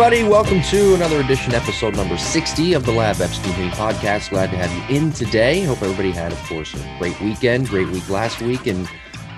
Everybody. 0.00 0.22
Welcome 0.22 0.62
to 0.62 0.94
another 0.94 1.18
edition, 1.18 1.54
episode 1.54 1.96
number 1.96 2.16
60 2.16 2.74
of 2.74 2.86
the 2.86 2.92
Lab 2.92 3.20
Epstein 3.20 3.52
Green 3.56 3.70
podcast. 3.72 4.30
Glad 4.30 4.48
to 4.50 4.56
have 4.56 4.72
you 4.72 4.96
in 4.96 5.10
today. 5.10 5.64
Hope 5.64 5.82
everybody 5.82 6.12
had, 6.12 6.30
of 6.30 6.38
course, 6.44 6.72
a 6.72 6.96
great 7.00 7.20
weekend, 7.20 7.66
great 7.66 7.88
week 7.88 8.08
last 8.08 8.40
week, 8.40 8.68
and 8.68 8.88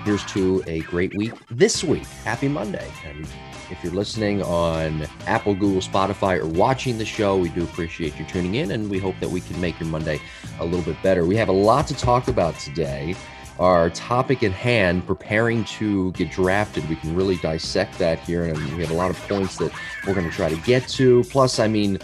here's 0.05 0.23
to 0.25 0.63
a 0.67 0.81
great 0.81 1.15
week 1.15 1.33
this 1.49 1.83
week. 1.83 2.05
Happy 2.23 2.47
Monday. 2.47 2.87
And 3.03 3.27
if 3.71 3.83
you're 3.83 3.91
listening 3.91 4.43
on 4.43 5.07
Apple, 5.25 5.55
Google, 5.55 5.81
Spotify, 5.81 6.39
or 6.39 6.45
watching 6.45 6.99
the 6.99 7.05
show, 7.05 7.37
we 7.37 7.49
do 7.49 7.63
appreciate 7.63 8.19
you 8.19 8.25
tuning 8.25 8.53
in, 8.53 8.69
and 8.69 8.87
we 8.87 8.99
hope 8.99 9.19
that 9.19 9.29
we 9.29 9.41
can 9.41 9.59
make 9.59 9.79
your 9.79 9.89
Monday 9.89 10.21
a 10.59 10.63
little 10.63 10.85
bit 10.85 11.01
better. 11.01 11.25
We 11.25 11.37
have 11.37 11.49
a 11.49 11.53
lot 11.53 11.87
to 11.87 11.95
talk 11.95 12.27
about 12.27 12.59
today 12.59 13.15
our 13.61 13.91
topic 13.91 14.41
at 14.41 14.51
hand, 14.51 15.05
preparing 15.05 15.63
to 15.65 16.11
get 16.13 16.31
drafted. 16.31 16.89
We 16.89 16.95
can 16.95 17.15
really 17.15 17.37
dissect 17.37 17.99
that 17.99 18.17
here, 18.19 18.43
and 18.45 18.57
we 18.75 18.81
have 18.81 18.89
a 18.89 18.95
lot 18.95 19.11
of 19.11 19.17
points 19.27 19.57
that 19.57 19.71
we're 20.05 20.15
going 20.15 20.27
to 20.27 20.35
try 20.35 20.49
to 20.49 20.59
get 20.61 20.87
to. 20.89 21.23
Plus, 21.25 21.59
I 21.59 21.67
mean, 21.67 21.99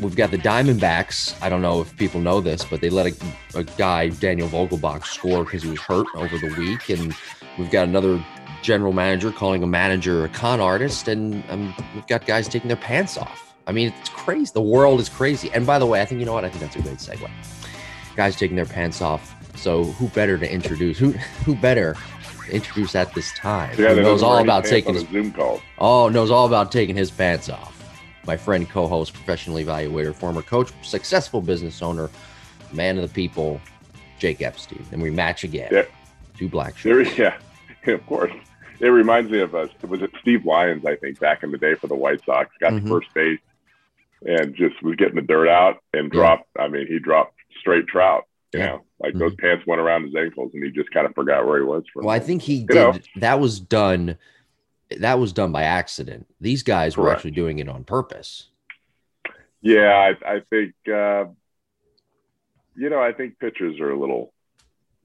we've 0.00 0.16
got 0.16 0.30
the 0.30 0.38
Diamondbacks. 0.38 1.36
I 1.42 1.50
don't 1.50 1.60
know 1.60 1.82
if 1.82 1.94
people 1.98 2.22
know 2.22 2.40
this, 2.40 2.64
but 2.64 2.80
they 2.80 2.88
let 2.88 3.06
a, 3.06 3.58
a 3.58 3.64
guy, 3.64 4.08
Daniel 4.08 4.48
Vogelbach, 4.48 5.04
score 5.04 5.44
because 5.44 5.62
he 5.62 5.68
was 5.68 5.80
hurt 5.80 6.06
over 6.14 6.38
the 6.38 6.54
week, 6.56 6.88
and 6.88 7.14
we've 7.58 7.70
got 7.70 7.86
another 7.86 8.24
general 8.62 8.94
manager 8.94 9.30
calling 9.30 9.62
a 9.62 9.66
manager 9.66 10.24
a 10.24 10.30
con 10.30 10.60
artist, 10.62 11.08
and 11.08 11.44
um, 11.50 11.74
we've 11.94 12.06
got 12.06 12.24
guys 12.24 12.48
taking 12.48 12.68
their 12.68 12.78
pants 12.78 13.18
off. 13.18 13.54
I 13.66 13.72
mean, 13.72 13.92
it's 14.00 14.08
crazy. 14.08 14.50
The 14.54 14.62
world 14.62 14.98
is 14.98 15.10
crazy. 15.10 15.50
And 15.52 15.66
by 15.66 15.78
the 15.78 15.84
way, 15.84 16.00
I 16.00 16.06
think 16.06 16.20
you 16.20 16.24
know 16.24 16.32
what? 16.32 16.46
I 16.46 16.48
think 16.48 16.62
that's 16.62 16.76
a 16.76 16.80
great 16.80 16.96
segue. 16.96 17.30
Guys 18.16 18.34
taking 18.34 18.56
their 18.56 18.64
pants 18.64 19.02
off 19.02 19.37
so 19.58 19.84
who 19.84 20.08
better 20.08 20.38
to 20.38 20.50
introduce? 20.50 20.98
Who 20.98 21.12
who 21.44 21.54
better 21.56 21.96
introduce 22.50 22.94
at 22.94 23.12
this 23.14 23.32
time? 23.34 23.74
Yeah, 23.78 23.94
who 23.94 24.02
knows 24.02 24.22
all 24.22 24.38
about 24.38 24.64
taking 24.64 24.94
his 24.94 25.06
Zoom 25.08 25.32
call. 25.32 25.60
Oh, 25.78 26.08
knows 26.08 26.30
all 26.30 26.46
about 26.46 26.72
taking 26.72 26.96
his 26.96 27.10
pants 27.10 27.48
off. 27.48 27.74
My 28.26 28.36
friend, 28.36 28.68
co-host, 28.68 29.14
professional 29.14 29.56
evaluator, 29.56 30.14
former 30.14 30.42
coach, 30.42 30.70
successful 30.82 31.40
business 31.40 31.82
owner, 31.82 32.10
man 32.72 32.98
of 32.98 33.08
the 33.08 33.14
people, 33.14 33.60
Jake 34.18 34.42
Epstein. 34.42 34.84
And 34.92 35.00
we 35.00 35.10
match 35.10 35.44
again. 35.44 35.68
Yeah. 35.72 35.84
Two 36.36 36.48
black 36.48 36.76
shirts. 36.76 37.16
Yeah, 37.16 37.36
of 37.86 38.04
course. 38.06 38.32
It 38.80 38.88
reminds 38.88 39.30
me 39.30 39.40
of 39.40 39.54
us. 39.54 39.70
Uh, 39.82 39.88
was 39.88 40.02
it 40.02 40.10
Steve 40.20 40.44
Lyons? 40.44 40.84
I 40.84 40.96
think 40.96 41.18
back 41.18 41.42
in 41.42 41.50
the 41.50 41.58
day 41.58 41.74
for 41.74 41.88
the 41.88 41.96
White 41.96 42.24
Sox, 42.24 42.50
got 42.60 42.72
mm-hmm. 42.72 42.86
to 42.86 42.90
first 42.90 43.12
base 43.12 43.40
and 44.24 44.54
just 44.54 44.82
was 44.82 44.96
getting 44.96 45.16
the 45.16 45.22
dirt 45.22 45.48
out 45.48 45.82
and 45.92 46.10
dropped. 46.10 46.48
Yeah. 46.56 46.62
I 46.62 46.68
mean, 46.68 46.86
he 46.86 46.98
dropped 46.98 47.34
straight 47.58 47.86
trout. 47.86 48.26
You 48.52 48.60
yeah. 48.60 48.66
know, 48.66 48.84
like 49.00 49.10
mm-hmm. 49.10 49.20
those 49.20 49.34
pants 49.36 49.64
went 49.66 49.80
around 49.80 50.04
his 50.04 50.14
ankles, 50.14 50.50
and 50.54 50.64
he 50.64 50.70
just 50.70 50.90
kind 50.90 51.06
of 51.06 51.14
forgot 51.14 51.46
where 51.46 51.58
he 51.58 51.64
was. 51.64 51.84
For 51.92 52.02
well, 52.02 52.14
I 52.14 52.18
think 52.18 52.42
he 52.42 52.64
did. 52.64 52.74
Know? 52.74 52.98
That 53.16 53.40
was 53.40 53.60
done. 53.60 54.18
That 54.98 55.18
was 55.18 55.32
done 55.32 55.52
by 55.52 55.64
accident. 55.64 56.26
These 56.40 56.62
guys 56.62 56.94
Correct. 56.94 57.04
were 57.04 57.12
actually 57.14 57.30
doing 57.32 57.58
it 57.58 57.68
on 57.68 57.84
purpose. 57.84 58.48
Yeah, 59.60 60.12
I, 60.24 60.34
I 60.36 60.40
think. 60.50 60.74
Uh, 60.86 61.26
you 62.74 62.90
know, 62.90 63.00
I 63.00 63.12
think 63.12 63.38
pitchers 63.38 63.80
are 63.80 63.90
a 63.90 63.98
little 63.98 64.32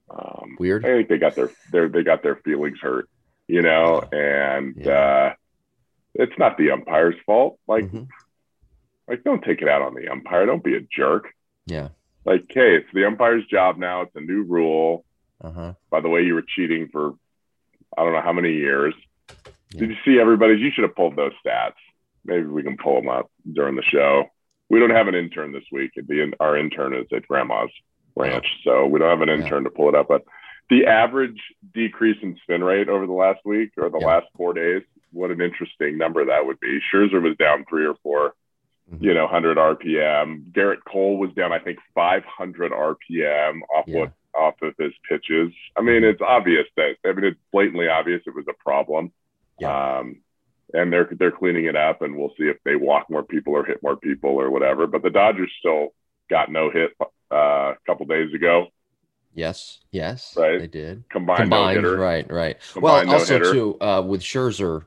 um, 0.09 0.57
weird. 0.59 0.85
I 0.85 0.89
think 0.89 1.09
they 1.09 1.17
got 1.17 1.35
their 1.35 1.51
their 1.71 1.89
they 1.89 2.03
got 2.03 2.23
their 2.23 2.37
feelings 2.37 2.79
hurt. 2.81 3.09
You 3.47 3.61
know, 3.61 4.01
and 4.11 4.75
yeah. 4.77 4.91
uh, 4.91 5.33
it's 6.15 6.37
not 6.39 6.57
the 6.57 6.71
umpire's 6.71 7.15
fault. 7.25 7.59
Like, 7.67 7.85
mm-hmm. 7.85 8.03
like 9.07 9.23
don't 9.23 9.43
take 9.43 9.61
it 9.61 9.67
out 9.67 9.81
on 9.81 9.93
the 9.93 10.07
umpire. 10.07 10.45
Don't 10.45 10.63
be 10.63 10.77
a 10.77 10.81
jerk. 10.81 11.33
Yeah 11.67 11.89
like, 12.25 12.45
hey, 12.49 12.77
it's 12.77 12.87
the 12.93 13.05
umpire's 13.05 13.45
job 13.47 13.77
now. 13.77 14.01
It's 14.01 14.15
a 14.15 14.21
new 14.21 14.43
rule. 14.43 15.05
Uh-huh. 15.41 15.73
By 15.89 16.01
the 16.01 16.09
way, 16.09 16.23
you 16.23 16.35
were 16.35 16.43
cheating 16.55 16.89
for 16.91 17.13
I 17.97 18.03
don't 18.03 18.13
know 18.13 18.21
how 18.21 18.33
many 18.33 18.53
years. 18.53 18.93
Yeah. 19.73 19.79
Did 19.79 19.89
you 19.89 19.95
see 20.05 20.19
everybody's? 20.19 20.59
You 20.59 20.71
should 20.73 20.83
have 20.83 20.95
pulled 20.95 21.15
those 21.15 21.33
stats. 21.45 21.73
Maybe 22.25 22.45
we 22.45 22.63
can 22.63 22.77
pull 22.77 22.95
them 22.95 23.09
up 23.09 23.29
during 23.51 23.75
the 23.75 23.83
show. 23.83 24.25
We 24.69 24.79
don't 24.79 24.91
have 24.91 25.07
an 25.07 25.15
intern 25.15 25.51
this 25.51 25.65
week. 25.71 25.91
The 25.95 26.33
our 26.39 26.57
intern 26.57 26.93
is 26.93 27.07
at 27.15 27.27
Grandma's 27.27 27.69
ranch, 28.15 28.45
oh. 28.67 28.83
so 28.83 28.87
we 28.87 28.99
don't 28.99 29.09
have 29.09 29.21
an 29.21 29.29
intern 29.29 29.63
yeah. 29.63 29.69
to 29.69 29.75
pull 29.75 29.89
it 29.89 29.95
up. 29.95 30.07
But 30.07 30.23
the 30.69 30.85
average 30.85 31.39
decrease 31.73 32.17
in 32.21 32.37
spin 32.43 32.63
rate 32.63 32.89
over 32.89 33.05
the 33.05 33.13
last 33.13 33.39
week 33.45 33.71
or 33.77 33.89
the 33.89 33.99
yeah. 33.99 34.07
last 34.07 34.27
four 34.35 34.53
days, 34.53 34.83
what 35.11 35.31
an 35.31 35.41
interesting 35.41 35.97
number 35.97 36.25
that 36.25 36.45
would 36.45 36.59
be. 36.59 36.79
Scherzer 36.91 37.21
was 37.21 37.35
down 37.37 37.65
three 37.69 37.85
or 37.85 37.95
four 38.01 38.33
mm-hmm. 38.93 39.03
you 39.03 39.13
know, 39.13 39.23
100 39.23 39.57
RPM. 39.57 40.51
Gerrit 40.51 40.83
Cole 40.87 41.17
was 41.17 41.31
down, 41.35 41.51
I 41.51 41.59
think, 41.59 41.79
500 41.95 42.71
RPM 42.71 43.59
off 43.75 43.85
yeah. 43.87 43.99
what 43.99 44.11
off 44.35 44.55
of 44.61 44.73
his 44.79 44.93
pitches. 45.07 45.51
I 45.77 45.81
mean, 45.81 46.03
it's 46.03 46.21
obvious 46.21 46.65
that 46.75 46.95
I 47.05 47.13
mean, 47.13 47.25
it's 47.25 47.39
blatantly 47.51 47.87
obvious 47.87 48.21
it 48.25 48.35
was 48.35 48.45
a 48.49 48.63
problem. 48.63 49.11
Yeah. 49.59 49.99
Um, 49.99 50.21
and 50.73 50.91
they're 50.91 51.09
they're 51.19 51.31
cleaning 51.31 51.65
it 51.65 51.75
up, 51.75 52.01
and 52.01 52.17
we'll 52.17 52.33
see 52.37 52.45
if 52.45 52.57
they 52.65 52.75
walk 52.75 53.09
more 53.09 53.23
people 53.23 53.53
or 53.53 53.63
hit 53.63 53.83
more 53.83 53.95
people 53.95 54.31
or 54.31 54.49
whatever. 54.49 54.87
But 54.87 55.03
the 55.03 55.11
Dodgers 55.11 55.51
still 55.59 55.89
got 56.29 56.51
no 56.51 56.71
hit 56.71 56.91
uh, 56.99 57.35
a 57.35 57.77
couple 57.85 58.05
days 58.07 58.33
ago. 58.33 58.67
Yes, 59.35 59.79
yes, 59.91 60.35
right. 60.37 60.59
They 60.59 60.67
did 60.67 61.03
combined, 61.09 61.41
combined 61.41 61.83
no 61.83 61.95
right, 61.95 62.29
right. 62.31 62.57
Combined 62.73 63.09
well, 63.09 63.19
also 63.19 63.39
too 63.39 63.77
uh, 63.81 64.01
with 64.05 64.21
Scherzer, 64.21 64.83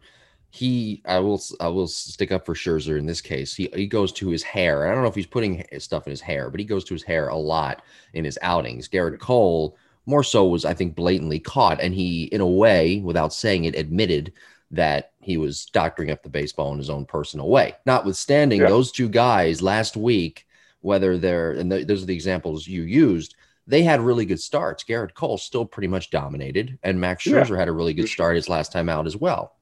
he 0.56 1.02
I 1.04 1.18
will 1.18 1.40
I 1.60 1.68
will 1.68 1.86
stick 1.86 2.32
up 2.32 2.46
for 2.46 2.54
Scherzer 2.54 2.98
in 2.98 3.04
this 3.04 3.20
case. 3.20 3.54
He 3.54 3.68
he 3.74 3.86
goes 3.86 4.10
to 4.12 4.30
his 4.30 4.42
hair. 4.42 4.86
I 4.86 4.94
don't 4.94 5.02
know 5.02 5.08
if 5.08 5.14
he's 5.14 5.26
putting 5.26 5.66
stuff 5.78 6.06
in 6.06 6.10
his 6.10 6.22
hair, 6.22 6.48
but 6.48 6.58
he 6.58 6.64
goes 6.64 6.82
to 6.84 6.94
his 6.94 7.02
hair 7.02 7.28
a 7.28 7.36
lot 7.36 7.82
in 8.14 8.24
his 8.24 8.38
outings. 8.40 8.88
Gerrit 8.88 9.18
Cole 9.18 9.76
more 10.06 10.24
so 10.24 10.46
was 10.46 10.64
I 10.64 10.72
think 10.72 10.94
blatantly 10.94 11.38
caught, 11.40 11.78
and 11.82 11.92
he 11.92 12.24
in 12.24 12.40
a 12.40 12.46
way, 12.46 13.02
without 13.04 13.34
saying 13.34 13.64
it, 13.64 13.76
admitted 13.76 14.32
that 14.70 15.12
he 15.20 15.36
was 15.36 15.66
doctoring 15.66 16.10
up 16.10 16.22
the 16.22 16.30
baseball 16.30 16.72
in 16.72 16.78
his 16.78 16.90
own 16.90 17.04
personal 17.04 17.50
way. 17.50 17.74
Notwithstanding 17.84 18.62
yeah. 18.62 18.68
those 18.68 18.90
two 18.90 19.10
guys 19.10 19.60
last 19.60 19.94
week, 19.94 20.46
whether 20.80 21.18
they're 21.18 21.52
and 21.52 21.70
th- 21.70 21.86
those 21.86 22.02
are 22.02 22.06
the 22.06 22.14
examples 22.14 22.66
you 22.66 22.82
used. 22.82 23.34
They 23.66 23.82
had 23.82 24.00
really 24.00 24.24
good 24.24 24.40
starts. 24.40 24.84
Gerrit 24.84 25.12
Cole 25.12 25.36
still 25.36 25.66
pretty 25.66 25.88
much 25.88 26.10
dominated, 26.10 26.78
and 26.82 26.98
Max 26.98 27.24
Scherzer 27.24 27.50
yeah. 27.50 27.58
had 27.58 27.68
a 27.68 27.72
really 27.72 27.92
good 27.92 28.06
mm-hmm. 28.06 28.12
start 28.12 28.36
his 28.36 28.48
last 28.48 28.72
time 28.72 28.88
out 28.88 29.06
as 29.06 29.18
well. 29.18 29.55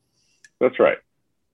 That's 0.65 0.81
right. 0.81 0.99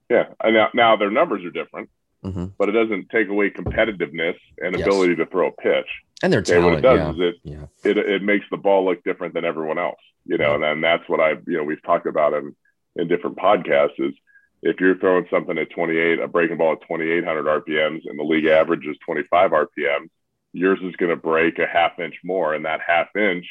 Yeah. 0.08 0.26
And 0.42 0.54
now, 0.54 0.68
now 0.74 0.96
their 0.96 1.10
numbers 1.10 1.44
are 1.44 1.50
different, 1.50 1.90
mm-hmm. 2.24 2.46
but 2.58 2.68
it 2.68 2.72
doesn't 2.72 3.10
take 3.10 3.28
away 3.28 3.50
competitiveness 3.50 4.36
and 4.58 4.76
yes. 4.76 4.86
ability 4.86 5.16
to 5.16 5.26
throw 5.26 5.48
a 5.48 5.52
pitch. 5.52 5.86
And 6.22 6.32
their 6.32 6.42
talent. 6.42 6.64
what 6.64 6.74
it 6.74 6.82
does 6.82 6.98
yeah. 6.98 7.10
is 7.10 7.18
it, 7.18 7.34
yeah. 7.42 7.90
it 7.90 7.98
it 7.98 8.22
makes 8.22 8.44
the 8.50 8.56
ball 8.58 8.84
look 8.84 9.02
different 9.04 9.34
than 9.34 9.44
everyone 9.44 9.78
else. 9.78 10.00
You 10.26 10.36
know, 10.36 10.54
and 10.54 10.62
then 10.62 10.80
that's 10.82 11.08
what 11.08 11.18
I 11.18 11.30
you 11.46 11.56
know 11.56 11.64
we've 11.64 11.82
talked 11.82 12.06
about 12.06 12.34
in 12.34 12.54
in 12.94 13.08
different 13.08 13.36
podcasts 13.36 13.98
is 13.98 14.12
if 14.62 14.78
you're 14.80 14.98
throwing 14.98 15.26
something 15.30 15.56
at 15.56 15.70
28, 15.70 16.20
a 16.20 16.28
breaking 16.28 16.58
ball 16.58 16.72
at 16.72 16.82
2,800 16.82 17.64
RPMs, 17.64 18.02
and 18.04 18.18
the 18.18 18.22
league 18.22 18.44
average 18.44 18.86
is 18.86 18.96
25 19.06 19.52
RPMs, 19.52 20.10
yours 20.52 20.78
is 20.82 20.94
going 20.96 21.08
to 21.08 21.16
break 21.16 21.58
a 21.58 21.66
half 21.66 21.98
inch 21.98 22.16
more, 22.22 22.52
and 22.52 22.66
that 22.66 22.80
half 22.86 23.08
inch 23.16 23.46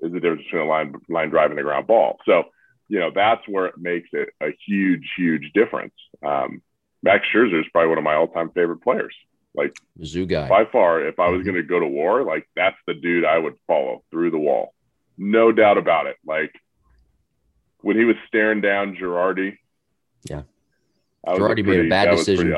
is 0.00 0.12
the 0.12 0.20
difference 0.20 0.44
between 0.44 0.62
a 0.62 0.66
line 0.66 0.94
line 1.08 1.28
drive 1.28 1.50
and 1.50 1.60
a 1.60 1.62
ground 1.62 1.86
ball. 1.86 2.18
So 2.24 2.44
you 2.88 2.98
know, 2.98 3.10
that's 3.14 3.46
where 3.46 3.66
it 3.66 3.78
makes 3.78 4.08
it 4.12 4.30
a 4.40 4.48
huge, 4.66 5.06
huge 5.16 5.52
difference. 5.52 5.94
Um, 6.22 6.62
Max 7.02 7.26
Scherzer 7.32 7.60
is 7.60 7.66
probably 7.72 7.90
one 7.90 7.98
of 7.98 8.04
my 8.04 8.14
all-time 8.14 8.50
favorite 8.50 8.82
players. 8.82 9.14
Like 9.54 9.76
zoo 10.04 10.26
guy 10.26 10.48
by 10.48 10.66
far. 10.66 11.04
If 11.04 11.18
I 11.18 11.28
was 11.28 11.40
mm-hmm. 11.40 11.50
going 11.50 11.62
to 11.62 11.68
go 11.68 11.80
to 11.80 11.86
war, 11.86 12.22
like 12.22 12.48
that's 12.54 12.76
the 12.86 12.94
dude 12.94 13.24
I 13.24 13.38
would 13.38 13.54
follow 13.66 14.04
through 14.10 14.30
the 14.30 14.38
wall, 14.38 14.74
no 15.16 15.52
doubt 15.52 15.78
about 15.78 16.06
it. 16.06 16.16
Like 16.24 16.54
when 17.80 17.96
he 17.96 18.04
was 18.04 18.16
staring 18.26 18.60
down 18.60 18.96
Girardi. 18.96 19.58
Yeah. 20.24 20.42
Girardi 21.26 21.46
pretty, 21.46 21.62
made 21.62 21.86
a 21.86 21.88
bad 21.88 22.10
decision. 22.10 22.54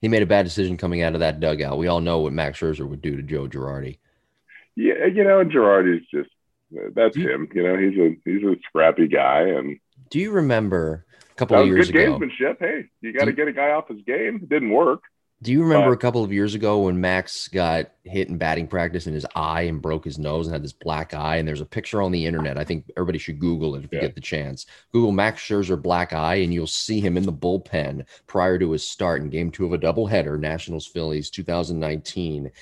He 0.00 0.08
made 0.08 0.22
a 0.22 0.26
bad 0.26 0.44
decision 0.44 0.76
coming 0.76 1.02
out 1.02 1.14
of 1.14 1.20
that 1.20 1.40
dugout. 1.40 1.78
We 1.78 1.86
all 1.86 2.00
know 2.00 2.18
what 2.18 2.32
Max 2.32 2.60
Scherzer 2.60 2.86
would 2.86 3.02
do 3.02 3.16
to 3.16 3.22
Joe 3.22 3.48
Girardi. 3.48 3.98
Yeah, 4.76 5.06
you 5.06 5.24
know, 5.24 5.44
Girardi's 5.44 6.06
just 6.10 6.30
that's 6.94 7.16
you, 7.16 7.28
him. 7.28 7.48
You 7.54 7.62
know, 7.62 7.76
he's 7.76 7.98
a 7.98 8.16
he's 8.24 8.42
a 8.42 8.56
scrappy 8.68 9.08
guy. 9.08 9.42
And 9.42 9.78
do 10.10 10.18
you 10.18 10.30
remember 10.32 11.06
a 11.30 11.34
couple 11.34 11.58
of 11.58 11.66
years 11.66 11.90
good 11.90 12.08
ago? 12.08 12.18
Gamesmanship. 12.18 12.58
Hey, 12.58 12.86
you 13.00 13.12
got 13.12 13.26
to 13.26 13.32
get 13.32 13.48
a 13.48 13.52
guy 13.52 13.70
off 13.70 13.88
his 13.88 14.02
game. 14.02 14.40
It 14.42 14.48
didn't 14.48 14.70
work. 14.70 15.02
Do 15.42 15.50
you 15.50 15.62
remember 15.62 15.90
but, 15.90 15.94
a 15.94 15.96
couple 15.96 16.22
of 16.22 16.32
years 16.32 16.54
ago 16.54 16.82
when 16.82 17.00
Max 17.00 17.48
got 17.48 17.90
hit 18.04 18.28
in 18.28 18.38
batting 18.38 18.68
practice 18.68 19.08
in 19.08 19.14
his 19.14 19.26
eye 19.34 19.62
and 19.62 19.82
broke 19.82 20.04
his 20.04 20.16
nose 20.16 20.46
and 20.46 20.54
had 20.54 20.62
this 20.62 20.72
black 20.72 21.14
eye? 21.14 21.36
And 21.36 21.48
there's 21.48 21.60
a 21.60 21.66
picture 21.66 22.00
on 22.00 22.12
the 22.12 22.26
internet. 22.26 22.58
I 22.58 22.62
think 22.62 22.88
everybody 22.96 23.18
should 23.18 23.40
Google 23.40 23.74
it 23.74 23.84
if 23.84 23.92
you 23.92 24.00
get 24.00 24.14
the 24.14 24.20
chance. 24.20 24.66
Google 24.92 25.10
Max 25.10 25.42
Scherzer 25.42 25.80
black 25.80 26.12
eye, 26.12 26.36
and 26.36 26.54
you'll 26.54 26.68
see 26.68 27.00
him 27.00 27.16
in 27.16 27.24
the 27.24 27.32
bullpen 27.32 28.06
prior 28.28 28.56
to 28.56 28.70
his 28.70 28.84
start 28.84 29.20
in 29.20 29.30
Game 29.30 29.50
Two 29.50 29.66
of 29.66 29.72
a 29.72 29.78
doubleheader, 29.78 30.38
Nationals 30.38 30.86
Phillies 30.86 31.28
2019. 31.28 32.52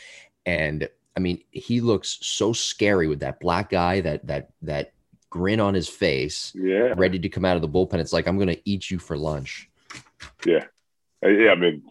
And 0.47 0.89
I 1.17 1.21
mean, 1.21 1.43
he 1.51 1.81
looks 1.81 2.19
so 2.23 2.53
scary 2.53 3.07
with 3.09 3.21
that 3.21 3.41
black 3.41 3.73
eye, 3.73 4.01
that 4.01 4.27
that 4.27 4.51
that 4.63 4.93
grin 5.29 5.61
on 5.61 5.75
his 5.75 5.89
face, 5.89 6.53
yeah, 6.55 6.95
ready 6.97 7.19
to 7.19 7.29
come 7.29 7.45
out 7.45 7.57
of 7.57 7.63
the 7.63 7.69
bullpen. 7.69 7.95
It's 7.95 8.13
like 8.13 8.27
I'm 8.27 8.37
going 8.37 8.49
to 8.49 8.61
eat 8.65 8.91
you 8.91 8.99
for 8.99 9.17
lunch. 9.17 9.69
Yeah, 10.47 10.65
uh, 11.25 11.29
yeah. 11.29 11.51
I 11.51 11.55
mean, 11.57 11.83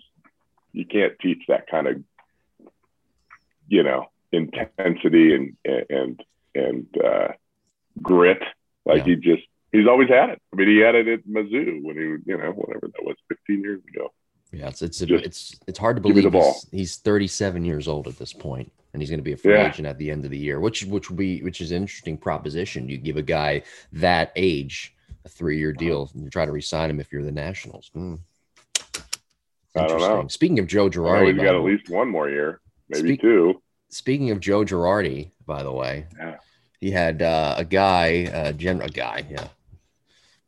you 0.71 0.85
can't 0.85 1.13
teach 1.19 1.43
that 1.47 1.67
kind 1.67 1.87
of, 1.87 2.03
you 3.67 3.83
know, 3.83 4.07
intensity 4.31 5.35
and 5.35 5.57
and 5.89 6.23
and 6.55 6.87
uh, 7.03 7.29
grit. 8.01 8.41
Like 8.85 8.99
yeah. 8.99 9.03
he 9.03 9.15
just 9.17 9.43
he's 9.71 9.87
always 9.87 10.09
had 10.09 10.29
it. 10.29 10.41
I 10.53 10.55
mean, 10.55 10.67
he 10.67 10.77
had 10.77 10.95
it 10.95 11.07
at 11.07 11.27
Mizzou 11.27 11.83
when 11.83 11.95
he, 11.95 12.31
you 12.31 12.37
know, 12.37 12.51
whatever 12.51 12.87
that 12.87 13.03
was, 13.03 13.15
15 13.29 13.61
years 13.61 13.81
ago. 13.93 14.11
Yeah, 14.51 14.67
it's 14.67 14.81
it's 14.81 14.97
Just 14.99 15.25
it's 15.25 15.59
it's 15.67 15.79
hard 15.79 15.97
to 15.97 16.01
give 16.01 16.15
me 16.15 16.23
the 16.23 16.29
believe 16.31 16.53
he's, 16.71 16.79
he's 16.79 16.95
37 16.97 17.65
years 17.65 17.87
old 17.87 18.07
at 18.07 18.17
this 18.17 18.33
point, 18.33 18.71
and 18.93 19.01
he's 19.01 19.09
going 19.09 19.19
to 19.19 19.23
be 19.23 19.33
a 19.33 19.37
free 19.37 19.53
Yeah. 19.53 19.67
agent 19.69 19.87
at 19.87 19.97
the 19.97 20.09
end 20.11 20.25
of 20.25 20.31
the 20.31 20.37
year, 20.37 20.59
which 20.59 20.83
which 20.85 21.09
would 21.09 21.17
be 21.17 21.41
which 21.41 21.61
is 21.61 21.71
an 21.71 21.81
interesting 21.83 22.17
proposition. 22.17 22.89
You 22.89 22.97
give 22.97 23.17
a 23.17 23.21
guy 23.21 23.61
that 23.93 24.31
age 24.35 24.95
a 25.25 25.29
three-year 25.29 25.73
deal, 25.73 26.09
and 26.13 26.23
you 26.23 26.29
try 26.29 26.45
to 26.45 26.51
re-sign 26.51 26.89
him 26.89 26.99
if 26.99 27.11
you're 27.11 27.23
the 27.23 27.31
Nationals. 27.31 27.91
Hmm. 27.93 28.15
I 29.75 29.85
don't 29.87 29.99
know. 29.99 30.05
Interesting. 30.05 30.29
Speaking 30.29 30.59
of 30.59 30.67
Joe 30.67 30.89
Girardi, 30.89 31.37
by 31.37 31.43
got 31.43 31.55
at 31.55 31.61
least 31.61 31.89
one 31.89 32.07
more 32.09 32.29
year, 32.29 32.59
maybe 32.89 33.17
two. 33.17 33.61
speaking 33.89 34.31
of 34.31 34.39
Joe 34.39 34.63
Girardi, 34.65 35.31
by 35.45 35.61
the 35.63 35.71
way, 35.71 36.07
Yeah. 36.17 36.37
he 36.79 36.89
had 36.91 37.21
uh, 37.21 37.55
a 37.57 37.65
guy, 37.65 38.25
uh, 38.25 38.51
gen- 38.53 38.81
a 38.81 38.89
guy, 38.89 39.25
yeah, 39.29 39.47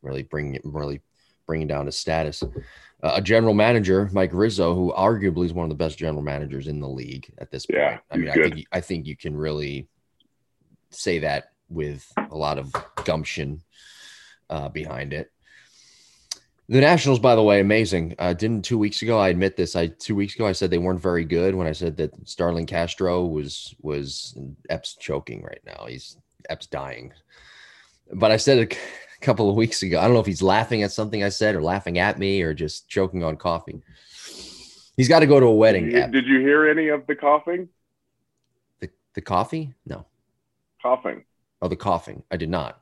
really 0.02 0.22
bring 0.24 0.58
really 0.64 1.00
bringing 1.46 1.68
down 1.68 1.86
his 1.86 1.96
status. 1.96 2.42
A 3.04 3.20
general 3.20 3.52
manager, 3.54 4.08
Mike 4.12 4.30
Rizzo, 4.32 4.74
who 4.76 4.92
arguably 4.96 5.44
is 5.46 5.52
one 5.52 5.64
of 5.64 5.70
the 5.70 5.74
best 5.84 5.98
general 5.98 6.22
managers 6.22 6.68
in 6.68 6.78
the 6.78 6.88
league 6.88 7.32
at 7.38 7.50
this 7.50 7.66
point. 7.66 7.78
Yeah, 7.80 7.98
I 8.10 8.16
mean, 8.16 8.28
I 8.28 8.34
think 8.34 8.56
you- 8.56 8.64
I 8.72 8.80
think 8.80 9.06
you 9.06 9.16
can 9.16 9.36
really 9.36 9.88
say 10.90 11.18
that 11.20 11.50
with 11.68 12.06
a 12.30 12.36
lot 12.36 12.58
of 12.58 12.72
gumption 13.04 13.62
uh, 14.50 14.68
behind 14.68 15.12
it. 15.12 15.32
The 16.68 16.80
Nationals, 16.80 17.18
by 17.18 17.34
the 17.34 17.42
way, 17.42 17.58
amazing. 17.60 18.14
Uh, 18.20 18.34
didn't 18.34 18.64
two 18.64 18.78
weeks 18.78 19.02
ago? 19.02 19.18
I 19.18 19.30
admit 19.30 19.56
this. 19.56 19.74
I 19.74 19.88
two 19.88 20.14
weeks 20.14 20.36
ago 20.36 20.46
I 20.46 20.52
said 20.52 20.70
they 20.70 20.78
weren't 20.78 21.00
very 21.00 21.24
good 21.24 21.54
when 21.56 21.66
I 21.66 21.72
said 21.72 21.96
that 21.96 22.12
Starlin 22.28 22.66
Castro 22.66 23.24
was 23.24 23.74
was 23.82 24.38
Epps 24.70 24.94
choking 24.96 25.42
right 25.42 25.60
now. 25.66 25.86
He's 25.88 26.16
Epps 26.48 26.66
dying. 26.66 27.12
But 28.12 28.30
I 28.30 28.36
said 28.36 28.58
it 28.58 28.78
a 29.22 29.24
couple 29.24 29.48
of 29.48 29.54
weeks 29.54 29.82
ago. 29.82 29.98
I 30.00 30.04
don't 30.04 30.14
know 30.14 30.20
if 30.20 30.26
he's 30.26 30.42
laughing 30.42 30.82
at 30.82 30.90
something 30.90 31.22
I 31.22 31.28
said 31.28 31.54
or 31.54 31.62
laughing 31.62 31.98
at 31.98 32.18
me 32.18 32.42
or 32.42 32.52
just 32.52 32.88
choking 32.88 33.22
on 33.22 33.36
coffee. 33.36 33.80
He's 34.96 35.08
got 35.08 35.20
to 35.20 35.26
go 35.26 35.38
to 35.40 35.46
a 35.46 35.54
wedding. 35.54 35.88
Did 35.88 35.94
you, 35.94 36.06
did 36.22 36.26
you 36.26 36.40
hear 36.40 36.68
any 36.68 36.88
of 36.88 37.06
the 37.06 37.14
coughing? 37.14 37.68
The, 38.80 38.90
the 39.14 39.20
coffee? 39.20 39.74
No. 39.86 40.06
Coughing. 40.82 41.24
Oh, 41.62 41.68
the 41.68 41.76
coughing. 41.76 42.24
I 42.30 42.36
did 42.36 42.50
not. 42.50 42.80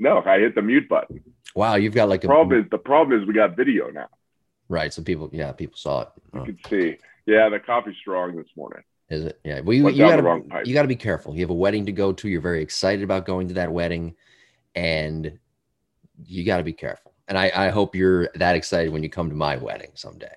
No, 0.00 0.20
I 0.22 0.38
hit 0.40 0.54
the 0.54 0.62
mute 0.62 0.88
button. 0.88 1.22
Wow, 1.54 1.76
you've 1.76 1.94
got 1.94 2.08
like 2.08 2.24
a 2.24 2.26
Problem 2.26 2.60
is, 2.64 2.70
the 2.70 2.78
problem 2.78 3.20
is 3.20 3.26
we 3.26 3.32
got 3.34 3.56
video 3.56 3.88
now. 3.90 4.08
right. 4.68 4.92
So 4.92 5.02
people, 5.02 5.30
yeah, 5.32 5.52
people 5.52 5.76
saw 5.76 6.02
it. 6.02 6.08
You 6.34 6.40
Oh, 6.40 6.44
can 6.44 6.58
see. 6.68 6.98
Yeah, 7.26 7.48
the 7.48 7.58
coffee's 7.60 7.96
strong 8.00 8.36
this 8.36 8.46
morning. 8.56 8.82
is 9.08 9.24
it? 9.26 9.40
Yeah. 9.44 9.60
Well, 9.60 9.74
you, 9.76 9.84
Went 9.84 9.96
you 9.96 10.04
gotta, 10.06 10.22
the 10.22 10.62
you 10.64 10.74
got 10.74 10.82
to 10.82 10.88
be 10.88 10.96
careful. 10.96 11.34
You 11.34 11.40
have 11.42 11.50
a 11.50 11.54
wedding 11.54 11.86
to 11.86 11.92
go 11.92 12.12
to. 12.12 12.28
You're 12.28 12.40
very 12.40 12.62
excited 12.62 13.02
about 13.02 13.26
going 13.26 13.48
to 13.48 13.54
that 13.54 13.72
wedding, 13.72 14.14
and 14.74 15.38
you 16.24 16.44
got 16.44 16.58
to 16.58 16.64
be 16.64 16.72
careful. 16.72 17.12
And 17.28 17.36
I, 17.36 17.50
I 17.54 17.68
hope 17.68 17.94
you're 17.94 18.30
that 18.36 18.56
excited 18.56 18.92
when 18.92 19.02
you 19.02 19.10
come 19.10 19.28
to 19.28 19.34
my 19.34 19.56
wedding 19.56 19.90
someday. 19.94 20.34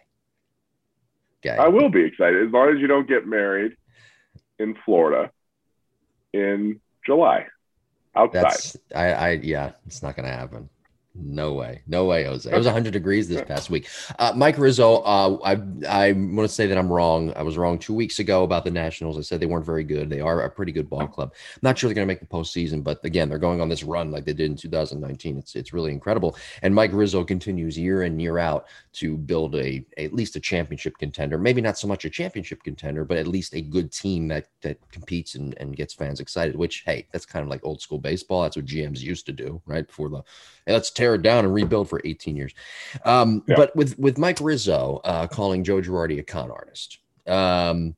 Okay. 1.43 1.57
I 1.57 1.67
will 1.67 1.89
be 1.89 2.03
excited 2.03 2.45
as 2.45 2.51
long 2.51 2.69
as 2.69 2.79
you 2.79 2.87
don't 2.87 3.07
get 3.07 3.25
married 3.25 3.75
in 4.59 4.75
Florida 4.85 5.31
in 6.33 6.79
July 7.05 7.47
outside. 8.15 8.43
That's 8.43 8.77
I, 8.93 9.05
I 9.11 9.29
yeah, 9.41 9.71
it's 9.87 10.03
not 10.03 10.15
gonna 10.15 10.29
happen. 10.29 10.69
No 11.13 11.53
way, 11.53 11.81
no 11.87 12.05
way, 12.05 12.23
Jose. 12.23 12.49
It 12.49 12.55
was 12.55 12.65
100 12.67 12.93
degrees 12.93 13.27
this 13.27 13.41
past 13.41 13.69
week. 13.69 13.89
Uh, 14.17 14.31
Mike 14.33 14.57
Rizzo, 14.57 15.01
uh, 15.01 15.37
I 15.43 15.51
I 15.85 16.11
want 16.13 16.47
to 16.47 16.47
say 16.47 16.67
that 16.67 16.77
I'm 16.77 16.91
wrong. 16.91 17.33
I 17.35 17.43
was 17.43 17.57
wrong 17.57 17.77
two 17.77 17.93
weeks 17.93 18.19
ago 18.19 18.43
about 18.43 18.63
the 18.63 18.71
Nationals. 18.71 19.17
I 19.17 19.21
said 19.21 19.41
they 19.41 19.45
weren't 19.45 19.65
very 19.65 19.83
good. 19.83 20.09
They 20.09 20.21
are 20.21 20.43
a 20.43 20.49
pretty 20.49 20.71
good 20.71 20.89
ball 20.89 21.07
club. 21.07 21.33
I'm 21.33 21.59
not 21.63 21.77
sure 21.77 21.89
they're 21.89 21.95
going 21.95 22.07
to 22.07 22.11
make 22.11 22.21
the 22.21 22.25
postseason, 22.25 22.81
but 22.81 23.03
again, 23.03 23.27
they're 23.27 23.39
going 23.39 23.59
on 23.59 23.67
this 23.67 23.83
run 23.83 24.09
like 24.09 24.23
they 24.23 24.31
did 24.31 24.51
in 24.51 24.55
2019. 24.55 25.37
It's 25.37 25.55
it's 25.55 25.73
really 25.73 25.91
incredible. 25.91 26.37
And 26.61 26.73
Mike 26.73 26.91
Rizzo 26.93 27.25
continues 27.25 27.77
year 27.77 28.03
in 28.03 28.17
year 28.17 28.37
out 28.37 28.67
to 28.93 29.17
build 29.17 29.55
a 29.55 29.83
at 29.97 30.13
least 30.13 30.37
a 30.37 30.39
championship 30.39 30.97
contender. 30.97 31.37
Maybe 31.37 31.59
not 31.59 31.77
so 31.77 31.89
much 31.89 32.05
a 32.05 32.09
championship 32.09 32.63
contender, 32.63 33.03
but 33.03 33.17
at 33.17 33.27
least 33.27 33.53
a 33.53 33.61
good 33.61 33.91
team 33.91 34.29
that 34.29 34.47
that 34.61 34.77
competes 34.93 35.35
and, 35.35 35.57
and 35.57 35.75
gets 35.75 35.93
fans 35.93 36.21
excited. 36.21 36.55
Which 36.55 36.83
hey, 36.85 37.05
that's 37.11 37.25
kind 37.25 37.43
of 37.43 37.49
like 37.49 37.65
old 37.65 37.81
school 37.81 37.99
baseball. 37.99 38.43
That's 38.43 38.55
what 38.55 38.65
GMs 38.65 39.01
used 39.01 39.25
to 39.25 39.33
do, 39.33 39.61
right? 39.65 39.85
Before 39.85 40.07
the 40.07 40.23
let's 40.71 40.91
tear 40.91 41.15
it 41.15 41.21
down 41.21 41.45
and 41.45 41.53
rebuild 41.53 41.89
for 41.89 42.01
18 42.03 42.35
years. 42.35 42.53
Um, 43.05 43.43
Yeah. 43.47 43.55
But 43.55 43.75
with 43.75 43.97
with 43.99 44.17
Mike 44.17 44.39
Rizzo 44.41 45.01
uh, 45.03 45.27
calling 45.27 45.63
Joe 45.63 45.81
Girardi 45.81 46.19
a 46.19 46.23
con 46.23 46.51
artist, 46.51 46.99
um, 47.27 47.95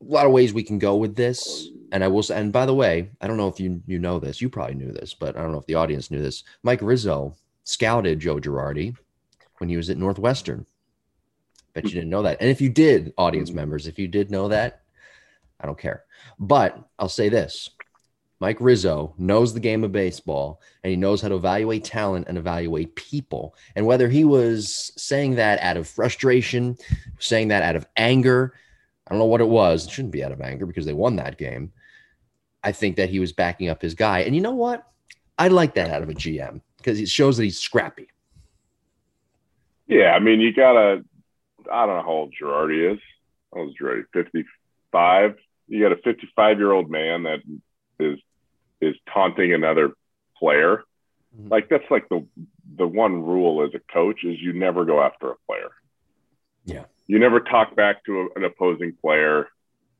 a 0.00 0.04
lot 0.04 0.26
of 0.26 0.32
ways 0.32 0.52
we 0.52 0.62
can 0.62 0.78
go 0.78 0.96
with 0.96 1.16
this. 1.16 1.68
And 1.90 2.04
I 2.04 2.08
will 2.08 2.22
say, 2.22 2.38
and 2.38 2.52
by 2.52 2.66
the 2.66 2.74
way, 2.74 3.10
I 3.20 3.26
don't 3.26 3.36
know 3.36 3.48
if 3.48 3.58
you 3.58 3.82
you 3.86 3.98
know 3.98 4.18
this. 4.18 4.40
You 4.40 4.48
probably 4.48 4.74
knew 4.74 4.92
this, 4.92 5.14
but 5.14 5.36
I 5.36 5.42
don't 5.42 5.52
know 5.52 5.58
if 5.58 5.66
the 5.66 5.74
audience 5.74 6.10
knew 6.10 6.20
this. 6.20 6.44
Mike 6.62 6.82
Rizzo 6.82 7.34
scouted 7.64 8.20
Joe 8.20 8.36
Girardi 8.36 8.96
when 9.58 9.70
he 9.70 9.76
was 9.76 9.90
at 9.90 9.96
Northwestern. 9.96 10.66
Bet 11.74 11.84
you 11.84 11.90
didn't 11.90 12.10
know 12.10 12.22
that. 12.22 12.38
And 12.40 12.50
if 12.50 12.60
you 12.60 12.70
did, 12.70 13.12
audience 13.18 13.50
members, 13.50 13.86
if 13.86 13.98
you 13.98 14.08
did 14.08 14.30
know 14.30 14.48
that, 14.48 14.82
I 15.60 15.66
don't 15.66 15.78
care. 15.78 16.04
But 16.38 16.78
I'll 16.98 17.08
say 17.08 17.28
this 17.28 17.70
Mike 18.40 18.58
Rizzo 18.60 19.14
knows 19.18 19.52
the 19.52 19.60
game 19.60 19.82
of 19.82 19.90
baseball 19.90 20.60
and 20.82 20.90
he 20.90 20.96
knows 20.96 21.20
how 21.20 21.28
to 21.28 21.34
evaluate 21.34 21.84
talent 21.84 22.28
and 22.28 22.38
evaluate 22.38 22.94
people. 22.94 23.56
And 23.74 23.84
whether 23.86 24.08
he 24.08 24.24
was 24.24 24.92
saying 24.96 25.34
that 25.36 25.60
out 25.60 25.76
of 25.76 25.88
frustration, 25.88 26.76
saying 27.18 27.48
that 27.48 27.64
out 27.64 27.76
of 27.76 27.86
anger, 27.96 28.54
I 29.06 29.10
don't 29.10 29.18
know 29.18 29.24
what 29.24 29.40
it 29.40 29.48
was. 29.48 29.86
It 29.86 29.90
shouldn't 29.90 30.12
be 30.12 30.22
out 30.22 30.32
of 30.32 30.40
anger 30.40 30.66
because 30.66 30.86
they 30.86 30.92
won 30.92 31.16
that 31.16 31.38
game. 31.38 31.72
I 32.62 32.72
think 32.72 32.96
that 32.96 33.08
he 33.08 33.18
was 33.18 33.32
backing 33.32 33.68
up 33.68 33.82
his 33.82 33.94
guy. 33.94 34.20
And 34.20 34.34
you 34.34 34.40
know 34.40 34.54
what? 34.54 34.86
I 35.38 35.48
like 35.48 35.74
that 35.74 35.90
out 35.90 36.02
of 36.02 36.08
a 36.08 36.14
GM 36.14 36.60
because 36.76 37.00
it 37.00 37.08
shows 37.08 37.36
that 37.36 37.44
he's 37.44 37.58
scrappy. 37.58 38.08
Yeah, 39.86 40.12
I 40.12 40.18
mean, 40.18 40.40
you 40.40 40.52
gotta. 40.52 41.04
I 41.72 41.86
don't 41.86 41.96
know 41.96 42.02
how 42.02 42.08
old 42.08 42.34
Girardi 42.40 42.92
is. 42.92 43.00
Old 43.52 43.70
is 43.70 43.76
Girardi? 43.80 44.04
Fifty-five. 44.12 45.36
You 45.68 45.82
got 45.82 45.92
a 45.92 46.02
fifty-five-year-old 46.02 46.90
man 46.90 47.22
that 47.22 47.40
is 47.98 48.18
is 48.80 48.96
taunting 49.12 49.52
another 49.52 49.92
player. 50.36 50.84
Mhm. 51.36 51.50
Like 51.50 51.68
that's 51.68 51.90
like 51.90 52.08
the 52.08 52.26
the 52.76 52.86
one 52.86 53.22
rule 53.22 53.62
as 53.62 53.74
a 53.74 53.92
coach 53.92 54.24
is 54.24 54.40
you 54.40 54.52
never 54.52 54.84
go 54.84 55.00
after 55.02 55.30
a 55.30 55.36
player. 55.46 55.70
Yeah. 56.64 56.84
You 57.06 57.18
never 57.18 57.40
talk 57.40 57.74
back 57.74 58.04
to 58.04 58.20
a, 58.20 58.38
an 58.38 58.44
opposing 58.44 58.92
player. 59.00 59.48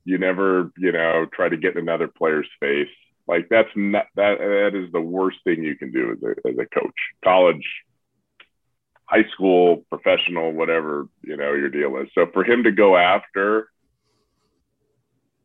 You 0.05 0.19
never, 0.19 0.71
you 0.77 0.93
know, 0.93 1.27
try 1.33 1.49
to 1.49 1.57
get 1.57 1.75
in 1.77 1.83
another 1.83 2.09
player's 2.09 2.49
face. 2.61 2.89
Like 3.27 3.49
that's 3.49 3.69
not 3.77 4.07
that 4.17 4.39
that 4.39 4.75
is 4.75 4.91
the 4.93 5.01
worst 5.01 5.39
thing 5.45 5.63
you 5.63 5.77
can 5.77 5.93
do 5.93 6.13
as 6.13 6.23
a 6.23 6.49
as 6.49 6.59
a 6.59 6.67
coach. 6.67 6.95
College, 7.23 7.67
high 9.05 9.25
school, 9.35 9.85
professional, 9.91 10.53
whatever, 10.53 11.09
you 11.23 11.37
know, 11.37 11.55
your 11.55 11.71
deal 11.71 11.97
is. 11.99 12.09
So 12.15 12.27
for 12.33 12.45
him 12.45 12.65
to 12.65 12.73
go 12.73 12.97
after 12.97 13.71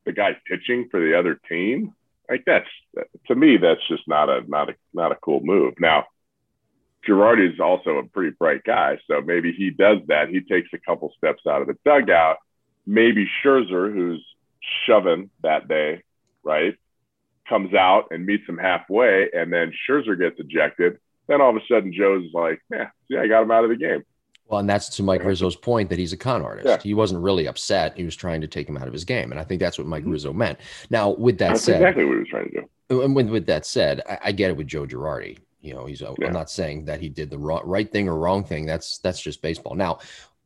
the 0.05 0.11
guy 0.11 0.37
pitching 0.45 0.89
for 0.91 0.99
the 0.99 1.17
other 1.17 1.39
team, 1.49 1.93
like 2.29 2.43
that's 2.45 2.69
to 3.27 3.35
me, 3.35 3.57
that's 3.57 3.85
just 3.87 4.07
not 4.07 4.29
a 4.29 4.41
not 4.47 4.69
a 4.69 4.75
not 4.93 5.11
a 5.11 5.15
cool 5.15 5.41
move. 5.41 5.75
Now, 5.79 6.05
Girardi 7.07 7.53
is 7.53 7.59
also 7.59 7.97
a 7.97 8.03
pretty 8.03 8.35
bright 8.37 8.63
guy, 8.63 8.97
so 9.07 9.21
maybe 9.21 9.51
he 9.51 9.69
does 9.69 9.99
that. 10.07 10.29
He 10.29 10.41
takes 10.41 10.69
a 10.73 10.77
couple 10.77 11.13
steps 11.17 11.43
out 11.47 11.61
of 11.61 11.67
the 11.67 11.77
dugout. 11.85 12.37
Maybe 12.85 13.29
Scherzer, 13.43 13.93
who's 13.93 14.25
shoving 14.85 15.29
that 15.41 15.67
day, 15.67 16.03
right, 16.43 16.75
comes 17.47 17.73
out 17.73 18.07
and 18.11 18.25
meets 18.25 18.47
him 18.47 18.57
halfway, 18.57 19.29
and 19.33 19.51
then 19.51 19.73
Scherzer 19.87 20.19
gets 20.19 20.39
ejected. 20.39 20.99
Then 21.27 21.41
all 21.41 21.49
of 21.49 21.55
a 21.55 21.65
sudden, 21.67 21.93
Joe's 21.93 22.33
like, 22.33 22.61
"Yeah, 22.71 22.89
yeah, 23.09 23.21
I 23.21 23.27
got 23.27 23.43
him 23.43 23.51
out 23.51 23.63
of 23.63 23.69
the 23.69 23.77
game." 23.77 24.03
Well, 24.47 24.59
and 24.59 24.69
that's 24.69 24.89
to 24.97 25.03
Mike 25.03 25.23
Rizzo's 25.23 25.55
point 25.55 25.89
that 25.89 25.97
he's 25.97 26.13
a 26.13 26.17
con 26.17 26.41
artist. 26.43 26.67
Yeah. 26.67 26.77
He 26.81 26.93
wasn't 26.93 27.23
really 27.23 27.47
upset. 27.47 27.95
He 27.97 28.03
was 28.03 28.15
trying 28.15 28.41
to 28.41 28.47
take 28.47 28.67
him 28.69 28.77
out 28.77 28.87
of 28.87 28.93
his 28.93 29.05
game. 29.05 29.31
And 29.31 29.39
I 29.39 29.43
think 29.43 29.59
that's 29.59 29.77
what 29.77 29.87
Mike 29.87 30.03
Mhm. 30.03 30.11
Rizzo 30.11 30.33
meant. 30.33 30.59
Now, 30.89 31.11
with 31.11 31.37
that 31.39 31.49
That's 31.49 31.63
said, 31.63 31.75
exactly 31.81 32.03
what 32.05 32.13
he 32.13 32.19
was 32.19 32.27
trying 32.27 32.49
to 32.51 32.61
do. 32.89 33.01
and 33.01 33.15
with, 33.15 33.29
with 33.29 33.45
that 33.47 33.65
said, 33.65 34.01
I, 34.07 34.19
I 34.25 34.31
get 34.31 34.51
it 34.51 34.57
with 34.57 34.67
Joe 34.67 34.85
Girardi. 34.85 35.37
You 35.61 35.73
know, 35.73 35.85
he's, 35.85 36.01
yeah. 36.01 36.09
I'm 36.25 36.33
not 36.33 36.49
saying 36.51 36.85
that 36.85 36.99
he 36.99 37.07
did 37.09 37.29
the 37.29 37.37
wrong, 37.37 37.61
right 37.63 37.89
thing 37.89 38.09
or 38.09 38.17
wrong 38.17 38.43
thing. 38.43 38.65
That's 38.65 38.97
that's 38.97 39.21
just 39.21 39.41
baseball. 39.41 39.75
Now, 39.75 39.99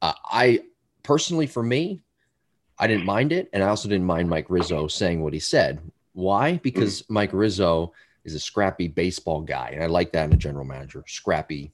uh, 0.04 0.14
I 0.26 0.62
personally, 1.02 1.48
for 1.48 1.64
me, 1.64 2.02
I 2.78 2.86
didn't 2.86 3.06
mind 3.06 3.32
it, 3.34 3.50
and 3.52 3.64
I 3.64 3.70
also 3.70 3.90
didn't 3.90 4.06
mind 4.06 4.30
Mike 4.30 4.46
Rizzo 4.50 4.88
saying 4.88 5.24
what 5.24 5.34
he 5.34 5.40
said. 5.40 5.82
Why? 6.14 6.58
Because 6.58 7.04
Mike 7.10 7.32
Rizzo 7.34 7.94
is 8.26 8.36
a 8.36 8.40
scrappy 8.40 8.88
baseball 8.88 9.42
guy, 9.42 9.72
and 9.74 9.82
I 9.84 9.88
like 9.88 10.12
that 10.12 10.26
in 10.26 10.34
a 10.34 10.38
general 10.38 10.66
manager, 10.66 11.04
scrappy 11.08 11.72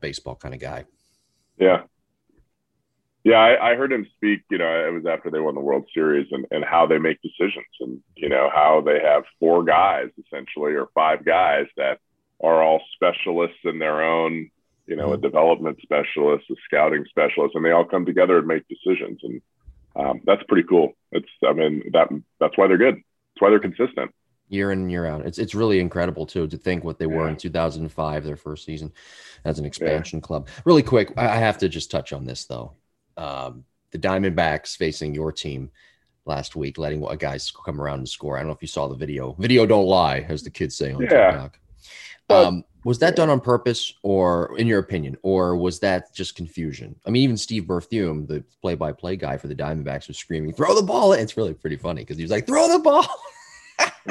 baseball 0.00 0.34
kind 0.34 0.52
of 0.54 0.60
guy. 0.60 0.84
Yeah. 1.60 1.82
Yeah, 3.22 3.36
I, 3.36 3.72
I 3.72 3.74
heard 3.74 3.92
him 3.92 4.06
speak, 4.16 4.40
you 4.50 4.56
know, 4.56 4.88
it 4.88 4.92
was 4.94 5.04
after 5.04 5.30
they 5.30 5.40
won 5.40 5.54
the 5.54 5.60
World 5.60 5.84
Series 5.92 6.26
and, 6.32 6.46
and 6.50 6.64
how 6.64 6.86
they 6.86 6.96
make 6.96 7.20
decisions 7.20 7.66
and, 7.80 8.00
you 8.16 8.30
know, 8.30 8.48
how 8.52 8.80
they 8.80 8.98
have 8.98 9.24
four 9.38 9.62
guys 9.62 10.08
essentially 10.26 10.72
or 10.72 10.88
five 10.94 11.22
guys 11.22 11.66
that 11.76 11.98
are 12.42 12.62
all 12.62 12.80
specialists 12.94 13.58
in 13.64 13.78
their 13.78 14.02
own, 14.02 14.50
you 14.86 14.96
know, 14.96 15.12
a 15.12 15.18
development 15.18 15.78
specialist, 15.82 16.46
a 16.50 16.54
scouting 16.64 17.04
specialist, 17.10 17.54
and 17.54 17.62
they 17.62 17.72
all 17.72 17.84
come 17.84 18.06
together 18.06 18.38
and 18.38 18.46
make 18.46 18.64
decisions. 18.68 19.20
And 19.22 19.42
um, 19.94 20.20
that's 20.24 20.42
pretty 20.48 20.66
cool. 20.66 20.94
It's, 21.12 21.28
I 21.46 21.52
mean, 21.52 21.90
that 21.92 22.08
that's 22.40 22.56
why 22.56 22.68
they're 22.68 22.78
good. 22.78 22.94
That's 22.94 23.40
why 23.40 23.50
they're 23.50 23.60
consistent. 23.60 24.14
Year 24.50 24.72
in 24.72 24.80
and 24.80 24.90
year 24.90 25.06
out. 25.06 25.24
It's 25.24 25.38
it's 25.38 25.54
really 25.54 25.80
incredible 25.80 26.26
too 26.26 26.46
to 26.48 26.56
think 26.58 26.84
what 26.84 26.98
they 26.98 27.06
were 27.06 27.28
in 27.28 27.36
2005, 27.36 28.24
their 28.24 28.36
first 28.36 28.64
season 28.64 28.92
as 29.44 29.58
an 29.58 29.64
expansion 29.64 30.20
club. 30.20 30.48
Really 30.64 30.82
quick, 30.82 31.12
I 31.16 31.36
have 31.36 31.58
to 31.58 31.68
just 31.68 31.90
touch 31.90 32.12
on 32.12 32.24
this 32.24 32.44
though. 32.44 32.74
Um, 33.16 33.64
the 33.92 33.98
Diamondbacks 33.98 34.76
facing 34.76 35.14
your 35.14 35.32
team 35.32 35.70
last 36.26 36.56
week, 36.56 36.78
letting 36.78 37.04
a 37.04 37.16
guy 37.16 37.38
come 37.64 37.80
around 37.80 37.98
and 37.98 38.08
score. 38.08 38.36
I 38.36 38.40
don't 38.40 38.48
know 38.48 38.54
if 38.54 38.62
you 38.62 38.68
saw 38.68 38.88
the 38.88 38.96
video. 38.96 39.34
Video 39.38 39.66
don't 39.66 39.86
lie, 39.86 40.26
as 40.28 40.42
the 40.42 40.50
kids 40.50 40.76
say 40.76 40.92
on 40.92 41.02
yeah. 41.02 41.08
TikTok. 41.08 41.60
Um, 42.28 42.64
was 42.84 43.00
that 43.00 43.16
done 43.16 43.28
on 43.28 43.40
purpose, 43.40 43.92
or 44.02 44.56
in 44.58 44.66
your 44.66 44.78
opinion, 44.78 45.16
or 45.22 45.56
was 45.56 45.80
that 45.80 46.14
just 46.14 46.36
confusion? 46.36 46.94
I 47.06 47.10
mean, 47.10 47.22
even 47.24 47.36
Steve 47.36 47.64
Berthiaume, 47.64 48.26
the 48.26 48.44
play-by-play 48.62 49.16
guy 49.16 49.36
for 49.36 49.48
the 49.48 49.54
Diamondbacks, 49.54 50.08
was 50.08 50.16
screaming, 50.16 50.54
"Throw 50.54 50.74
the 50.74 50.82
ball!" 50.82 51.12
It's 51.12 51.36
really 51.36 51.54
pretty 51.54 51.76
funny 51.76 52.02
because 52.02 52.16
he 52.16 52.22
was 52.22 52.30
like, 52.30 52.46
"Throw 52.46 52.68
the 52.68 52.78
ball!" 52.78 53.06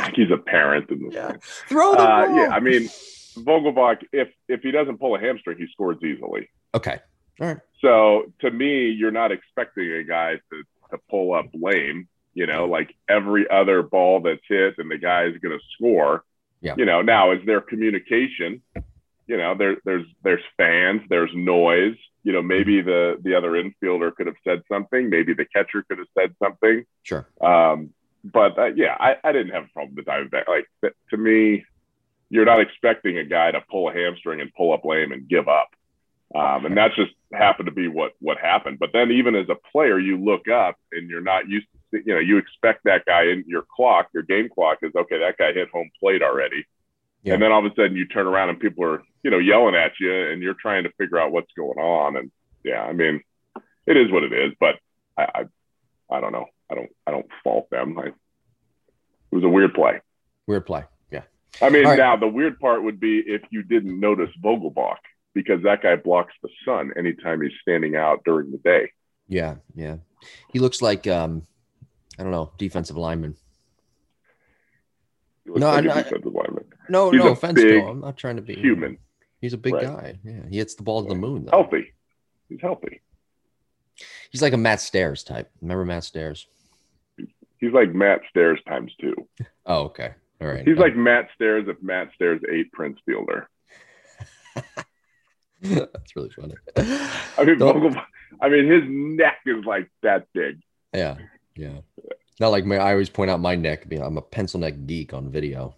He's 0.15 0.31
a 0.31 0.37
parent. 0.37 0.89
In 0.89 1.05
this 1.05 1.13
yeah. 1.13 1.33
Throw 1.67 1.93
the 1.93 2.01
uh, 2.01 2.27
ball. 2.27 2.35
Yeah, 2.35 2.49
I 2.49 2.59
mean, 2.59 2.89
Vogelbach, 3.37 4.03
if 4.11 4.29
if 4.47 4.61
he 4.61 4.71
doesn't 4.71 4.97
pull 4.97 5.15
a 5.15 5.19
hamstring, 5.19 5.57
he 5.57 5.67
scores 5.71 5.97
easily. 6.03 6.49
Okay. 6.73 6.99
All 7.39 7.47
right. 7.47 7.57
So 7.81 8.33
to 8.41 8.51
me, 8.51 8.89
you're 8.89 9.11
not 9.11 9.31
expecting 9.31 9.91
a 9.91 10.03
guy 10.03 10.35
to 10.35 10.63
to 10.91 10.99
pull 11.09 11.33
up 11.33 11.45
lame. 11.53 12.07
You 12.33 12.45
know, 12.45 12.65
like 12.65 12.95
every 13.09 13.49
other 13.49 13.81
ball 13.81 14.21
that's 14.21 14.41
hit, 14.47 14.75
and 14.77 14.89
the 14.89 14.97
guy 14.97 15.25
is 15.25 15.37
going 15.37 15.57
to 15.57 15.63
score. 15.75 16.23
Yeah. 16.61 16.75
You 16.77 16.85
know, 16.85 17.01
now 17.01 17.31
is 17.31 17.39
there 17.45 17.61
communication? 17.61 18.61
You 19.27 19.37
know, 19.37 19.55
there 19.55 19.77
there's 19.85 20.05
there's 20.23 20.43
fans, 20.57 21.01
there's 21.09 21.31
noise. 21.33 21.95
You 22.23 22.33
know, 22.33 22.41
maybe 22.41 22.81
the 22.81 23.17
the 23.21 23.35
other 23.35 23.51
infielder 23.51 24.13
could 24.15 24.27
have 24.27 24.35
said 24.43 24.61
something. 24.71 25.09
Maybe 25.09 25.33
the 25.33 25.45
catcher 25.45 25.83
could 25.83 25.99
have 25.99 26.07
said 26.17 26.35
something. 26.41 26.85
Sure. 27.03 27.27
Um, 27.41 27.91
but 28.23 28.57
uh, 28.57 28.65
yeah, 28.75 28.95
I, 28.99 29.15
I 29.23 29.31
didn't 29.31 29.53
have 29.53 29.65
a 29.65 29.69
problem 29.73 29.95
with 29.95 30.05
the 30.05 30.11
Diamondback. 30.11 30.47
Like 30.47 30.93
to 31.09 31.17
me, 31.17 31.65
you're 32.29 32.45
not 32.45 32.61
expecting 32.61 33.17
a 33.17 33.23
guy 33.23 33.51
to 33.51 33.61
pull 33.69 33.89
a 33.89 33.93
hamstring 33.93 34.41
and 34.41 34.53
pull 34.53 34.73
up 34.73 34.85
lame 34.85 35.11
and 35.11 35.27
give 35.27 35.47
up. 35.47 35.69
Um, 36.35 36.65
and 36.65 36.77
that's 36.77 36.95
just 36.95 37.11
happened 37.33 37.65
to 37.67 37.71
be 37.71 37.87
what 37.87 38.11
what 38.19 38.37
happened. 38.37 38.77
But 38.77 38.91
then 38.93 39.11
even 39.11 39.35
as 39.35 39.49
a 39.49 39.55
player, 39.71 39.97
you 39.97 40.17
look 40.17 40.47
up 40.47 40.77
and 40.91 41.09
you're 41.09 41.21
not 41.21 41.47
used 41.47 41.65
to 41.91 41.99
you 42.05 42.13
know 42.13 42.19
you 42.19 42.37
expect 42.37 42.83
that 42.83 43.05
guy 43.05 43.23
in 43.23 43.43
your 43.47 43.63
clock, 43.75 44.09
your 44.13 44.23
game 44.23 44.47
clock 44.53 44.79
is 44.83 44.91
okay. 44.95 45.17
That 45.19 45.37
guy 45.37 45.53
hit 45.53 45.69
home 45.69 45.89
plate 45.99 46.21
already, 46.21 46.65
yeah. 47.23 47.33
and 47.33 47.41
then 47.41 47.51
all 47.51 47.65
of 47.65 47.71
a 47.71 47.75
sudden 47.75 47.97
you 47.97 48.05
turn 48.05 48.27
around 48.27 48.49
and 48.49 48.59
people 48.59 48.83
are 48.83 49.01
you 49.23 49.31
know 49.31 49.39
yelling 49.39 49.73
at 49.73 49.93
you, 49.99 50.13
and 50.13 50.43
you're 50.43 50.53
trying 50.53 50.83
to 50.83 50.91
figure 50.99 51.17
out 51.17 51.31
what's 51.31 51.51
going 51.53 51.79
on. 51.79 52.15
And 52.15 52.31
yeah, 52.63 52.83
I 52.83 52.93
mean, 52.93 53.21
it 53.87 53.97
is 53.97 54.11
what 54.11 54.23
it 54.23 54.31
is. 54.31 54.53
But 54.59 54.75
I 55.17 55.23
I, 55.33 56.15
I 56.15 56.21
don't 56.21 56.31
know. 56.31 56.45
I 56.71 56.75
don't 56.75 56.89
I 57.07 57.11
don't 57.11 57.27
fault 57.43 57.69
them. 57.69 57.97
I, 57.97 58.07
it 58.07 58.15
was 59.31 59.43
a 59.43 59.49
weird 59.49 59.73
play. 59.73 59.99
Weird 60.47 60.65
play. 60.65 60.83
Yeah. 61.11 61.23
I 61.61 61.69
mean, 61.69 61.85
right. 61.85 61.97
now 61.97 62.15
the 62.15 62.27
weird 62.27 62.59
part 62.59 62.83
would 62.83 62.99
be 62.99 63.19
if 63.19 63.41
you 63.51 63.63
didn't 63.63 63.99
notice 63.99 64.29
Vogelbach 64.43 64.97
because 65.33 65.63
that 65.63 65.81
guy 65.83 65.95
blocks 65.95 66.33
the 66.41 66.49
sun 66.65 66.91
anytime 66.97 67.41
he's 67.41 67.51
standing 67.61 67.95
out 67.95 68.23
during 68.25 68.51
the 68.51 68.57
day. 68.57 68.91
Yeah, 69.27 69.55
yeah. 69.75 69.97
He 70.51 70.59
looks 70.59 70.81
like 70.81 71.07
um, 71.07 71.43
I 72.17 72.23
don't 72.23 72.31
know, 72.31 72.51
defensive 72.57 72.97
lineman. 72.97 73.35
No, 75.45 75.71
like 75.71 75.83
not, 75.83 75.95
defensive 76.03 76.33
lineman. 76.33 76.65
No, 76.89 77.11
he's 77.11 77.19
no 77.19 77.29
offense 77.29 77.59
to 77.59 77.87
I'm 77.87 78.01
not 78.01 78.17
trying 78.17 78.35
to 78.35 78.41
be 78.41 78.55
human. 78.55 78.97
He's 79.41 79.53
a 79.53 79.57
big 79.57 79.73
right. 79.73 79.85
guy. 79.85 80.19
Yeah, 80.23 80.41
he 80.49 80.57
hits 80.57 80.75
the 80.75 80.83
ball 80.83 81.03
to 81.03 81.09
the 81.09 81.15
moon. 81.15 81.45
Though. 81.45 81.51
Healthy. 81.51 81.93
He's 82.49 82.61
healthy. 82.61 83.01
He's 84.31 84.41
like 84.41 84.53
a 84.53 84.57
Matt 84.57 84.81
Stairs 84.81 85.23
type. 85.23 85.49
Remember 85.61 85.85
Matt 85.85 86.03
Stairs? 86.03 86.47
He's 87.59 87.73
like 87.73 87.93
Matt 87.93 88.21
Stairs 88.29 88.59
times 88.67 88.91
two. 88.99 89.15
Oh, 89.65 89.83
okay. 89.83 90.13
All 90.41 90.47
right. 90.47 90.65
He's 90.67 90.77
like 90.77 90.95
Matt 90.95 91.27
Stairs 91.35 91.65
if 91.67 91.81
Matt 91.81 92.13
Stairs 92.15 92.41
ate 92.51 92.71
Prince 92.71 92.97
Fielder. 93.05 93.49
That's 95.61 96.15
really 96.15 96.29
funny. 96.29 96.55
I 97.37 97.43
mean, 97.43 97.61
I 98.41 98.49
mean, 98.49 98.71
his 98.71 98.83
neck 98.87 99.39
is 99.45 99.65
like 99.65 99.91
that 100.03 100.27
big. 100.33 100.61
Yeah, 100.93 101.17
yeah. 101.55 101.79
Not 102.39 102.49
like 102.49 102.65
my. 102.65 102.77
I 102.77 102.91
always 102.91 103.09
point 103.09 103.29
out 103.29 103.41
my 103.41 103.55
neck. 103.55 103.85
I'm 103.91 104.17
a 104.17 104.21
pencil 104.21 104.61
neck 104.61 104.75
geek 104.85 105.13
on 105.13 105.29
video. 105.29 105.75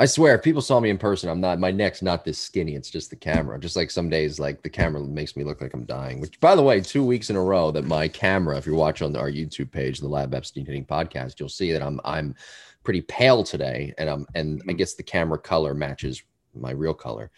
I 0.00 0.06
swear, 0.06 0.34
if 0.34 0.42
people 0.42 0.62
saw 0.62 0.80
me 0.80 0.88
in 0.88 0.96
person, 0.96 1.28
I'm 1.28 1.42
not. 1.42 1.58
My 1.58 1.70
neck's 1.70 2.00
not 2.00 2.24
this 2.24 2.38
skinny. 2.38 2.74
It's 2.74 2.88
just 2.88 3.10
the 3.10 3.16
camera. 3.16 3.60
Just 3.60 3.76
like 3.76 3.90
some 3.90 4.08
days, 4.08 4.40
like 4.40 4.62
the 4.62 4.70
camera 4.70 5.02
makes 5.02 5.36
me 5.36 5.44
look 5.44 5.60
like 5.60 5.74
I'm 5.74 5.84
dying. 5.84 6.22
Which, 6.22 6.40
by 6.40 6.54
the 6.54 6.62
way, 6.62 6.80
two 6.80 7.04
weeks 7.04 7.28
in 7.28 7.36
a 7.36 7.42
row 7.42 7.70
that 7.72 7.84
my 7.84 8.08
camera. 8.08 8.56
If 8.56 8.64
you're 8.64 8.76
watching 8.76 9.08
on 9.08 9.16
our 9.16 9.30
YouTube 9.30 9.70
page, 9.70 10.00
the 10.00 10.08
Lab 10.08 10.34
Epstein 10.34 10.64
Hitting 10.64 10.86
Podcast, 10.86 11.38
you'll 11.38 11.50
see 11.50 11.70
that 11.72 11.82
I'm 11.82 12.00
I'm 12.02 12.34
pretty 12.82 13.02
pale 13.02 13.44
today, 13.44 13.92
and 13.98 14.08
I'm 14.08 14.26
and 14.34 14.62
I 14.62 14.64
mm-hmm. 14.68 14.76
guess 14.78 14.94
the 14.94 15.02
camera 15.02 15.36
color 15.36 15.74
matches 15.74 16.22
my 16.54 16.70
real 16.70 16.94
color. 16.94 17.30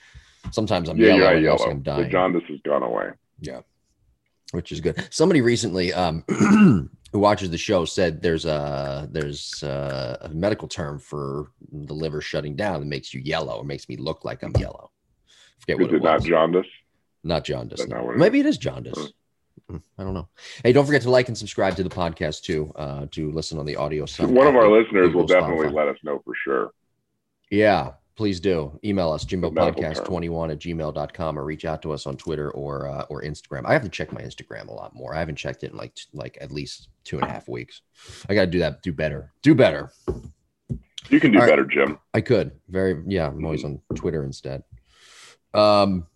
Sometimes 0.53 0.89
I'm 0.89 0.99
yeah, 0.99 1.17
yellow. 1.17 1.39
yellow. 1.39 1.69
I'm 1.69 1.83
dying. 1.83 2.05
The 2.05 2.11
jaundice 2.11 2.45
has 2.49 2.61
gone 2.61 2.85
away. 2.85 3.11
Yeah, 3.41 3.63
which 4.53 4.71
is 4.71 4.81
good. 4.81 5.05
Somebody 5.11 5.41
recently 5.41 5.93
um, 5.93 6.25
who 7.13 7.19
watches 7.19 7.51
the 7.51 7.59
show 7.59 7.85
said 7.85 8.23
there's 8.23 8.45
a 8.45 9.09
there's 9.11 9.63
a, 9.63 10.19
a, 10.23 10.29
medical 10.31 10.67
term 10.67 10.99
for 10.99 11.51
the 11.71 11.93
liver 11.93 12.21
shutting 12.21 12.57
down 12.57 12.81
that 12.81 12.87
makes 12.87 13.13
you 13.13 13.21
yellow 13.21 13.57
or 13.59 13.65
makes 13.65 13.89
me 13.89 13.97
look 13.97 14.25
like 14.25 14.43
I'm 14.43 14.53
yellow. 14.59 14.91
Forget 15.61 15.81
is 15.81 15.87
what 15.87 15.95
it, 15.95 15.97
it 15.97 16.03
not 16.03 16.23
jaundice. 16.23 16.67
Not 17.23 17.45
jaundice. 17.45 17.87
No. 17.87 18.13
Maybe 18.17 18.41
it 18.41 18.47
is 18.47 18.59
jaundice. 18.59 19.13
Hmm. 19.69 19.77
I 19.97 20.03
don't 20.03 20.15
know. 20.15 20.29
Hey, 20.65 20.73
don't 20.73 20.87
forget 20.87 21.03
to 21.03 21.11
like 21.11 21.29
and 21.29 21.39
subscribe 21.39 21.77
to 21.77 21.85
the 21.85 21.91
podcast 21.91 22.43
too. 22.43 22.73
Uh, 22.75 23.07
to 23.13 23.31
listen 23.31 23.59
on 23.59 23.67
the 23.67 23.77
audio 23.77 24.07
side. 24.07 24.29
One 24.29 24.47
of 24.47 24.57
our 24.57 24.69
listeners 24.69 25.15
will 25.15 25.27
definitely 25.27 25.69
Spotify. 25.69 25.75
let 25.75 25.89
us 25.89 25.99
know 26.03 26.21
for 26.25 26.35
sure. 26.43 26.71
Yeah, 27.51 27.93
please 28.17 28.41
do. 28.41 28.79
Email 28.85 29.11
us 29.11 29.25
jimbopodcast21 29.25 30.53
at 30.53 30.59
gmail.com 30.59 31.39
or 31.39 31.45
reach 31.45 31.65
out 31.65 31.83
to 31.83 31.93
us 31.93 32.07
on 32.07 32.17
twitter 32.17 32.51
or 32.53 32.87
uh, 32.89 33.05
or 33.09 33.23
instagram. 33.23 33.63
I 33.67 33.73
have 33.73 33.83
to 33.83 33.89
check 33.89 34.13
my 34.13 34.21
instagram 34.21 34.69
a 34.69 34.73
lot 34.73 34.95
more. 34.95 35.15
I 35.15 35.19
haven't 35.19 35.37
checked 35.37 35.65
it 35.65 35.73
in 35.73 35.77
like 35.77 35.97
like 36.13 36.39
at 36.41 36.51
least 36.53 36.89
two 37.05 37.19
and 37.19 37.27
a 37.29 37.31
half 37.31 37.49
weeks. 37.49 37.83
I 38.29 38.35
gotta 38.35 38.51
do 38.51 38.59
that 38.61 38.83
do 38.83 38.93
better 38.93 39.33
do 39.43 39.55
better. 39.55 39.91
You 41.09 41.21
can 41.21 41.33
do 41.33 41.41
All 41.41 41.47
better 41.47 41.63
right. 41.65 41.71
jim. 41.71 41.99
I 42.15 42.21
could. 42.21 42.53
Very 42.69 43.03
yeah 43.07 43.27
i'm 43.29 43.45
always 43.45 43.65
on 43.65 43.81
twitter 43.95 44.25
instead. 44.25 44.63
Um 45.55 46.07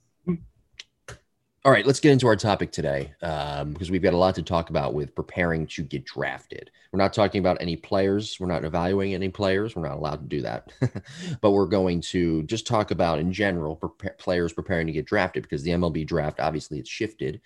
all 1.66 1.73
right, 1.73 1.85
let's 1.85 1.99
get 1.99 2.12
into 2.12 2.28
our 2.28 2.37
topic 2.37 2.70
today 2.70 3.12
um, 3.23 3.73
because 3.73 3.90
we've 3.90 4.00
got 4.00 4.14
a 4.14 4.16
lot 4.16 4.37
to 4.37 4.42
talk 4.44 4.70
about 4.70 4.94
with 4.94 5.12
preparing 5.16 5.66
to 5.66 5.82
get 5.82 6.04
drafted. 6.04 6.70
We're 6.92 7.02
not 7.02 7.12
talking 7.12 7.40
about 7.40 7.56
any 7.61 7.75
players. 7.75 8.38
We're 8.38 8.46
not 8.46 8.64
evaluating 8.64 9.14
any 9.14 9.30
players. 9.30 9.75
We're 9.75 9.88
not 9.88 9.96
allowed 9.96 10.20
to 10.20 10.28
do 10.28 10.42
that. 10.42 10.70
but 11.40 11.50
we're 11.50 11.66
going 11.66 12.02
to 12.02 12.44
just 12.44 12.68
talk 12.68 12.92
about, 12.92 13.18
in 13.18 13.32
general, 13.32 13.75
players 14.16 14.52
preparing 14.52 14.87
to 14.87 14.92
get 14.92 15.06
drafted 15.06 15.42
because 15.42 15.64
the 15.64 15.73
MLB 15.73 16.06
draft, 16.06 16.38
obviously, 16.38 16.78
it's 16.78 16.88
shifted. 16.88 17.40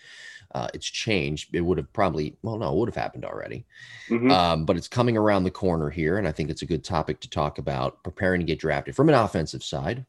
Uh, 0.54 0.68
it's 0.74 0.86
changed. 0.86 1.54
It 1.54 1.62
would 1.62 1.78
have 1.78 1.90
probably, 1.94 2.36
well, 2.42 2.58
no, 2.58 2.74
it 2.74 2.76
would 2.76 2.90
have 2.90 3.02
happened 3.02 3.24
already. 3.24 3.64
Mm-hmm. 4.10 4.30
Um, 4.30 4.66
but 4.66 4.76
it's 4.76 4.88
coming 4.88 5.16
around 5.16 5.44
the 5.44 5.50
corner 5.50 5.88
here. 5.88 6.18
And 6.18 6.28
I 6.28 6.32
think 6.32 6.50
it's 6.50 6.60
a 6.60 6.66
good 6.66 6.84
topic 6.84 7.20
to 7.20 7.30
talk 7.30 7.56
about 7.56 8.02
preparing 8.02 8.40
to 8.40 8.46
get 8.46 8.58
drafted 8.58 8.94
from 8.94 9.08
an 9.08 9.14
offensive 9.14 9.64
side. 9.64 10.04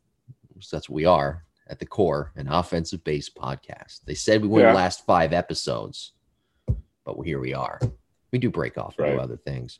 So 0.60 0.75
that's 0.75 0.89
what 0.89 0.96
we 0.96 1.06
are 1.06 1.46
at 1.72 1.80
the 1.80 1.86
core, 1.86 2.32
an 2.36 2.48
offensive 2.50 3.04
based 3.04 3.34
podcast. 3.34 4.04
They 4.06 4.13
said 4.13 4.42
we 4.42 4.50
wouldn't 4.50 4.74
yeah. 4.74 4.75
last 4.75 5.06
five 5.06 5.34
episodes, 5.34 6.12
but 7.06 7.16
here 7.24 7.40
we 7.40 7.54
are. 7.54 7.80
We 8.32 8.40
do 8.40 8.51
break 8.51 8.78
off 8.78 8.96
right. 9.00 9.18
other 9.18 9.38
things. 9.38 9.80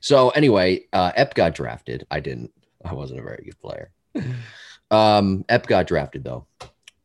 So 0.00 0.30
anyway, 0.30 0.84
uh, 0.92 1.12
Ep 1.14 1.34
got 1.34 1.54
drafted. 1.54 2.06
I 2.10 2.20
didn't. 2.20 2.52
I 2.84 2.92
wasn't 2.92 3.20
a 3.20 3.22
very 3.22 3.44
good 3.44 3.58
player. 3.60 3.90
Um, 4.90 5.44
Ep 5.50 5.66
got 5.66 5.86
drafted 5.86 6.24
though, 6.24 6.46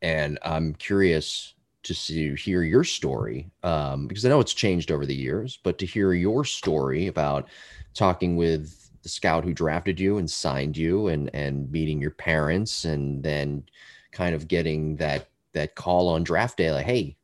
and 0.00 0.38
I'm 0.42 0.74
curious 0.74 1.52
to 1.82 1.94
see 1.94 2.34
hear 2.34 2.62
your 2.62 2.82
story 2.82 3.50
um, 3.62 4.06
because 4.06 4.24
I 4.24 4.30
know 4.30 4.40
it's 4.40 4.54
changed 4.54 4.90
over 4.90 5.04
the 5.04 5.14
years, 5.14 5.58
but 5.62 5.76
to 5.78 5.86
hear 5.86 6.14
your 6.14 6.46
story 6.46 7.08
about 7.08 7.48
talking 7.92 8.36
with 8.36 8.83
the 9.04 9.08
scout 9.10 9.44
who 9.44 9.52
drafted 9.52 10.00
you 10.00 10.18
and 10.18 10.28
signed 10.28 10.76
you 10.76 11.06
and 11.08 11.30
and 11.32 11.70
meeting 11.70 12.00
your 12.00 12.10
parents 12.10 12.86
and 12.86 13.22
then 13.22 13.62
kind 14.10 14.34
of 14.34 14.48
getting 14.48 14.96
that 14.96 15.28
that 15.52 15.76
call 15.76 16.08
on 16.08 16.24
draft 16.24 16.56
day 16.56 16.72
like 16.72 16.86
hey 16.86 17.16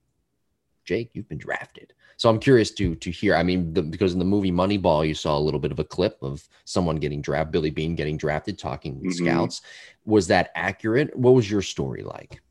jake 0.85 1.11
you've 1.15 1.29
been 1.29 1.39
drafted. 1.39 1.93
So 2.19 2.29
i'm 2.29 2.39
curious 2.39 2.71
to 2.73 2.95
to 2.97 3.11
hear 3.11 3.35
i 3.35 3.43
mean 3.43 3.73
the, 3.73 3.83
because 3.83 4.13
in 4.13 4.19
the 4.19 4.27
movie 4.27 4.53
moneyball 4.53 5.09
you 5.09 5.15
saw 5.15 5.39
a 5.39 5.41
little 5.41 5.59
bit 5.59 5.73
of 5.73 5.79
a 5.79 5.85
clip 5.85 6.19
of 6.23 6.47
someone 6.67 6.97
getting 6.97 7.23
drafted 7.23 7.51
billy 7.51 7.71
beane 7.71 7.95
getting 7.95 8.19
drafted 8.19 8.59
talking 8.59 8.97
with 9.01 9.17
mm-hmm. 9.17 9.27
scouts. 9.27 9.63
Was 10.05 10.27
that 10.29 10.51
accurate? 10.55 11.17
What 11.17 11.33
was 11.33 11.51
your 11.51 11.63
story 11.63 12.03
like? 12.03 12.43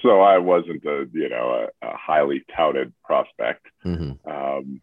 So 0.00 0.20
i 0.20 0.38
wasn't 0.38 0.84
a 0.84 1.08
you 1.12 1.28
know 1.28 1.68
a, 1.82 1.86
a 1.86 1.96
highly 1.96 2.44
touted 2.56 2.92
prospect. 3.04 3.66
Mm-hmm. 3.84 4.30
um, 4.30 4.80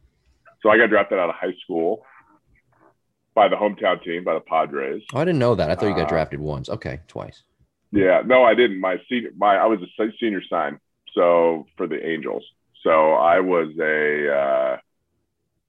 so 0.62 0.70
i 0.70 0.78
got 0.78 0.90
drafted 0.90 1.20
out 1.20 1.30
of 1.30 1.36
high 1.36 1.56
school 1.64 2.04
by 3.34 3.48
the 3.48 3.56
hometown 3.56 4.04
team, 4.04 4.24
by 4.24 4.34
the 4.34 4.42
Padres. 4.42 5.04
Oh, 5.14 5.20
I 5.20 5.26
didn't 5.26 5.40
know 5.40 5.56
that. 5.56 5.70
I 5.70 5.76
thought 5.76 5.88
you 5.88 5.96
got 5.96 6.06
uh, 6.06 6.10
drafted 6.10 6.40
once. 6.40 6.70
Okay, 6.70 7.00
twice. 7.08 7.44
Yeah, 7.92 8.22
no, 8.26 8.44
I 8.44 8.54
didn't. 8.56 8.80
My 8.80 8.98
senior, 9.10 9.32
my 9.38 9.56
I 9.58 9.66
was 9.66 9.80
a 9.82 10.06
senior 10.20 10.42
sign, 10.50 10.80
so 11.14 11.66
for 11.78 11.88
the 11.88 12.06
Angels. 12.06 12.44
So 12.84 13.14
I 13.14 13.40
was 13.40 13.70
a, 13.80 14.34
uh, 14.34 14.78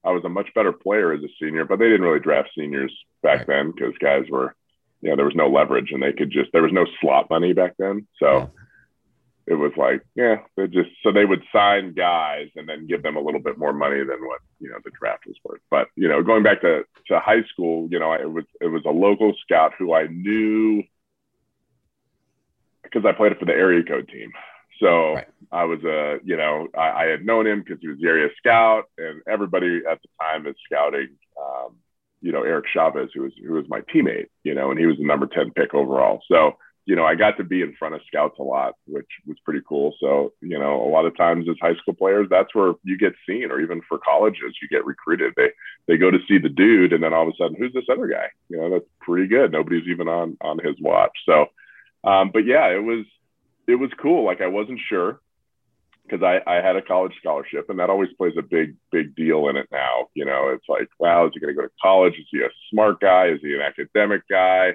I 0.05 0.13
was 0.13 0.25
a 0.25 0.29
much 0.29 0.49
better 0.55 0.73
player 0.73 1.13
as 1.13 1.23
a 1.23 1.29
senior, 1.41 1.65
but 1.65 1.79
they 1.79 1.87
didn't 1.87 2.03
really 2.03 2.21
draft 2.21 2.51
seniors 2.57 2.93
back 3.23 3.39
right. 3.39 3.47
then 3.49 3.73
because 3.73 3.93
guys 3.99 4.25
were, 4.31 4.55
you 5.01 5.11
know, 5.11 5.17
there 5.17 5.25
was 5.25 5.35
no 5.35 5.49
leverage 5.49 5.91
and 5.93 6.03
they 6.03 6.13
could 6.13 6.31
just 6.31 6.51
there 6.53 6.63
was 6.63 6.73
no 6.73 6.87
slot 7.01 7.29
money 7.29 7.53
back 7.53 7.75
then. 7.79 8.07
So, 8.19 8.51
it 9.47 9.55
was 9.55 9.73
like, 9.77 10.03
yeah, 10.15 10.37
they 10.57 10.67
just 10.69 10.91
so 11.03 11.11
they 11.11 11.25
would 11.25 11.43
sign 11.53 11.95
guys 11.95 12.49
and 12.55 12.69
then 12.69 12.87
give 12.87 13.03
them 13.03 13.17
a 13.17 13.21
little 13.21 13.41
bit 13.41 13.59
more 13.59 13.73
money 13.73 13.99
than 13.99 14.27
what 14.27 14.41
you 14.61 14.69
know 14.69 14.79
the 14.85 14.91
draft 14.99 15.27
was 15.27 15.37
worth. 15.45 15.61
But 15.71 15.89
you 15.97 16.09
know, 16.09 16.23
going 16.23 16.43
back 16.43 16.61
to 16.61 16.85
to 17.09 17.19
high 17.19 17.43
school, 17.53 17.89
you 17.91 17.99
know, 17.99 18.13
it 18.13 18.31
was 18.31 18.45
it 18.61 18.69
was 18.69 18.83
a 18.87 18.91
local 18.91 19.35
scout 19.43 19.73
who 19.79 19.95
I 19.95 20.07
knew 20.07 20.83
because 22.83 23.05
I 23.05 23.13
played 23.13 23.33
it 23.33 23.39
for 23.39 23.47
the 23.47 23.53
area 23.53 23.83
code 23.83 24.09
team. 24.09 24.33
So 24.81 25.15
right. 25.15 25.29
I 25.51 25.65
was 25.65 25.83
a, 25.85 26.19
you 26.25 26.37
know, 26.37 26.69
I, 26.77 26.91
I 26.91 27.05
had 27.07 27.25
known 27.25 27.47
him 27.47 27.63
because 27.63 27.79
he 27.81 27.89
was 27.89 27.99
the 28.01 28.09
area 28.09 28.29
scout, 28.39 28.85
and 28.99 29.23
everybody 29.29 29.83
at 29.89 30.01
the 30.03 30.09
time 30.21 30.47
is 30.47 30.57
scouting. 30.65 31.09
Um, 31.41 31.77
you 32.21 32.31
know, 32.31 32.43
Eric 32.43 32.67
Chavez, 32.73 33.11
who 33.15 33.23
was 33.23 33.33
who 33.45 33.55
was 33.55 33.65
my 33.69 33.81
teammate, 33.93 34.29
you 34.45 34.55
know, 34.55 34.71
and 34.71 34.79
he 34.79 34.87
was 34.87 34.97
the 34.99 35.05
number 35.05 35.27
ten 35.27 35.51
pick 35.51 35.75
overall. 35.75 36.21
So 36.31 36.57
you 36.85 36.97
know, 36.97 37.05
I 37.05 37.15
got 37.15 37.37
to 37.37 37.45
be 37.45 37.63
in 37.63 37.75
front 37.79 37.95
of 37.95 38.01
scouts 38.09 38.39
a 38.41 38.43
lot, 38.43 38.75
which 38.87 39.07
was 39.27 39.37
pretty 39.45 39.61
cool. 39.69 39.95
So, 40.01 40.33
you 40.41 40.59
know, 40.59 40.83
a 40.83 40.91
lot 40.91 41.07
of 41.07 41.17
times 41.17 41.49
as 41.49 41.57
high 41.61 41.77
school 41.77 41.95
players, 41.95 42.27
that's 42.29 42.55
where 42.55 42.73
you 42.83 42.99
get 42.99 43.13
seen, 43.29 43.51
or 43.53 43.61
even 43.61 43.81
for 43.89 43.99
colleges, 43.99 44.57
you 44.61 44.69
get 44.69 44.85
recruited. 44.85 45.33
They 45.37 45.51
they 45.87 45.97
go 45.97 46.11
to 46.11 46.19
see 46.27 46.39
the 46.39 46.49
dude, 46.49 46.93
and 46.93 47.03
then 47.03 47.13
all 47.13 47.23
of 47.23 47.29
a 47.29 47.37
sudden, 47.37 47.57
who's 47.57 47.73
this 47.73 47.85
other 47.91 48.09
guy? 48.09 48.27
You 48.49 48.59
know, 48.59 48.71
that's 48.71 48.89
pretty 49.01 49.29
good. 49.29 49.53
Nobody's 49.53 49.87
even 49.87 50.09
on 50.09 50.37
on 50.41 50.59
his 50.59 50.75
watch. 50.81 51.17
So, 51.25 51.47
um, 52.05 52.31
but 52.33 52.45
yeah, 52.47 52.67
it 52.69 52.83
was 52.83 53.05
it 53.69 53.77
was 53.77 53.91
cool. 54.01 54.25
Like 54.25 54.41
I 54.41 54.49
wasn't 54.49 54.81
sure 54.89 55.21
because 56.05 56.23
I, 56.25 56.41
I 56.51 56.57
had 56.57 56.77
a 56.77 56.83
college 56.83 57.13
scholarship, 57.21 57.71
and 57.71 57.79
that 57.79 57.91
always 57.91 58.13
plays 58.19 58.35
a 58.37 58.43
big 58.43 58.77
big 58.91 59.15
deal 59.15 59.49
in 59.49 59.57
it 59.57 59.69
now. 59.71 60.09
You 60.15 60.25
know, 60.25 60.49
it's 60.49 60.69
like, 60.69 60.89
wow, 60.99 61.27
is 61.27 61.33
he 61.35 61.41
going 61.41 61.55
to 61.55 61.61
go 61.61 61.67
to 61.67 61.73
college? 61.81 62.15
Is 62.15 62.27
he 62.31 62.41
a 62.41 62.51
smart 62.71 63.01
guy? 63.01 63.29
Is 63.29 63.41
he 63.41 63.55
an 63.55 63.61
academic 63.61 64.23
guy? 64.29 64.75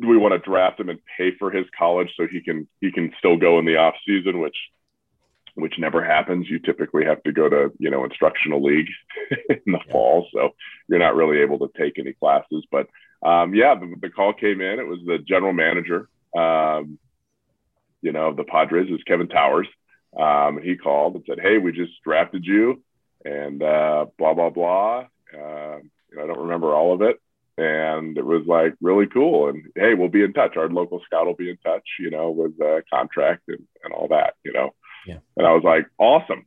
Do 0.00 0.08
we 0.08 0.16
want 0.16 0.32
to 0.32 0.38
draft 0.38 0.80
him 0.80 0.88
and 0.88 0.98
pay 1.16 1.32
for 1.38 1.50
his 1.50 1.66
college 1.78 2.08
so 2.16 2.26
he 2.26 2.40
can 2.40 2.66
he 2.80 2.90
can 2.90 3.12
still 3.18 3.36
go 3.36 3.58
in 3.58 3.64
the 3.64 3.76
off 3.76 3.94
season, 4.06 4.40
which 4.40 4.56
which 5.54 5.74
never 5.78 6.02
happens. 6.02 6.48
You 6.48 6.58
typically 6.58 7.04
have 7.04 7.22
to 7.24 7.32
go 7.32 7.48
to 7.48 7.72
you 7.78 7.90
know 7.90 8.04
instructional 8.04 8.62
league 8.62 8.88
in 9.30 9.60
the 9.66 9.78
yeah. 9.86 9.92
fall, 9.92 10.26
so 10.32 10.50
you're 10.88 10.98
not 10.98 11.14
really 11.14 11.38
able 11.38 11.58
to 11.60 11.70
take 11.78 11.98
any 11.98 12.14
classes. 12.14 12.64
But 12.70 12.88
um, 13.22 13.54
yeah, 13.54 13.74
the, 13.74 13.94
the, 14.00 14.10
call 14.10 14.32
came 14.32 14.60
in. 14.60 14.80
It 14.80 14.86
was 14.86 14.98
the 15.06 15.18
general 15.18 15.52
manager, 15.52 16.08
um, 16.36 16.98
you 18.02 18.12
know, 18.12 18.34
the 18.34 18.44
Padres 18.44 18.90
is 18.90 19.02
Kevin 19.04 19.28
Towers. 19.28 19.68
Um, 20.18 20.60
he 20.62 20.76
called 20.76 21.14
and 21.14 21.24
said, 21.26 21.38
"Hey, 21.40 21.58
we 21.58 21.72
just 21.72 21.92
drafted 22.04 22.44
you," 22.44 22.82
and 23.24 23.62
uh, 23.62 24.06
blah 24.18 24.34
blah 24.34 24.50
blah. 24.50 25.06
Uh, 25.32 25.78
I 25.78 26.26
don't 26.26 26.40
remember 26.40 26.74
all 26.74 26.92
of 26.92 27.00
it, 27.00 27.20
and 27.62 28.18
it 28.18 28.24
was 28.24 28.42
like 28.46 28.74
really 28.80 29.06
cool. 29.06 29.48
And 29.48 29.64
hey, 29.74 29.94
we'll 29.94 30.08
be 30.08 30.24
in 30.24 30.32
touch. 30.32 30.56
Our 30.56 30.68
local 30.68 31.00
scout 31.06 31.26
will 31.26 31.34
be 31.34 31.50
in 31.50 31.58
touch, 31.58 31.86
you 31.98 32.10
know, 32.10 32.30
with 32.30 32.58
the 32.58 32.82
contract 32.92 33.42
and, 33.48 33.64
and 33.84 33.92
all 33.92 34.08
that, 34.08 34.34
you 34.44 34.52
know. 34.52 34.70
Yeah. 35.06 35.18
And 35.36 35.46
I 35.46 35.52
was 35.52 35.62
like, 35.64 35.86
awesome, 35.98 36.46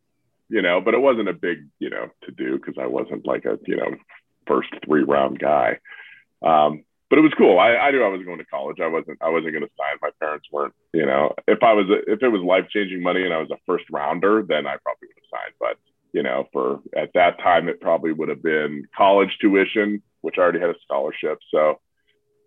you 0.49 0.61
know, 0.61 0.81
but 0.81 0.93
it 0.93 1.01
wasn't 1.01 1.29
a 1.29 1.33
big, 1.33 1.67
you 1.79 1.89
know, 1.89 2.09
to 2.23 2.31
do 2.31 2.57
because 2.57 2.75
I 2.79 2.87
wasn't 2.87 3.25
like 3.25 3.45
a, 3.45 3.57
you 3.65 3.77
know, 3.77 3.95
first 4.47 4.69
three 4.85 5.03
round 5.03 5.39
guy. 5.39 5.79
Um, 6.41 6.83
but 7.09 7.19
it 7.19 7.21
was 7.21 7.33
cool. 7.37 7.59
I, 7.59 7.75
I 7.75 7.91
knew 7.91 8.03
I 8.03 8.09
was 8.09 8.25
going 8.25 8.39
to 8.39 8.45
college. 8.45 8.77
I 8.81 8.87
wasn't. 8.87 9.19
I 9.21 9.29
wasn't 9.29 9.53
going 9.53 9.63
to 9.63 9.69
sign. 9.77 9.97
My 10.01 10.09
parents 10.19 10.47
weren't. 10.51 10.73
You 10.93 11.05
know, 11.05 11.33
if 11.47 11.61
I 11.61 11.73
was, 11.73 11.85
a, 11.89 12.11
if 12.11 12.23
it 12.23 12.29
was 12.29 12.41
life 12.41 12.65
changing 12.71 13.03
money 13.03 13.23
and 13.23 13.33
I 13.33 13.37
was 13.37 13.51
a 13.51 13.57
first 13.65 13.85
rounder, 13.91 14.43
then 14.47 14.65
I 14.65 14.75
probably 14.83 15.09
would 15.09 15.21
have 15.21 15.39
signed. 15.39 15.53
But 15.59 15.77
you 16.13 16.23
know, 16.23 16.47
for 16.51 16.79
at 16.97 17.11
that 17.13 17.39
time, 17.39 17.67
it 17.67 17.81
probably 17.81 18.11
would 18.11 18.29
have 18.29 18.41
been 18.41 18.87
college 18.97 19.37
tuition 19.39 20.01
which 20.25 20.35
I 20.39 20.41
already 20.41 20.59
had 20.59 20.71
a 20.71 20.75
scholarship. 20.83 21.37
So 21.51 21.79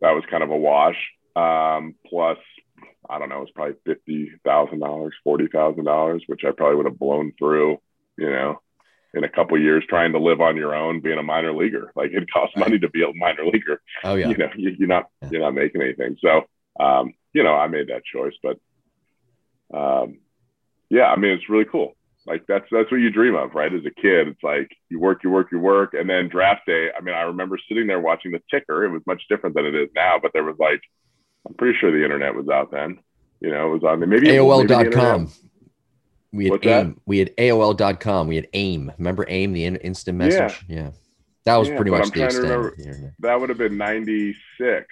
that 0.01 0.11
was 0.11 0.25
kind 0.29 0.43
of 0.43 0.51
a 0.51 0.57
wash. 0.57 0.97
Um, 1.37 1.95
plus, 2.07 2.39
I 3.09 3.19
don't 3.19 3.29
know, 3.29 3.39
it 3.39 3.41
was 3.41 3.51
probably 3.55 3.77
fifty 3.87 4.33
thousand 4.45 4.81
dollars, 4.81 5.15
forty 5.23 5.47
thousand 5.47 5.85
dollars, 5.85 6.25
which 6.27 6.43
I 6.45 6.51
probably 6.51 6.77
would 6.77 6.87
have 6.87 6.99
blown 6.99 7.33
through, 7.39 7.79
you 8.17 8.29
know, 8.29 8.61
in 9.15 9.23
a 9.23 9.29
couple 9.29 9.61
years 9.61 9.85
trying 9.89 10.13
to 10.13 10.19
live 10.19 10.41
on 10.41 10.57
your 10.57 10.75
own, 10.75 11.01
being 11.01 11.19
a 11.19 11.23
minor 11.23 11.55
leaguer. 11.55 11.93
Like 11.95 12.11
it 12.13 12.29
costs 12.33 12.57
right. 12.57 12.67
money 12.67 12.81
to 12.81 12.91
be 12.91 13.05
a 13.05 13.15
minor 13.15 13.47
leaguer. 13.47 13.81
Oh 14.03 14.17
yeah. 14.17 14.29
You 14.29 14.37
know, 14.37 14.51
you, 14.57 14.77
are 14.85 14.87
not 14.89 15.07
yeah. 15.23 15.29
you're 15.31 15.41
not 15.43 15.55
making 15.55 15.81
anything. 15.81 16.17
So 16.21 16.43
um, 16.81 17.15
you 17.33 17.45
know, 17.45 17.55
I 17.55 17.69
made 17.69 17.89
that 17.89 18.03
choice, 18.05 18.35
but 18.43 18.59
um, 19.73 20.19
yeah, 20.91 21.07
I 21.07 21.17
mean, 21.17 21.33
it's 21.33 21.49
really 21.49 21.67
cool. 21.67 21.95
Like 22.29 22.45
that's 22.47 22.67
that's 22.71 22.91
what 22.91 22.99
you 22.99 23.11
dream 23.11 23.35
of, 23.35 23.55
right? 23.55 23.73
As 23.73 23.87
a 23.87 24.01
kid, 24.03 24.29
it's 24.29 24.43
like 24.43 24.71
you 24.91 25.01
work, 25.01 25.25
you 25.25 25.31
work, 25.31 25.49
you 25.51 25.59
work, 25.59 25.95
and 25.95 26.09
then 26.09 26.29
draft 26.29 26.67
day. 26.67 26.91
I 26.97 27.01
mean, 27.01 27.15
I 27.15 27.23
remember 27.23 27.59
sitting 27.69 27.87
there 27.87 28.01
watching 28.01 28.33
the 28.33 28.43
ticker. 28.51 28.85
It 28.85 28.91
was 28.91 29.01
much 29.07 29.23
different 29.31 29.57
than 29.57 29.65
it 29.65 29.75
is 29.75 29.89
now, 29.95 30.19
but 30.21 30.33
there 30.35 30.45
was 30.45 30.57
like, 30.59 30.83
I'm 31.47 31.55
pretty 31.55 31.79
sure 31.79 31.91
the 31.91 32.05
internet 32.05 32.35
was 32.35 32.49
out 32.51 32.71
then. 32.71 32.99
You 33.41 33.51
know, 33.51 33.71
it 33.71 33.81
was 33.81 33.85
on 33.85 34.01
maybe 34.07 34.29
AOL.com. 34.29 35.33
We 36.31 36.45
had 36.45 36.51
What's 36.51 36.67
AIM. 36.67 36.89
That? 36.89 37.01
We 37.07 37.19
had 37.19 37.37
AOL.com. 37.37 38.29
We 38.29 38.37
had 38.37 38.49
AIM. 38.53 38.93
Remember 38.99 39.25
AIM, 39.27 39.55
the 39.55 39.65
instant 39.65 40.19
message? 40.19 40.65
Yeah. 40.69 40.77
yeah. 40.77 40.91
That 41.47 41.57
was 41.57 41.69
yeah, 41.69 41.77
pretty 41.77 41.91
much 41.93 42.11
the 42.11 42.25
extent. 42.25 42.47
The 42.47 43.13
that 43.21 43.41
would 43.41 43.49
have 43.49 43.57
been 43.57 43.79
96. 43.79 44.87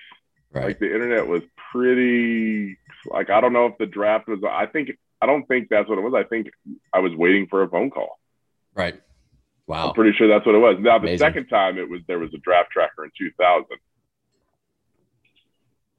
Right. 0.52 0.64
Like 0.64 0.78
the 0.78 0.86
internet 0.86 1.26
was 1.26 1.42
pretty 1.70 2.78
like 3.04 3.28
I 3.28 3.42
don't 3.42 3.52
know 3.52 3.66
if 3.66 3.76
the 3.76 3.84
draft 3.84 4.26
was 4.26 4.38
I 4.48 4.64
think 4.64 4.88
I 5.26 5.32
don't 5.32 5.46
think 5.46 5.68
that's 5.68 5.88
what 5.88 5.98
it 5.98 6.02
was. 6.02 6.14
I 6.14 6.22
think 6.22 6.46
I 6.92 7.00
was 7.00 7.12
waiting 7.16 7.48
for 7.48 7.64
a 7.64 7.68
phone 7.68 7.90
call. 7.90 8.20
Right. 8.74 9.00
Wow. 9.66 9.88
I'm 9.88 9.94
pretty 9.94 10.16
sure 10.16 10.28
that's 10.28 10.46
what 10.46 10.54
it 10.54 10.58
was. 10.58 10.76
Now 10.78 10.98
the 10.98 11.08
Amazing. 11.08 11.18
second 11.18 11.46
time 11.48 11.78
it 11.78 11.90
was 11.90 12.00
there 12.06 12.20
was 12.20 12.32
a 12.32 12.38
draft 12.38 12.70
tracker 12.70 13.04
in 13.04 13.10
2000, 13.18 13.66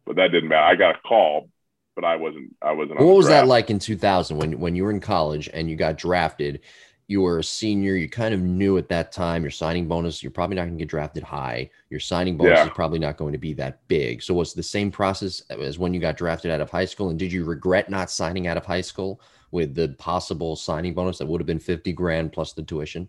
but 0.06 0.16
that 0.16 0.32
didn't 0.32 0.48
matter. 0.48 0.64
I 0.64 0.76
got 0.76 0.96
a 0.96 1.00
call, 1.00 1.50
but 1.94 2.06
I 2.06 2.16
wasn't. 2.16 2.56
I 2.62 2.72
wasn't. 2.72 3.00
What 3.00 3.16
was 3.16 3.26
draft. 3.26 3.44
that 3.44 3.48
like 3.50 3.70
in 3.70 3.80
2000 3.80 4.38
when 4.38 4.60
when 4.60 4.76
you 4.76 4.86
were 4.86 4.92
in 4.92 5.02
college 5.02 5.50
and 5.54 5.70
you 5.70 5.76
got 5.76 5.98
drafted? 5.98 6.62
You 7.08 7.22
were 7.22 7.40
a 7.40 7.44
senior, 7.44 7.96
you 7.96 8.10
kind 8.10 8.34
of 8.34 8.42
knew 8.42 8.78
at 8.78 8.90
that 8.90 9.14
time 9.14 9.42
your 9.42 9.52
signing 9.52 9.88
bonus, 9.88 10.22
you're 10.22 10.32
probably 10.32 10.58
not 10.58 10.64
going 10.64 10.78
to 10.78 10.82
get 10.82 10.90
drafted 10.90 11.24
high. 11.24 11.70
Your 11.90 12.02
signing 12.02 12.36
bonus 12.36 12.58
yeah. 12.58 12.66
is 12.66 12.72
probably 12.72 13.00
not 13.00 13.16
going 13.16 13.32
to 13.32 13.38
be 13.38 13.54
that 13.54 13.88
big. 13.88 14.22
So 14.22 14.34
was 14.34 14.54
the 14.54 14.62
same 14.62 14.92
process 14.92 15.42
as 15.50 15.80
when 15.80 15.94
you 15.94 16.02
got 16.02 16.18
drafted 16.18 16.52
out 16.52 16.60
of 16.60 16.70
high 16.70 16.86
school? 16.86 17.10
And 17.10 17.18
did 17.18 17.32
you 17.32 17.46
regret 17.46 17.90
not 17.90 18.12
signing 18.12 18.48
out 18.48 18.58
of 18.58 18.66
high 18.66 18.82
school 18.82 19.22
with 19.52 19.74
the 19.74 19.90
possible 19.98 20.58
signing 20.58 20.94
bonus 20.94 21.18
that 21.20 21.28
would 21.28 21.40
have 21.40 21.48
been 21.48 21.60
50 21.60 21.94
grand 21.94 22.34
plus 22.34 22.52
the 22.52 22.64
tuition? 22.64 23.08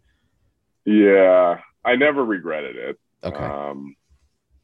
Yeah, 0.84 1.58
I 1.84 1.96
never 1.96 2.24
regretted 2.24 2.76
it. 2.76 3.00
Okay. 3.24 3.36
Um, 3.36 3.96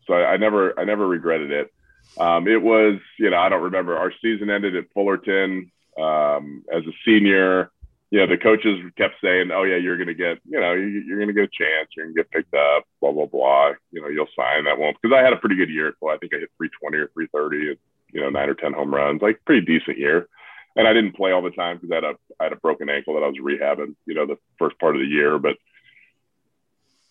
so 0.07 0.14
I, 0.14 0.35
I, 0.35 0.37
never, 0.37 0.79
I 0.79 0.85
never 0.85 1.09
regretted 1.09 1.51
it. 1.51 1.75
Um, 2.18 2.47
it 2.47 2.62
was, 2.62 3.01
you 3.18 3.31
know, 3.31 3.38
I 3.38 3.49
don't 3.49 3.62
remember. 3.62 3.97
Our 3.97 4.12
season 4.23 4.49
ended 4.49 4.77
at 4.77 4.85
Fullerton 4.94 5.73
um, 6.01 6.64
as 6.73 6.85
a 6.85 6.92
senior 7.05 7.73
you 8.11 8.21
know, 8.21 8.27
the 8.27 8.37
coaches 8.37 8.81
kept 8.97 9.14
saying, 9.23 9.51
"Oh 9.51 9.64
yeah, 9.64 9.77
you're 9.77 9.97
going 9.97 10.09
to 10.09 10.14
get, 10.14 10.38
you 10.49 10.61
know, 10.61 10.73
you're 10.73 11.19
going 11.19 11.29
to 11.29 11.35
get 11.35 11.45
a 11.45 11.59
chance. 11.59 11.88
You're 11.97 12.07
going 12.07 12.14
to 12.14 12.23
get 12.23 12.31
picked 12.31 12.55
up. 12.55 12.85
Blah 13.01 13.12
blah 13.12 13.27
blah. 13.27 13.73
You 13.90 14.03
know, 14.03 14.09
you'll 14.09 14.29
sign 14.37 14.64
that 14.64 14.79
won't." 14.79 14.97
Because 15.01 15.17
I 15.17 15.23
had 15.23 15.33
a 15.33 15.37
pretty 15.37 15.57
good 15.57 15.71
year. 15.71 15.95
Well, 16.01 16.14
I 16.14 16.19
think 16.19 16.33
I 16.35 16.38
hit 16.38 16.51
320 16.59 16.99
or 16.99 17.09
330. 17.09 17.71
And, 17.71 17.79
you 18.12 18.21
know, 18.21 18.31
nine 18.31 18.49
or 18.49 18.55
ten 18.55 18.73
home 18.73 18.95
runs, 18.95 19.21
like 19.21 19.45
pretty 19.45 19.67
decent 19.67 19.99
year. 19.99 20.29
And 20.77 20.87
I 20.87 20.93
didn't 20.93 21.17
play 21.17 21.33
all 21.33 21.43
the 21.43 21.51
time 21.51 21.77
because 21.77 21.90
I 21.90 21.95
had 21.97 22.05
a 22.05 22.14
I 22.40 22.45
had 22.45 22.53
a 22.53 22.57
broken 22.57 22.88
ankle 22.88 23.14
that 23.14 23.25
I 23.25 23.29
was 23.29 23.38
rehabbing. 23.38 23.97
You 24.07 24.14
know, 24.14 24.27
the 24.27 24.38
first 24.59 24.79
part 24.79 24.95
of 24.95 25.01
the 25.01 25.09
year, 25.09 25.38
but 25.38 25.57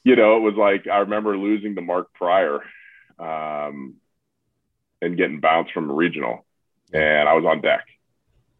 you 0.04 0.16
know, 0.16 0.38
it 0.38 0.42
was 0.42 0.56
like 0.56 0.88
I 0.88 1.00
remember 1.00 1.38
losing 1.38 1.76
to 1.76 1.82
Mark 1.82 2.14
Prior, 2.14 2.62
um, 3.20 3.96
and 5.02 5.18
getting 5.18 5.40
bounced 5.40 5.74
from 5.74 5.90
a 5.90 5.94
regional, 5.94 6.46
and 6.94 7.28
I 7.28 7.34
was 7.34 7.46
on 7.46 7.62
deck 7.62 7.86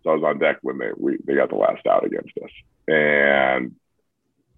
so 0.04 0.12
I 0.12 0.16
was 0.16 0.24
on 0.24 0.40
deck 0.40 0.58
when 0.62 0.78
they 0.78 0.90
we 0.98 1.18
they 1.26 1.36
got 1.36 1.50
the 1.50 1.56
last 1.56 1.86
out 1.88 2.06
against 2.06 2.32
us, 2.44 2.52
and 2.88 3.76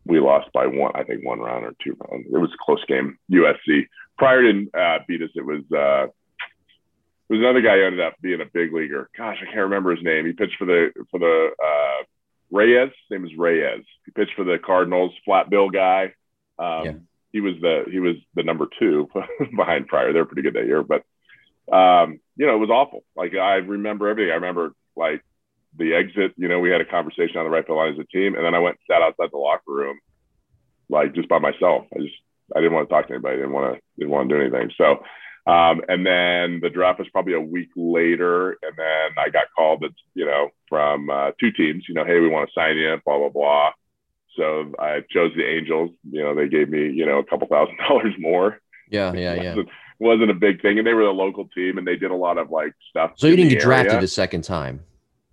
we 0.05 0.19
lost 0.19 0.51
by 0.53 0.67
one, 0.67 0.91
I 0.95 1.03
think 1.03 1.25
one 1.25 1.39
round 1.39 1.65
or 1.65 1.73
two 1.84 1.97
rounds. 1.99 2.27
It 2.31 2.38
was 2.38 2.51
a 2.53 2.63
close 2.63 2.84
game. 2.86 3.17
USC 3.31 3.88
Prior 4.17 4.41
to 4.41 4.71
uh, 4.71 4.99
beat 5.08 5.21
us. 5.21 5.29
It 5.36 5.45
was 5.45 5.63
uh, 5.73 6.05
it 6.08 7.34
was 7.34 7.39
another 7.39 7.62
guy 7.62 7.75
who 7.75 7.86
ended 7.86 7.99
up 7.99 8.13
being 8.21 8.39
a 8.39 8.45
big 8.45 8.73
leaguer. 8.73 9.10
Gosh, 9.17 9.38
I 9.41 9.45
can't 9.45 9.58
remember 9.58 9.93
his 9.93 10.03
name. 10.03 10.25
He 10.25 10.31
pitched 10.31 10.58
for 10.58 10.65
the 10.65 10.91
for 11.12 11.19
the 11.19 11.49
uh, 11.62 12.03
Reyes. 12.49 12.89
His 12.89 13.12
name 13.12 13.25
is 13.25 13.38
Reyes. 13.38 13.84
He 14.05 14.12
pitched 14.12 14.36
for 14.36 14.45
the 14.45 14.58
Cardinals. 14.58 15.12
Flat 15.25 15.49
bill 15.49 15.69
guy. 15.69 16.13
Um, 16.58 16.86
yeah. 16.86 16.93
He 17.34 17.41
was 17.41 17.55
the 17.60 17.84
he 17.91 17.99
was 17.99 18.15
the 18.36 18.43
number 18.43 18.67
two 18.79 19.10
behind 19.55 19.88
Prior. 19.88 20.13
They're 20.13 20.23
pretty 20.23 20.43
good 20.43 20.53
that 20.53 20.67
year, 20.67 20.81
but 20.81 21.03
um, 21.75 22.21
you 22.38 22.45
know 22.45 22.55
it 22.55 22.60
was 22.60 22.69
awful. 22.69 23.03
Like 23.17 23.36
I 23.36 23.55
remember 23.55 24.08
everything. 24.08 24.31
I 24.31 24.36
remember 24.36 24.73
like 24.95 25.21
the 25.78 25.94
exit, 25.94 26.34
you 26.38 26.48
know, 26.48 26.60
we 26.60 26.70
had 26.70 26.82
a 26.82 26.86
conversation 26.86 27.38
on 27.38 27.46
the 27.46 27.50
right 27.50 27.66
field 27.66 27.78
line 27.78 27.94
as 27.94 28.00
a 28.00 28.06
team, 28.06 28.36
and 28.36 28.46
then 28.46 28.56
I 28.56 28.60
went 28.60 28.78
and 28.78 28.96
sat 28.96 29.02
outside 29.02 29.30
the 29.32 29.38
locker 29.38 29.72
room, 29.72 30.00
like 30.90 31.14
just 31.14 31.30
by 31.30 31.40
myself. 31.40 31.86
I 31.94 32.00
just 32.00 32.16
I 32.56 32.60
didn't 32.60 32.74
want 32.74 32.90
to 32.90 32.94
talk 32.94 33.08
to 33.08 33.14
anybody. 33.14 33.36
I 33.36 33.38
didn't 33.38 33.54
want 33.54 33.76
to 33.76 33.82
didn't 33.98 34.12
want 34.12 34.30
to 34.30 34.36
do 34.36 34.42
anything. 34.42 34.72
So, 34.78 35.04
um, 35.52 35.82
and 35.88 36.06
then 36.06 36.60
the 36.62 36.70
draft 36.70 37.00
was 37.00 37.10
probably 37.10 37.34
a 37.34 37.40
week 37.40 37.70
later, 37.76 38.52
and 38.52 38.74
then 38.78 39.12
I 39.18 39.30
got 39.30 39.46
called, 39.56 39.82
that 39.82 39.92
you 40.14 40.26
know, 40.26 40.50
from 40.70 41.10
uh, 41.10 41.32
two 41.40 41.52
teams. 41.52 41.86
You 41.88 41.96
know, 41.96 42.06
hey, 42.06 42.20
we 42.20 42.30
want 42.30 42.50
to 42.50 42.54
sign 42.54 42.78
you, 42.78 42.98
blah 43.06 43.18
blah 43.18 43.30
blah. 43.30 43.72
So 44.36 44.74
I 44.80 45.02
chose 45.10 45.32
the 45.36 45.46
Angels. 45.46 45.92
You 46.10 46.24
know, 46.24 46.36
they 46.36 46.48
gave 46.48 46.70
me 46.70 46.90
you 46.90 47.06
know 47.06 47.20
a 47.20 47.26
couple 47.26 47.48
thousand 47.48 47.78
dollars 47.88 48.14
more. 48.20 48.60
Yeah, 48.90 49.14
yeah, 49.14 49.34
yeah. 49.42 49.60
It 49.60 49.68
wasn't 50.00 50.30
a 50.30 50.36
big 50.36 50.62
thing, 50.62 50.78
and 50.78 50.86
they 50.86 50.94
were 50.94 51.06
the 51.06 51.10
local 51.10 51.48
team, 51.48 51.78
and 51.78 51.88
they 51.88 51.96
did 51.96 52.12
a 52.12 52.16
lot 52.16 52.38
of 52.38 52.52
like 52.52 52.74
stuff. 52.90 53.14
So 53.16 53.28
you 53.28 53.36
didn't 53.36 53.50
get 53.50 53.66
area. 53.66 53.84
drafted 53.84 54.02
the 54.02 54.08
second 54.08 54.44
time. 54.44 54.82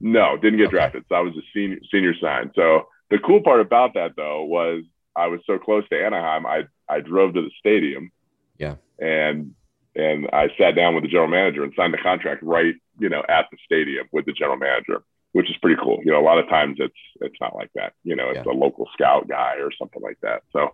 No, 0.02 0.36
didn't 0.36 0.58
get 0.58 0.66
Okay. 0.66 0.72
drafted. 0.76 1.04
So 1.08 1.14
I 1.14 1.20
was 1.20 1.34
a 1.36 1.42
senior 1.54 1.78
senior 1.90 2.14
sign. 2.20 2.50
So 2.54 2.88
the 3.10 3.18
cool 3.18 3.40
part 3.42 3.60
about 3.60 3.94
that 3.94 4.16
though 4.16 4.44
was 4.44 4.82
I 5.16 5.28
was 5.28 5.40
so 5.46 5.58
close 5.58 5.88
to 5.90 6.04
Anaheim. 6.04 6.44
I 6.46 6.64
I 6.88 7.00
drove 7.00 7.34
to 7.34 7.42
the 7.42 7.50
stadium. 7.58 8.10
Yeah. 8.58 8.76
And 8.98 9.54
and 9.94 10.28
I 10.32 10.48
sat 10.58 10.74
down 10.74 10.94
with 10.94 11.04
the 11.04 11.08
general 11.08 11.28
manager 11.28 11.62
and 11.64 11.72
signed 11.76 11.94
the 11.94 11.98
contract 11.98 12.42
right, 12.42 12.74
you 12.98 13.08
know, 13.08 13.22
at 13.28 13.46
the 13.50 13.58
stadium 13.64 14.06
with 14.10 14.24
the 14.26 14.32
general 14.32 14.56
manager, 14.56 15.02
which 15.32 15.50
is 15.50 15.56
pretty 15.58 15.80
cool. 15.82 16.00
You 16.04 16.12
know, 16.12 16.20
a 16.20 16.24
lot 16.24 16.38
of 16.38 16.48
times 16.48 16.78
it's 16.80 16.94
it's 17.20 17.36
not 17.40 17.54
like 17.54 17.70
that. 17.74 17.92
You 18.02 18.16
know, 18.16 18.30
it's 18.30 18.46
a 18.46 18.50
local 18.50 18.88
scout 18.94 19.28
guy 19.28 19.56
or 19.60 19.70
something 19.78 20.02
like 20.02 20.18
that. 20.22 20.42
So 20.52 20.70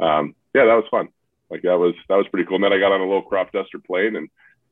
um, 0.00 0.34
yeah, 0.54 0.64
that 0.64 0.74
was 0.74 0.86
fun. 0.90 1.08
Like 1.50 1.62
that 1.62 1.78
was 1.78 1.94
that 2.08 2.16
was 2.16 2.26
pretty 2.28 2.46
cool. 2.46 2.56
And 2.56 2.64
then 2.64 2.72
I 2.72 2.78
got 2.78 2.92
on 2.92 3.00
a 3.00 3.04
little 3.06 3.22
crop 3.22 3.52
duster 3.52 3.78
plane 3.78 4.16
and 4.16 4.28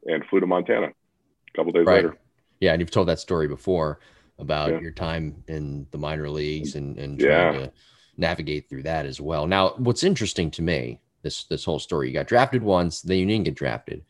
and 0.07 0.25
flew 0.31 0.41
to 0.41 0.47
Montana 0.47 0.87
a 0.89 1.57
couple 1.57 1.73
days 1.73 1.87
Right. 1.87 1.97
later. 1.97 2.17
Yeah, 2.61 2.73
and 2.73 2.81
you've 2.81 2.91
told 2.91 3.09
that 3.09 3.19
story 3.19 3.49
before 3.49 3.99
about 4.39 4.71
Yeah. 4.71 4.81
your 4.81 4.91
time 4.93 5.43
in 5.49 5.87
the 5.91 5.99
minor 5.99 6.29
leagues 6.31 6.77
and 6.77 6.99
and 6.99 7.19
trying 7.19 7.55
Yeah. 7.55 7.61
to 7.67 7.73
navigate 8.17 8.69
through 8.69 8.83
that 8.85 9.07
as 9.07 9.21
well. 9.21 9.47
Now, 9.47 9.75
what's 9.79 10.05
interesting 10.05 10.51
to 10.53 10.63
me 10.63 11.01
this 11.23 11.45
this 11.45 11.65
whole 11.65 11.79
story, 11.79 12.09
you 12.09 12.15
got 12.15 12.27
drafted 12.27 12.63
once, 12.63 13.03
then 13.03 13.19
you 13.19 13.27
didn't 13.27 13.45
get 13.45 13.55
drafted, 13.55 14.05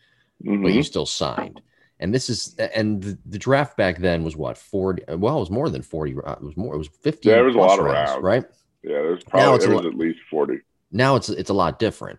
but 0.45 0.51
Mhm. 0.53 0.75
you 0.75 0.83
still 0.83 1.07
signed. 1.07 1.61
And 2.01 2.15
this 2.15 2.31
is 2.31 2.55
and 2.75 3.03
the, 3.03 3.19
the 3.27 3.39
draft 3.39 3.77
back 3.77 3.99
then 3.99 4.25
was 4.25 4.37
what 4.37 4.57
40 4.57 5.05
well 5.17 5.37
it 5.37 5.41
was 5.41 5.51
more 5.51 5.69
than 5.69 5.83
40 5.83 6.15
uh, 6.25 6.33
it 6.33 6.43
was 6.43 6.57
more 6.57 6.75
it 6.75 6.79
was 6.79 6.89
50 6.89 7.29
Yeah, 7.29 7.37
there 7.37 7.45
was 7.45 7.55
a 7.55 7.59
lot 7.59 7.79
of 7.79 7.85
rounds, 7.85 8.23
right? 8.23 8.45
Yeah, 8.83 8.93
there's 9.03 9.23
Now 9.27 9.31
probably 9.31 9.57
it's 9.57 9.65
it 9.65 9.69
was 9.69 9.77
lot- 9.77 9.87
at 9.87 9.95
least 9.95 10.21
forty. 10.31 10.59
Now 10.91 11.15
it's 11.17 11.29
it's 11.29 11.51
a 11.51 11.55
lot 11.55 11.79
different. 11.79 12.19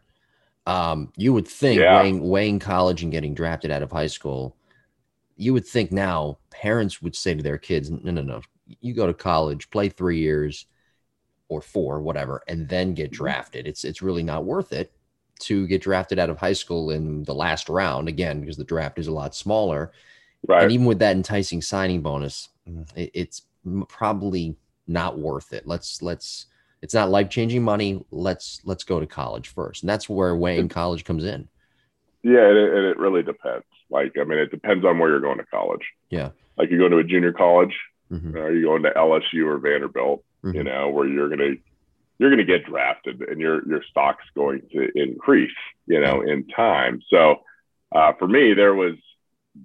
Um, 0.68 1.12
you 1.18 1.34
would 1.34 1.48
think 1.48 1.80
Yeah. 1.80 2.00
weighing 2.02 2.30
weighing 2.30 2.60
college 2.60 3.02
and 3.02 3.12
getting 3.12 3.34
drafted 3.34 3.72
out 3.72 3.82
of 3.82 3.92
high 3.92 4.08
school, 4.08 4.56
you 5.42 5.54
would 5.54 5.66
think 5.68 5.92
now 5.92 6.40
parents 6.52 7.02
would 7.02 7.16
say 7.16 7.36
to 7.36 7.44
their 7.44 7.58
kids, 7.58 7.90
no, 7.92 8.12
no, 8.12 8.22
no, 8.22 8.42
you 8.82 8.94
go 8.94 9.08
to 9.08 9.14
college, 9.14 9.70
play 9.72 9.90
three 9.90 10.20
years 10.20 10.68
or 11.50 11.62
four, 11.62 12.02
whatever, 12.02 12.44
and 12.48 12.70
then 12.70 12.94
get 12.94 13.12
Mm-hmm. 13.12 13.32
drafted. 13.32 13.68
It's 13.68 13.84
it's 13.84 14.02
really 14.02 14.24
not 14.24 14.46
worth 14.46 14.74
it 14.74 14.94
to 15.42 15.68
get 15.68 15.82
drafted 15.82 16.20
out 16.20 16.30
of 16.30 16.38
high 16.38 16.54
school 16.54 16.92
in 16.92 17.24
the 17.24 17.36
last 17.36 17.70
round 17.70 18.08
again 18.08 18.42
because 18.42 18.58
the 18.58 18.64
draft 18.64 19.00
is 19.00 19.08
a 19.08 19.14
lot 19.14 19.36
smaller. 19.36 19.92
Right. 20.48 20.62
And 20.62 20.72
even 20.72 20.86
with 20.86 21.00
that 21.00 21.16
enticing 21.16 21.62
signing 21.62 22.02
bonus, 22.02 22.50
it, 22.96 23.12
it's 23.14 23.44
probably 23.90 24.56
not 24.88 25.20
worth 25.20 25.54
it. 25.54 25.68
Let's 25.68 26.02
let's 26.02 26.48
it's 26.82 26.94
not 26.94 27.10
life 27.12 27.30
changing 27.30 27.64
money. 27.64 28.06
Let's 28.12 28.62
let's 28.66 28.84
go 28.84 29.00
to 29.00 29.08
college 29.08 29.50
first, 29.50 29.84
and 29.84 29.90
that's 29.90 30.10
where 30.10 30.36
weighing 30.36 30.70
college 30.70 31.06
comes 31.06 31.26
in. 31.26 31.50
Yeah, 32.24 32.48
and 32.48 32.58
it, 32.58 32.74
and 32.74 32.86
it 32.86 32.98
really 32.98 33.24
depends. 33.24 33.66
Like, 33.92 34.14
I 34.20 34.24
mean, 34.24 34.40
it 34.40 34.52
depends 34.52 34.86
on 34.86 34.98
where 34.98 35.10
you're 35.10 35.20
going 35.20 35.38
to 35.38 35.46
college. 35.46 35.86
Yeah. 36.10 36.30
Like, 36.58 36.72
you 36.72 36.78
go 36.78 36.90
to 36.90 36.98
a 36.98 37.04
junior 37.04 37.34
college, 37.34 37.78
Mhm, 38.12 38.36
or 38.36 38.52
you 38.54 38.64
going 38.64 38.84
to 38.84 38.92
LSU 38.92 39.48
or 39.48 39.58
Vanderbilt, 39.58 40.24
you 40.44 40.52
mhm. 40.52 40.66
know, 40.66 40.90
where 40.90 41.08
you're 41.08 41.30
gonna 41.30 41.56
you're 42.20 42.30
gonna 42.30 42.44
get 42.44 42.66
drafted, 42.66 43.22
and 43.22 43.40
your 43.40 43.68
your 43.68 43.82
stock's 43.84 44.26
going 44.36 44.62
to 44.74 44.90
increase, 44.96 45.56
you 45.88 46.00
know, 46.00 46.22
in 46.22 46.46
time. 46.48 47.02
So, 47.10 47.42
uh, 47.94 48.14
for 48.14 48.28
me, 48.28 48.54
there 48.54 48.76
was 48.76 48.96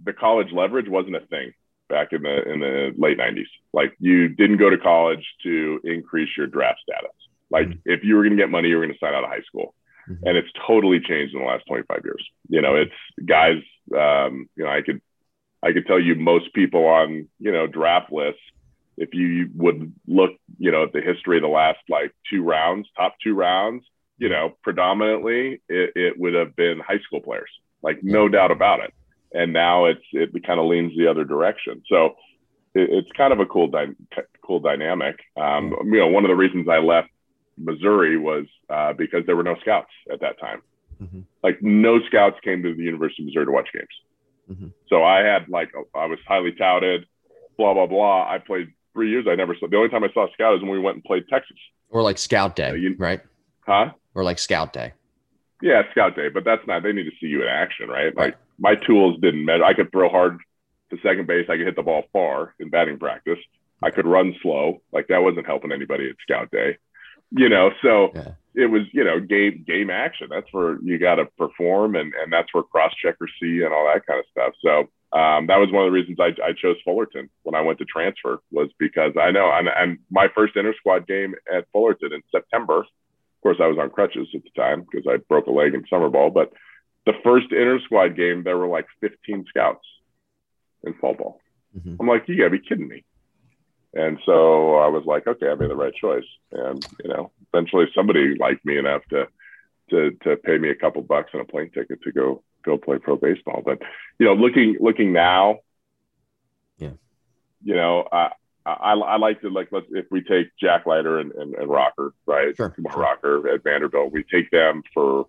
the 0.05 0.13
college 0.13 0.53
leverage 0.53 0.89
wasn't 0.89 1.17
a 1.17 1.21
thing 1.21 1.53
back 1.89 2.13
in 2.13 2.23
the 2.23 2.51
in 2.51 2.61
the 2.61 2.95
late 2.97 3.19
'90s. 3.19 3.49
Like, 3.73 3.95
you 3.99 4.29
didn't 4.29 4.57
go 4.59 4.71
to 4.71 4.79
college 4.79 5.25
to 5.43 5.81
increase 5.85 6.37
your 6.37 6.47
draft 6.47 6.81
status. 6.81 7.17
Like, 7.51 7.69
Mhm. 7.69 7.81
if 7.85 8.05
you 8.05 8.17
were 8.17 8.23
gonna 8.23 8.37
get 8.37 8.51
money, 8.51 8.69
you 8.71 8.77
were 8.77 8.87
gonna 8.87 8.99
sign 8.99 9.13
out 9.15 9.25
of 9.25 9.31
high 9.31 9.43
school 9.43 9.75
Mhm. 10.09 10.19
and 10.25 10.37
it's 10.37 10.51
totally 10.67 11.01
changed 11.01 11.35
in 11.35 11.41
the 11.41 11.47
last 11.47 11.65
25 11.67 12.01
years. 12.05 12.25
You 12.49 12.61
know, 12.63 12.75
it's 12.77 12.93
guys. 13.25 13.63
Um, 13.97 14.49
you 14.57 14.65
know, 14.65 14.71
I 14.71 14.83
could, 14.83 15.01
I 15.63 15.73
could 15.73 15.87
tell 15.87 16.01
you 16.01 16.15
most 16.17 16.53
people 16.55 16.87
on 16.87 17.29
you 17.39 17.53
know 17.53 17.67
draft 17.67 18.13
lists. 18.13 18.41
If 18.97 19.13
you 19.13 19.51
would 19.55 19.93
look, 20.07 20.33
you 20.59 20.71
know, 20.71 20.85
at 20.85 20.93
the 20.93 21.03
history 21.03 21.37
of 21.37 21.43
the 21.43 21.49
last 21.49 21.81
like 21.89 22.13
two 22.31 22.43
rounds, 22.43 22.89
top 22.97 23.15
two 23.23 23.35
rounds, 23.35 23.85
you 24.19 24.29
know, 24.31 24.57
predominantly 24.63 25.61
it, 25.69 25.93
it 25.95 26.19
would 26.19 26.35
have 26.35 26.57
been 26.57 26.81
high 26.81 27.01
school 27.01 27.21
players, 27.21 27.51
like 27.83 28.03
no 28.03 28.29
doubt 28.29 28.51
about 28.51 28.81
it. 28.81 28.93
And 29.35 29.53
now 29.53 29.85
it's 29.87 30.05
it 30.13 30.31
kind 30.47 30.59
of 30.59 30.67
leans 30.67 30.97
the 30.97 31.09
other 31.09 31.25
direction. 31.25 31.83
So 31.89 32.17
it, 32.75 32.89
it's 32.91 33.13
kind 33.13 33.33
of 33.35 33.41
a 33.41 33.47
cool, 33.47 33.69
dy- 33.69 33.95
cool 34.43 34.61
dynamic. 34.61 35.17
Um, 35.37 35.75
you 35.85 35.99
know, 35.99 36.07
one 36.07 36.25
of 36.25 36.29
the 36.29 36.37
reasons 36.37 36.69
I 36.69 36.79
left 36.79 37.11
Missouri 37.59 38.17
was 38.19 38.47
uh, 38.71 38.93
because 38.93 39.25
there 39.27 39.37
were 39.37 39.43
no 39.43 39.57
scouts 39.61 39.91
at 40.13 40.21
that 40.21 40.39
time. 40.41 40.63
Mhm. 41.03 41.25
Like 41.43 41.63
no 41.63 42.01
scouts 42.07 42.37
came 42.43 42.63
to 42.63 42.75
the 42.75 42.83
University 42.83 43.23
of 43.23 43.27
Missouri 43.27 43.47
to 43.47 43.53
watch 43.53 43.69
games. 43.73 43.89
Mhm. 44.51 44.73
So 44.89 45.03
I 45.05 45.21
had 45.21 45.49
like 45.49 45.71
I 45.95 46.07
was 46.07 46.19
highly 46.27 46.53
touted, 46.53 47.07
blah 47.59 47.75
blah 47.75 47.87
blah. 47.87 48.29
I 48.31 48.39
played 48.39 48.69
three 48.93 49.11
years. 49.11 49.27
I 49.29 49.35
never 49.35 49.55
saw. 49.55 49.67
The 49.69 49.77
only 49.77 49.89
time 49.91 50.05
I 50.05 50.13
saw 50.13 50.27
a 50.27 50.33
scout 50.33 50.55
is 50.57 50.63
when 50.63 50.71
we 50.71 50.79
went 50.81 50.97
and 50.97 51.05
played 51.05 51.25
Texas. 51.29 51.59
Or 51.91 52.03
like 52.03 52.19
Scout 52.19 52.57
Day, 52.57 52.69
Yeah, 52.71 52.75
you- 52.75 52.97
right? 52.99 53.21
Huh? 53.67 53.93
Or 54.15 54.25
like 54.25 54.39
Scout 54.39 54.73
Day. 54.73 54.93
Yeah, 55.63 55.83
scout 55.91 56.15
day, 56.17 56.29
but 56.29 56.45
that's 56.45 56.67
not. 56.67 56.83
They 56.83 56.93
need 56.93 57.05
to 57.05 57.17
see 57.21 57.27
you 57.29 57.41
in 57.43 57.49
action, 57.49 57.89
right? 57.89 58.15
Right. 58.15 58.17
Like 58.17 58.37
my 58.59 58.75
tools 58.75 59.19
didn't 59.21 59.45
matter. 59.45 59.65
I 59.65 59.73
could 59.75 59.91
throw 59.91 60.09
hard 60.09 60.39
to 60.91 60.99
second 61.03 61.27
base. 61.27 61.47
I 61.49 61.57
could 61.57 61.67
hit 61.67 61.77
the 61.77 61.83
ball 61.83 62.05
far 62.13 62.55
in 62.61 62.69
batting 62.69 62.99
practice. 62.99 63.39
I 63.83 63.91
could 63.91 64.07
run 64.07 64.35
slow. 64.43 64.83
Like 64.93 65.09
that 65.09 65.23
wasn't 65.23 65.47
helping 65.47 65.73
anybody 65.73 66.09
at 66.11 66.17
scout 66.23 66.51
day, 66.51 66.77
you 67.37 67.49
know. 67.49 67.71
So 67.83 68.11
Yeah. 68.15 68.33
it 68.55 68.67
was, 68.67 68.83
you 68.93 69.05
know, 69.05 69.21
game 69.21 69.65
game 69.67 69.91
action. 69.91 70.29
That's 70.31 70.51
where 70.53 70.79
you 70.83 70.99
got 70.99 71.17
to 71.17 71.27
perform, 71.39 71.95
and 71.95 72.13
and 72.15 72.33
that's 72.33 72.53
where 72.53 72.63
cross 72.65 72.93
checkers 72.95 73.33
see 73.41 73.63
and 73.63 73.73
all 73.73 73.87
that 73.93 74.07
kind 74.07 74.19
of 74.19 74.27
stuff. 74.31 74.55
So 74.61 74.79
um, 75.17 75.47
that 75.47 75.59
was 75.59 75.71
one 75.71 75.85
of 75.87 75.93
the 75.93 75.99
reasons 75.99 76.19
I, 76.19 76.31
I 76.45 76.53
chose 76.53 76.77
Fullerton 76.85 77.29
when 77.45 77.55
I 77.55 77.61
went 77.61 77.79
to 77.79 77.85
transfer 77.85 78.41
was 78.51 78.71
because 78.79 79.13
I 79.21 79.31
know 79.31 79.51
and, 79.53 79.69
and 79.69 79.99
my 80.11 80.29
first 80.35 80.57
inter 80.57 80.75
squad 80.79 81.07
game 81.07 81.35
at 81.53 81.67
Fullerton 81.73 82.13
in 82.13 82.23
September. 82.33 82.81
Of 82.81 83.43
course, 83.43 83.59
I 83.63 83.69
was 83.69 83.79
on 83.79 83.91
crutches 83.91 84.27
at 84.35 84.43
the 84.43 84.51
time 84.61 84.85
because 84.91 85.07
I 85.09 85.19
broke 85.29 85.47
a 85.47 85.53
leg 85.53 85.75
in 85.75 85.87
summer 85.89 86.09
ball. 86.09 86.31
But 86.31 86.53
the 87.05 87.13
first 87.23 87.53
inter 87.53 87.79
squad 87.85 88.17
game, 88.17 88.43
there 88.43 88.59
were 88.59 88.67
like 88.67 88.87
15 89.01 89.45
scouts 89.49 89.87
in 90.85 90.95
fall 90.95 91.15
ball. 91.15 91.41
Mhm. 91.79 91.97
I'm 92.01 92.09
like, 92.09 92.27
you 92.27 92.37
gotta 92.37 92.51
be 92.51 92.59
kidding 92.59 92.89
me. 92.89 93.05
And 93.97 94.19
so 94.27 94.77
I 94.77 94.89
was 94.89 95.05
like, 95.07 95.27
okay, 95.27 95.49
I 95.49 95.55
made 95.55 95.71
the 95.71 95.77
right 95.77 95.95
choice. 95.95 96.27
And 96.53 96.85
you 97.03 97.09
know, 97.09 97.33
eventually 97.53 97.87
somebody 97.95 98.35
liked 98.39 98.65
me 98.65 98.77
enough 98.79 99.03
to 99.11 99.27
to 99.91 100.11
to 100.25 100.37
pay 100.37 100.59
me 100.59 100.69
a 100.69 100.75
couple 100.75 101.01
bucks 101.03 101.31
and 101.33 101.41
a 101.41 101.47
plane 101.47 101.71
ticket 101.71 102.03
to 102.03 102.13
go 102.13 102.43
go 102.63 102.77
play 102.77 102.99
pro 102.99 103.17
baseball. 103.17 103.63
But 103.65 103.79
you 104.19 104.27
know, 104.27 104.35
looking 104.35 104.77
looking 104.81 105.13
now, 105.15 105.61
Yeah. 106.79 106.93
you 107.63 107.75
know, 107.75 108.07
I 108.13 108.33
I, 108.67 108.93
I 108.95 109.17
like 109.17 109.41
to 109.41 109.49
like 109.49 109.69
let's 109.71 109.87
if 109.91 110.07
we 110.11 110.21
take 110.23 110.49
Jack 110.61 110.85
Leiter 110.85 111.19
and, 111.19 111.33
and, 111.33 111.55
and 111.55 111.69
Rocker, 111.71 112.13
right? 112.27 112.55
Sure, 112.55 112.75
sure. 112.77 113.01
Rocker 113.01 113.49
at 113.49 113.63
Vanderbilt. 113.63 114.13
We 114.13 114.25
take 114.25 114.51
them 114.51 114.83
for 114.93 115.27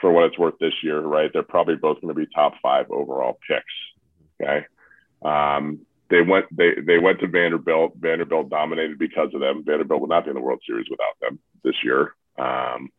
for 0.00 0.12
what 0.12 0.24
it's 0.24 0.38
worth 0.38 0.58
this 0.60 0.74
year, 0.82 1.00
right? 1.00 1.30
They're 1.32 1.42
probably 1.42 1.76
both 1.76 2.02
going 2.02 2.14
to 2.14 2.20
be 2.20 2.26
top 2.34 2.54
five 2.60 2.90
overall 2.90 3.38
picks. 3.48 3.64
Okay. 4.42 4.66
Um, 5.22 5.86
they 6.10 6.20
went 6.20 6.46
they 6.54 6.74
they 6.86 6.98
went 6.98 7.20
to 7.20 7.28
Vanderbilt. 7.28 7.94
Vanderbilt 7.96 8.50
dominated 8.50 8.98
because 8.98 9.30
of 9.34 9.40
them. 9.40 9.64
Vanderbilt 9.64 10.00
would 10.00 10.10
not 10.10 10.24
be 10.24 10.30
in 10.30 10.34
the 10.34 10.40
World 10.42 10.60
Series 10.66 10.86
without 10.90 11.18
them 11.20 11.38
this 11.62 11.74
year. 11.82 12.14
Um, 12.38 12.90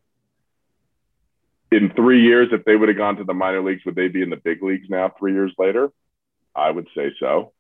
in 1.71 1.91
three 1.95 2.21
years, 2.21 2.49
if 2.51 2.63
they 2.65 2.75
would 2.75 2.89
have 2.89 2.97
gone 2.97 3.17
to 3.17 3.23
the 3.23 3.33
minor 3.33 3.61
leagues, 3.61 3.83
would 3.85 3.95
they 3.95 4.07
be 4.07 4.21
in 4.21 4.29
the 4.29 4.37
big 4.37 4.63
leagues 4.63 4.89
now? 4.89 5.11
Three 5.19 5.33
years 5.33 5.53
later, 5.57 5.91
I 6.55 6.71
would 6.71 6.87
say 6.95 7.11
so. 7.19 7.51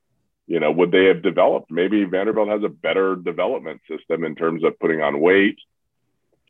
You 0.47 0.59
know, 0.59 0.71
would 0.71 0.91
they 0.91 1.05
have 1.05 1.23
developed? 1.23 1.71
Maybe 1.71 2.03
Vanderbilt 2.05 2.49
has 2.49 2.63
a 2.63 2.69
better 2.69 3.15
development 3.15 3.81
system 3.89 4.23
in 4.23 4.35
terms 4.35 4.63
of 4.63 4.79
putting 4.79 5.01
on 5.01 5.19
weight, 5.19 5.57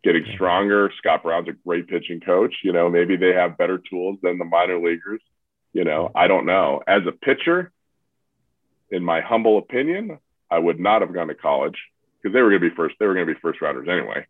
getting 0.03 0.25
stronger. 0.34 0.91
Scott 0.97 1.23
Brown's 1.23 1.47
a 1.47 1.53
great 1.65 1.88
pitching 1.88 2.19
coach. 2.19 2.53
You 2.63 2.73
know, 2.73 2.89
maybe 2.89 3.15
they 3.15 3.34
have 3.34 3.58
better 3.58 3.81
tools 3.89 4.19
than 4.21 4.38
the 4.38 4.45
minor 4.45 4.77
leaguers. 4.77 5.21
You 5.71 5.86
know, 5.86 6.12
I 6.13 6.27
don't 6.27 6.45
know. 6.45 6.81
As 6.88 7.01
a 7.08 7.12
pitcher, 7.13 7.71
in 8.95 9.03
my 9.03 9.19
humble 9.21 9.58
opinion, 9.58 10.17
I 10.49 10.60
would 10.60 10.79
not 10.79 11.01
have 11.01 11.13
gone 11.13 11.27
to 11.27 11.36
college 11.36 11.77
because 12.21 12.34
they 12.34 12.41
were 12.41 12.49
going 12.49 12.62
to 12.62 12.69
be 12.69 12.75
first. 12.75 12.95
They 12.99 13.05
were 13.05 13.13
going 13.13 13.27
to 13.27 13.34
be 13.34 13.39
first 13.39 13.62
rounders 13.62 13.88
anyway. 13.89 14.25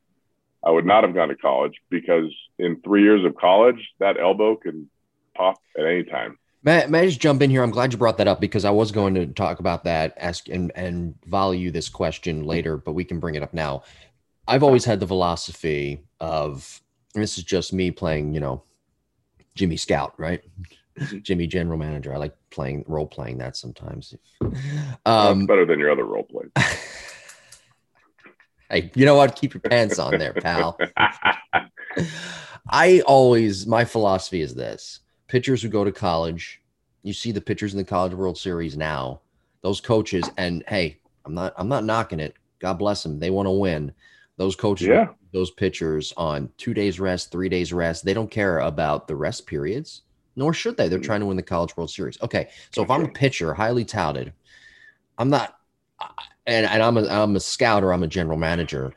I 0.65 0.71
would 0.71 0.86
not 0.86 1.04
have 1.04 1.13
gone 1.13 1.30
to 1.30 1.36
college 1.36 1.75
because 1.89 2.34
in 2.58 2.82
three 2.82 3.04
years 3.04 3.23
of 3.23 3.36
college, 3.36 3.80
that 3.99 4.19
elbow 4.19 4.56
can 4.56 4.89
pop 5.36 5.58
at 5.78 5.86
any 5.86 6.04
time. 6.04 6.39
May, 6.63 6.88
may 6.88 7.01
I 7.01 7.06
just 7.06 7.21
jump 7.21 7.43
in 7.43 7.51
here? 7.51 7.62
I'm 7.62 7.69
glad 7.69 7.91
you 7.91 7.99
brought 7.99 8.17
that 8.17 8.28
up 8.28 8.41
because 8.41 8.65
I 8.65 8.71
was 8.71 8.91
going 8.91 9.13
to 9.13 9.28
talk 9.28 9.60
about 9.60 9.84
that, 9.84 10.15
ask 10.17 10.49
and 10.49 10.71
and 10.75 11.13
value 11.28 11.69
this 11.69 11.89
question 11.89 12.43
later, 12.43 12.78
but 12.78 12.93
we 12.93 13.04
can 13.04 13.19
bring 13.19 13.36
it 13.36 13.43
up 13.43 13.54
now. 13.54 13.84
I've 14.47 14.63
always 14.63 14.86
had 14.86 14.99
the 14.99 15.08
philosophy 15.08 16.04
of, 16.19 16.82
this 17.13 17.38
is 17.38 17.43
just 17.43 17.71
me 17.71 17.91
playing, 17.91 18.34
you 18.34 18.39
know, 18.39 18.63
Jimmy 19.54 19.78
Scout, 19.78 20.13
right? 20.17 20.43
Jimmy 21.21 21.47
General 21.47 21.77
Manager. 21.77 22.13
I 22.13 22.17
like 22.17 22.34
playing 22.51 22.84
role 22.88 23.08
playing 23.08 23.38
that 23.39 23.55
sometimes. 23.58 24.13
That's 24.41 24.99
Um, 25.05 25.45
better 25.45 25.65
than 25.65 25.79
your 25.79 25.91
other 25.91 26.05
role 26.05 26.23
play. 26.23 26.45
hey, 28.69 28.91
you 28.95 29.05
know 29.05 29.15
what? 29.15 29.36
Keep 29.36 29.53
your 29.53 29.62
pants 29.62 29.99
on 29.99 30.17
there, 30.17 30.34
pal. 30.34 30.77
I 32.69 33.01
always 33.01 33.67
my 33.67 33.86
philosophy 33.86 34.41
is 34.41 34.55
this: 34.55 35.01
pitchers 35.27 35.62
who 35.62 35.69
go 35.69 35.84
to 35.84 35.91
college, 35.91 36.62
you 37.03 37.13
see 37.13 37.31
the 37.31 37.41
pitchers 37.41 37.73
in 37.73 37.77
the 37.77 37.84
College 37.84 38.13
World 38.13 38.38
Series 38.38 38.75
now. 38.77 39.21
those 39.62 39.81
coaches, 39.81 40.29
and 40.38 40.63
hey, 40.67 40.99
I'm 41.25 41.34
not 41.34 41.53
I'm 41.58 41.67
not 41.67 41.84
knocking 41.84 42.19
it. 42.19 42.36
God 42.60 42.73
bless 42.75 43.03
them. 43.03 43.19
They 43.19 43.29
want 43.29 43.47
to 43.47 43.51
win. 43.51 43.93
Those 44.38 44.55
coaches, 44.55 44.88
Yeah. 44.88 45.10
those 45.31 45.51
pitchers 45.51 46.13
on 46.17 46.49
two 46.58 46.73
days 46.73 46.99
rest, 46.99 47.31
three 47.31 47.47
days 47.49 47.71
rest. 47.71 48.03
They 48.03 48.13
don't 48.13 48.29
care 48.31 48.60
about 48.60 49.08
the 49.08 49.15
rest 49.15 49.45
periods, 49.47 50.01
nor 50.36 50.54
should 50.54 50.78
they. 50.78 50.88
They're 50.89 51.00
Mhm. 51.00 51.04
trying 51.04 51.19
to 51.21 51.26
win 51.28 51.38
the 51.38 51.43
College 51.43 51.76
World 51.78 51.91
Series. 51.91 52.17
Okay, 52.21 52.50
so 52.71 52.84
if 52.84 52.89
I'm 52.91 53.04
a 53.06 53.10
pitcher, 53.10 53.54
highly 53.54 53.86
touted, 53.86 54.34
I'm 55.17 55.30
not, 55.30 55.56
and, 56.45 56.65
and 56.65 56.84
I'm 56.84 56.98
a 56.98 57.08
I'm 57.08 57.36
a 57.36 57.39
scout 57.39 57.84
or 57.84 57.93
I'm 57.93 58.04
a 58.04 58.08
general 58.08 58.38
manager. 58.38 58.93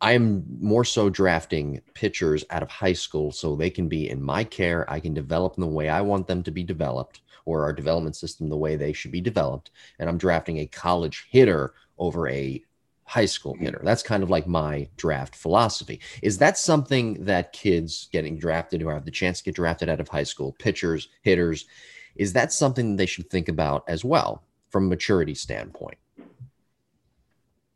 I'm 0.00 0.44
more 0.60 0.84
so 0.84 1.08
drafting 1.10 1.80
pitchers 1.94 2.44
out 2.50 2.62
of 2.62 2.70
high 2.70 2.92
school 2.92 3.30
so 3.32 3.54
they 3.54 3.70
can 3.70 3.88
be 3.88 4.10
in 4.10 4.22
my 4.22 4.44
care. 4.44 4.90
I 4.90 5.00
can 5.00 5.14
develop 5.14 5.54
them 5.54 5.62
the 5.62 5.70
way 5.70 5.88
I 5.88 6.00
want 6.00 6.26
them 6.26 6.42
to 6.44 6.50
be 6.50 6.64
developed, 6.64 7.22
or 7.44 7.62
our 7.64 7.72
development 7.72 8.16
system 8.16 8.48
the 8.48 8.56
way 8.56 8.76
they 8.76 8.92
should 8.92 9.12
be 9.12 9.20
developed. 9.20 9.70
And 9.98 10.08
I'm 10.08 10.18
drafting 10.18 10.58
a 10.58 10.66
college 10.66 11.26
hitter 11.30 11.74
over 11.98 12.28
a 12.28 12.62
high 13.04 13.26
school 13.26 13.54
hitter. 13.58 13.80
That's 13.82 14.02
kind 14.02 14.22
of 14.22 14.30
like 14.30 14.46
my 14.46 14.88
draft 14.96 15.34
philosophy. 15.36 16.00
Is 16.22 16.38
that 16.38 16.56
something 16.56 17.24
that 17.24 17.52
kids 17.52 18.08
getting 18.12 18.38
drafted 18.38 18.80
who 18.80 18.88
have 18.88 19.04
the 19.04 19.10
chance 19.10 19.38
to 19.38 19.44
get 19.44 19.54
drafted 19.56 19.88
out 19.88 20.00
of 20.00 20.08
high 20.08 20.22
school, 20.22 20.54
pitchers, 20.58 21.08
hitters, 21.22 21.66
is 22.16 22.32
that 22.34 22.52
something 22.52 22.96
they 22.96 23.06
should 23.06 23.28
think 23.30 23.48
about 23.48 23.84
as 23.88 24.04
well 24.04 24.44
from 24.70 24.84
a 24.86 24.88
maturity 24.88 25.34
standpoint? 25.34 25.98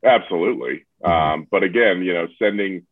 Absolutely. 0.03 0.85
Mhm. 1.03 1.09
Um, 1.09 1.47
but 1.49 1.63
again, 1.63 2.03
you 2.03 2.13
know, 2.13 2.27
sending 2.39 2.85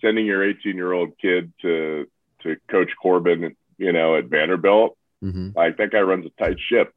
sending 0.00 0.26
your 0.26 0.42
18 0.42 0.76
year 0.76 0.92
old 0.92 1.16
kid 1.18 1.52
to 1.62 2.06
to 2.42 2.56
Coach 2.68 2.90
Corbin, 3.00 3.54
you 3.78 3.92
know, 3.92 4.16
at 4.16 4.26
Vanderbilt, 4.26 4.96
Mm-hmm. 5.22 5.50
like 5.54 5.76
that 5.76 5.92
guy 5.92 6.00
runs 6.00 6.26
a 6.26 6.30
tight 6.42 6.56
ship. 6.68 6.92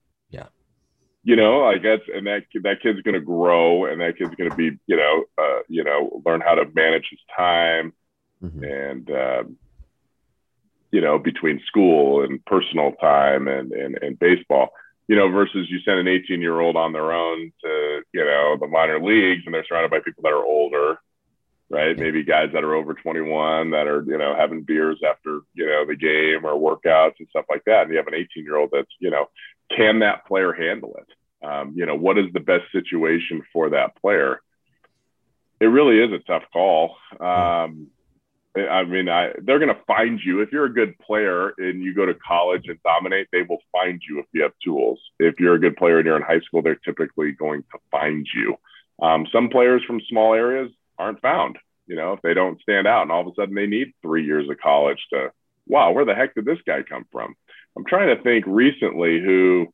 You 1.26 1.36
know, 1.36 1.60
like 1.62 1.84
that's 1.84 2.04
and 2.14 2.26
that 2.28 2.44
that 2.64 2.82
kid's 2.82 3.02
going 3.02 3.16
to 3.16 3.20
grow, 3.20 3.86
and 3.86 4.00
that 4.00 4.18
kid's 4.18 4.36
going 4.36 4.50
to 4.50 4.56
be, 4.56 4.78
you 4.88 4.96
know, 4.96 5.26
uh, 5.38 5.60
you 5.68 5.84
know, 5.84 6.22
learn 6.26 6.40
how 6.40 6.56
to 6.56 6.66
manage 6.74 7.08
his 7.10 7.20
time, 7.36 7.92
Mm-hmm. 8.44 8.64
and 8.64 9.10
um, 9.12 9.58
you 10.92 11.02
know, 11.02 11.18
between 11.18 11.62
school 11.66 12.24
and 12.24 12.44
personal 12.46 12.92
time 12.94 13.48
and 13.48 13.72
and, 13.72 13.98
and 14.02 14.20
baseball. 14.20 14.70
You 15.08 15.16
know, 15.16 15.30
versus 15.30 15.68
you 15.70 15.80
send 15.82 16.00
an 16.00 16.08
18 16.08 16.42
year 16.42 16.60
old 16.60 16.76
on 16.76 16.92
their 16.92 17.12
own 17.12 17.52
to, 17.64 18.02
you 18.12 18.26
know, 18.26 18.58
the 18.60 18.66
minor 18.68 19.00
leagues 19.00 19.44
and 19.46 19.54
they're 19.54 19.64
surrounded 19.68 19.92
by 19.92 20.00
people 20.00 20.24
that 20.24 20.34
are 20.34 20.44
older, 20.44 20.98
right? 21.70 21.98
Maybe 21.98 22.24
guys 22.24 22.50
that 22.54 22.64
are 22.64 22.76
over 22.76 22.94
21 22.94 23.72
that 23.72 23.88
are, 23.88 24.04
you 24.04 24.18
know, 24.18 24.36
having 24.36 24.62
beers 24.62 25.00
after, 25.08 25.42
you 25.54 25.66
know, 25.66 25.86
the 25.86 25.96
game 25.96 26.46
or 26.46 26.54
workouts 26.54 27.16
and 27.20 27.28
stuff 27.30 27.46
like 27.50 27.64
that. 27.66 27.84
And 27.84 27.92
you 27.92 27.98
have 27.98 28.08
an 28.08 28.14
18 28.14 28.44
year 28.44 28.58
old 28.58 28.70
that's, 28.72 28.92
you 29.00 29.10
know, 29.10 29.30
can 29.76 30.00
that 30.00 30.28
player 30.28 30.54
handle 30.54 30.98
it? 30.98 31.46
Um, 31.46 31.74
you 31.76 31.86
know, 31.86 31.96
what 31.96 32.18
is 32.18 32.32
the 32.34 32.40
best 32.40 32.72
situation 32.72 33.44
for 33.52 33.72
that 33.72 33.96
player? 34.02 34.42
It 35.60 35.66
really 35.66 36.00
is 36.00 36.12
a 36.12 36.20
tough 36.20 36.44
call. 36.52 36.96
Um, 37.20 37.88
I 38.56 38.84
mean, 38.84 39.10
I, 39.10 39.32
they're 39.42 39.60
going 39.60 39.74
to 39.74 39.82
find 39.86 40.20
you 40.24 40.42
if 40.42 40.52
you're 40.52 40.66
a 40.66 40.74
good 40.74 40.98
player 41.00 41.54
and 41.58 41.84
you 41.84 41.94
go 41.94 42.06
to 42.06 42.14
college 42.14 42.66
and 42.68 42.82
dominate. 42.84 43.28
They 43.32 43.42
will 43.42 43.62
find 43.72 44.02
you 44.08 44.20
if 44.20 44.26
you 44.34 44.44
have 44.44 44.54
tools. 44.64 45.00
If 45.20 45.40
you're 45.40 45.56
a 45.56 45.60
good 45.60 45.76
player 45.76 45.98
and 45.98 46.06
you're 46.06 46.16
in 46.16 46.24
high 46.24 46.40
school, 46.40 46.62
they're 46.62 46.76
typically 46.76 47.34
going 47.34 47.64
to 47.74 47.80
find 47.92 48.26
you. 48.34 48.56
Um, 49.02 49.28
some 49.32 49.50
players 49.50 49.84
from 49.86 50.00
small 50.08 50.34
areas 50.34 50.72
aren't 50.98 51.22
found. 51.22 51.58
You 51.88 51.96
know, 51.96 52.14
if 52.14 52.22
they 52.22 52.34
don't 52.34 52.62
stand 52.62 52.88
out, 52.88 53.04
and 53.04 53.12
all 53.12 53.22
of 53.22 53.28
a 53.28 53.36
sudden 53.36 53.56
they 53.56 53.68
need 53.68 53.94
three 54.02 54.26
years 54.26 54.50
of 54.50 54.58
college 54.60 55.06
to, 55.14 55.32
wow, 55.68 55.92
where 55.92 56.06
the 56.06 56.16
heck 56.16 56.34
did 56.34 56.46
this 56.46 56.60
guy 56.66 56.82
come 56.82 57.06
from? 57.12 57.36
I'm 57.78 57.86
trying 57.86 58.16
to 58.16 58.24
think 58.24 58.46
recently 58.48 59.20
who 59.20 59.68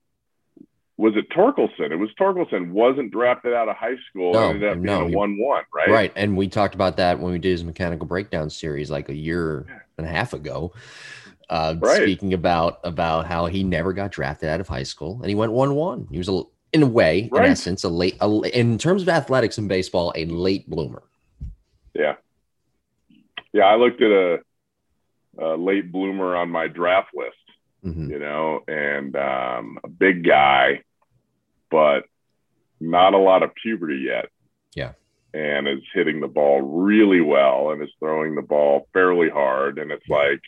was 0.97 1.13
it 1.15 1.29
Torkelson? 1.29 1.91
It 1.91 1.95
was 1.95 2.10
Torkelson 2.19 2.71
wasn't 2.71 3.12
drafted 3.12 3.53
out 3.53 3.69
of 3.69 3.75
high 3.75 3.95
school. 4.10 4.34
No, 4.34 4.49
ended 4.49 4.69
up 4.69 4.73
being 4.75 4.86
no, 4.86 5.07
a 5.07 5.10
one-one, 5.10 5.63
right? 5.73 5.89
Right. 5.89 6.13
And 6.15 6.38
we 6.38 6.47
talked 6.47 6.75
about 6.75 6.97
that 6.97 7.19
when 7.19 7.31
we 7.31 7.39
did 7.39 7.51
his 7.51 7.63
mechanical 7.63 8.05
breakdown 8.05 8.49
series 8.49 8.91
like 8.91 9.10
a 9.10 9.15
year 9.15 9.65
and 9.97 10.05
a 10.05 10.10
half 10.10 10.34
ago. 10.34 10.73
Uh, 11.49 11.75
Right. 11.79 12.03
Speaking 12.03 12.34
about 12.34 12.79
about 12.84 13.25
how 13.25 13.45
he 13.47 13.63
never 13.63 13.93
got 13.93 14.12
drafted 14.12 14.49
out 14.49 14.62
of 14.62 14.67
high 14.67 14.84
school 14.84 15.19
and 15.21 15.29
he 15.29 15.36
went 15.36 15.51
one 15.51 15.75
one. 15.75 16.07
He 16.12 16.17
was 16.17 16.29
a 16.29 16.43
in 16.71 16.84
a 16.84 16.88
way, 16.88 17.29
Right. 17.31 17.45
in 17.45 17.51
essence, 17.51 17.84
a 17.84 17.89
late 17.89 18.15
a, 18.21 18.29
in 18.57 18.77
terms 18.77 19.01
of 19.01 19.10
athletics 19.10 19.57
and 19.57 19.67
baseball, 19.67 20.13
a 20.15 20.25
late 20.25 20.69
bloomer. 20.69 21.03
Yeah. 23.54 23.66
I 23.66 23.76
looked 23.76 24.02
at 24.02 24.12
a, 24.12 24.40
a 25.40 25.56
late 25.58 25.92
bloomer 25.92 26.36
on 26.36 26.50
my 26.50 26.68
draft 26.68 27.10
list, 27.14 27.36
Mhm. 27.86 28.10
you 28.10 28.20
know, 28.20 28.62
and 28.68 29.16
um, 29.16 29.80
a 29.84 29.88
big 29.88 30.24
guy, 30.26 30.82
but 31.70 32.06
not 32.80 33.14
a 33.14 33.18
lot 33.18 33.44
of 33.44 33.52
puberty 33.56 33.98
yet. 34.06 34.30
Yeah. 34.76 34.94
And 35.34 35.68
is 35.68 35.80
hitting 35.94 36.20
the 36.20 36.28
ball 36.28 36.62
really 36.62 37.22
well 37.22 37.72
and 37.72 37.82
is 37.82 37.90
throwing 38.00 38.36
the 38.36 38.42
ball 38.42 38.88
fairly 38.94 39.30
hard. 39.30 39.80
And 39.80 39.92
it's 39.92 40.08
like, 40.10 40.42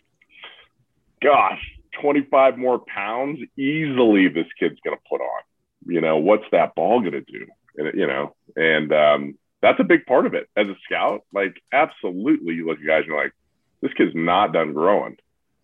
gosh, 1.22 1.62
25 2.02 2.58
more 2.58 2.80
pounds 2.80 3.39
easily 3.58 4.28
this 4.28 4.48
kid's 4.60 4.80
going 4.84 4.98
to 4.98 5.04
put 5.10 5.22
on. 5.22 5.42
You 5.86 6.02
know, 6.02 6.18
what's 6.18 6.46
that 6.52 6.76
ball 6.76 7.00
going 7.00 7.13
to 7.13 7.22
do? 7.22 7.46
And, 7.78 7.98
you 7.98 8.08
know, 8.08 8.36
and 8.56 8.92
um, 8.94 9.38
that's 9.63 9.80
a 9.80 9.86
big 9.86 10.06
part 10.06 10.26
of 10.26 10.34
it 10.34 10.49
as 10.58 10.67
a 10.67 10.76
scout. 10.84 11.23
Like, 11.34 11.56
absolutely, 11.71 12.54
you 12.56 12.67
look 12.67 12.80
at 12.80 12.86
guys 12.86 12.97
and 12.99 13.08
you're 13.08 13.23
like, 13.23 13.34
this 13.82 13.93
kid's 13.93 14.12
not 14.13 14.52
done 14.52 14.73
growing. 14.73 15.15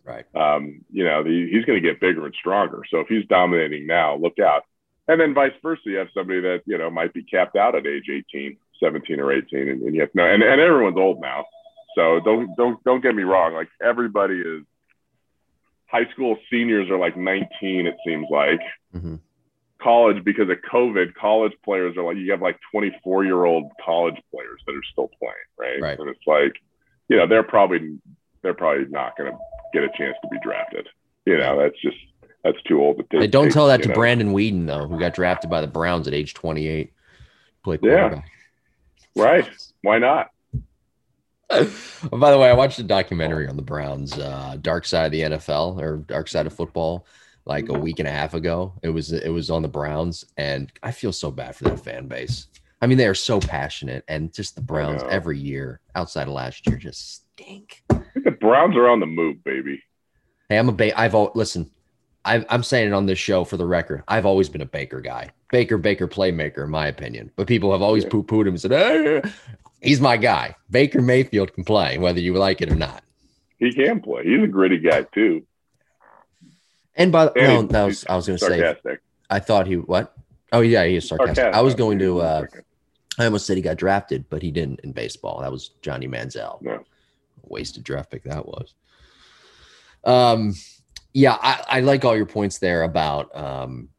Right. 0.06 0.26
Um, 0.34 0.86
you 0.90 1.04
know, 1.04 1.22
the, 1.22 1.50
he's 1.52 1.66
going 1.66 1.82
to 1.82 1.88
get 1.88 2.00
bigger 2.00 2.26
and 2.26 2.34
stronger. 2.34 2.84
So 2.90 3.02
if 3.02 3.08
he's 3.08 3.26
dominating 3.28 3.86
now, 3.86 4.16
look 4.16 4.40
out. 4.40 4.64
And 5.10 5.20
then 5.20 5.34
vice 5.34 5.52
versa, 5.62 5.82
you 5.86 5.98
have 5.98 6.08
somebody 6.14 6.40
that, 6.40 6.62
you 6.66 6.78
know, 6.78 6.90
might 6.90 7.14
be 7.14 7.24
capped 7.24 7.58
out 7.58 7.76
at 7.76 7.86
age 7.86 8.06
18, 8.10 8.56
17 8.82 9.20
or 9.20 9.34
18. 9.34 9.68
And, 9.68 9.82
and 9.82 9.94
you 9.94 10.02
have 10.02 10.16
no, 10.16 10.24
and, 10.24 10.42
and 10.42 10.62
everyone's 10.62 10.98
old 10.98 11.20
now. 11.20 11.46
So 11.96 12.22
don't, 12.22 12.56
don't, 12.56 12.82
don't 12.86 13.04
get 13.04 13.16
me 13.16 13.24
wrong. 13.24 13.54
Like 13.54 13.68
everybody 13.84 14.36
is 14.36 14.64
high 15.88 16.10
school 16.14 16.38
seniors 16.50 16.90
are 16.90 16.98
like 16.98 17.18
19, 17.18 17.86
it 17.86 17.98
seems 18.06 18.28
like 18.32 18.62
Mhm. 18.96 19.20
College 19.82 20.24
because 20.24 20.50
of 20.50 20.58
COVID, 20.72 21.14
college 21.14 21.54
players 21.64 21.96
are 21.98 22.04
like 22.04 22.18
you 22.18 22.32
have 22.32 22.42
like 22.42 22.60
24 22.72 23.26
year 23.26 23.46
old 23.46 23.72
college 23.84 24.18
players 24.32 24.62
that 24.66 24.76
are 24.76 24.84
still 24.92 25.10
playing, 25.20 25.36
right? 25.58 25.82
Right. 25.82 26.00
And 26.00 26.10
it's 26.10 26.28
like, 26.28 26.54
you 27.08 27.18
know, 27.18 27.28
they're 27.28 27.44
probably 27.44 27.98
they're 28.42 28.54
probably 28.54 28.86
not 28.90 29.18
going 29.18 29.32
to 29.32 29.38
get 29.74 29.84
a 29.84 29.90
chance 29.98 30.16
to 30.22 30.30
be 30.30 30.38
drafted. 30.44 30.88
You 31.26 31.38
know, 31.38 31.58
that's 31.60 31.80
just 31.82 31.98
that's 32.44 32.62
too 32.64 32.82
old 32.82 32.98
to 32.98 33.04
take. 33.04 33.22
Hey, 33.22 33.28
don't 33.28 33.46
take, 33.46 33.54
tell 33.54 33.68
that 33.68 33.82
to 33.84 33.90
know. 33.90 33.96
Brandon 33.96 34.34
Weeden 34.34 34.68
though, 34.68 34.88
who 34.88 35.00
got 35.00 35.14
drafted 35.14 35.50
by 35.50 35.62
the 35.62 35.68
Browns 35.68 36.08
at 36.08 36.14
age 36.14 36.34
28. 36.34 36.94
Play 37.64 37.80
Yeah. 37.82 38.22
Right? 39.16 39.50
Why 39.82 39.98
not? 39.98 40.30
By 41.50 42.32
the 42.32 42.38
way, 42.38 42.50
I 42.50 42.54
watched 42.54 42.78
a 42.78 42.84
documentary 42.84 43.48
on 43.48 43.56
the 43.56 43.64
Browns, 43.64 44.18
uh, 44.18 44.58
Dark 44.62 44.86
Side 44.86 45.08
of 45.08 45.12
the 45.12 45.22
NFL 45.22 45.82
or 45.82 45.98
Dark 45.98 46.28
Side 46.28 46.46
of 46.46 46.54
Football, 46.54 47.08
like 47.50 47.66
Mm-hmm. 47.66 47.76
a 47.76 47.80
week 47.80 48.00
and 48.00 48.08
a 48.08 48.12
half 48.12 48.34
ago. 48.36 48.74
It 48.84 48.90
was 48.90 49.12
it 49.12 49.30
was 49.34 49.50
on 49.50 49.62
the 49.64 49.68
Browns, 49.68 50.24
and 50.38 50.72
I 50.84 50.92
feel 50.92 51.12
so 51.12 51.30
bad 51.32 51.56
for 51.56 51.66
that 51.66 51.84
fan 51.84 52.08
base. 52.08 52.48
I 52.82 52.88
mean, 52.88 52.98
they 52.98 53.08
are 53.08 53.16
so 53.16 53.42
passionate, 53.42 54.06
and 54.08 54.32
just 54.34 54.56
the 54.56 54.62
Browns 54.62 55.04
every 55.10 55.38
year, 55.38 55.82
outside 55.96 56.28
of 56.30 56.34
last 56.34 56.66
year, 56.66 56.78
just 56.78 57.26
stink. 57.34 57.84
The 58.24 58.32
Browns 58.40 58.78
are 58.78 58.88
on 58.88 59.02
the 59.02 59.06
move, 59.06 59.44
baby. 59.44 59.82
Hey, 60.48 60.58
I'm 60.58 60.70
a 60.70 60.72
ba- 60.72 60.98
I've 60.98 61.14
listen. 61.36 61.70
I've, 62.26 62.46
I'm 62.50 62.64
saying 62.64 62.88
it 62.88 62.94
on 62.94 63.06
this 63.06 63.18
show 63.20 63.44
for 63.44 63.58
the 63.58 63.66
record. 63.66 64.04
I've 64.08 64.26
always 64.26 64.48
been 64.50 64.62
a 64.62 64.66
Baker 64.66 65.02
guy, 65.02 65.30
Baker, 65.52 65.78
Baker, 65.78 66.08
playmaker, 66.08 66.64
in 66.66 66.70
my 66.70 66.88
opinion. 66.88 67.32
But 67.36 67.48
people 67.48 67.72
have 67.72 67.82
always 67.82 68.04
Yeah. 68.04 68.10
poo 68.12 68.24
pooed 68.24 68.42
him 68.44 68.50
and 68.54 68.62
said, 68.62 68.72
"Hey, 68.72 69.22
he's 69.82 70.00
my 70.02 70.18
guy. 70.18 70.56
Baker 70.70 71.02
Mayfield 71.02 71.54
can 71.54 71.64
play, 71.64 71.98
whether 71.98 72.20
you 72.20 72.34
like 72.36 72.62
it 72.62 72.72
or 72.72 72.76
not." 72.76 73.04
He 73.58 73.74
can 73.74 74.00
play. 74.02 74.24
He's 74.26 74.44
a 74.44 74.48
gritty 74.48 74.78
guy 74.78 75.04
too. 75.14 75.44
And 77.00 77.12
by 77.12 77.26
the 77.26 77.32
And 77.40 77.48
no, 77.48 77.62
that 77.74 77.86
was 77.86 78.06
I 78.08 78.16
was 78.16 78.28
going 78.28 78.38
to 78.38 78.46
say. 78.46 78.76
I 79.30 79.40
thought 79.40 79.66
he 79.66 79.76
what? 79.76 80.16
Oh 80.52 80.62
yeah, 80.62 80.86
he 80.86 80.96
is 80.98 81.08
sarcastic. 81.08 81.46
I 81.46 81.62
was 81.62 81.74
going 81.74 81.98
to. 82.00 82.20
uh 82.20 82.46
I 83.18 83.26
almost 83.26 83.46
said 83.48 83.58
he 83.58 83.64
got 83.64 83.78
drafted, 83.78 84.26
but 84.30 84.42
he 84.42 84.52
didn't 84.52 84.80
in 84.82 84.92
baseball. 84.94 85.42
That 85.42 85.52
was 85.52 85.72
Johnny 85.82 86.08
Manziel. 86.08 86.62
No. 86.62 86.84
Wasted 87.44 87.84
draft 87.84 88.12
pick 88.12 88.24
that 88.24 88.46
was. 88.46 88.76
Um, 90.06 90.54
yeah, 91.14 91.38
I, 91.42 91.64
I 91.68 91.80
like 91.82 92.06
all 92.06 92.16
your 92.16 92.26
points 92.26 92.60
there 92.60 92.84
about 92.84 93.36
um 93.36 93.90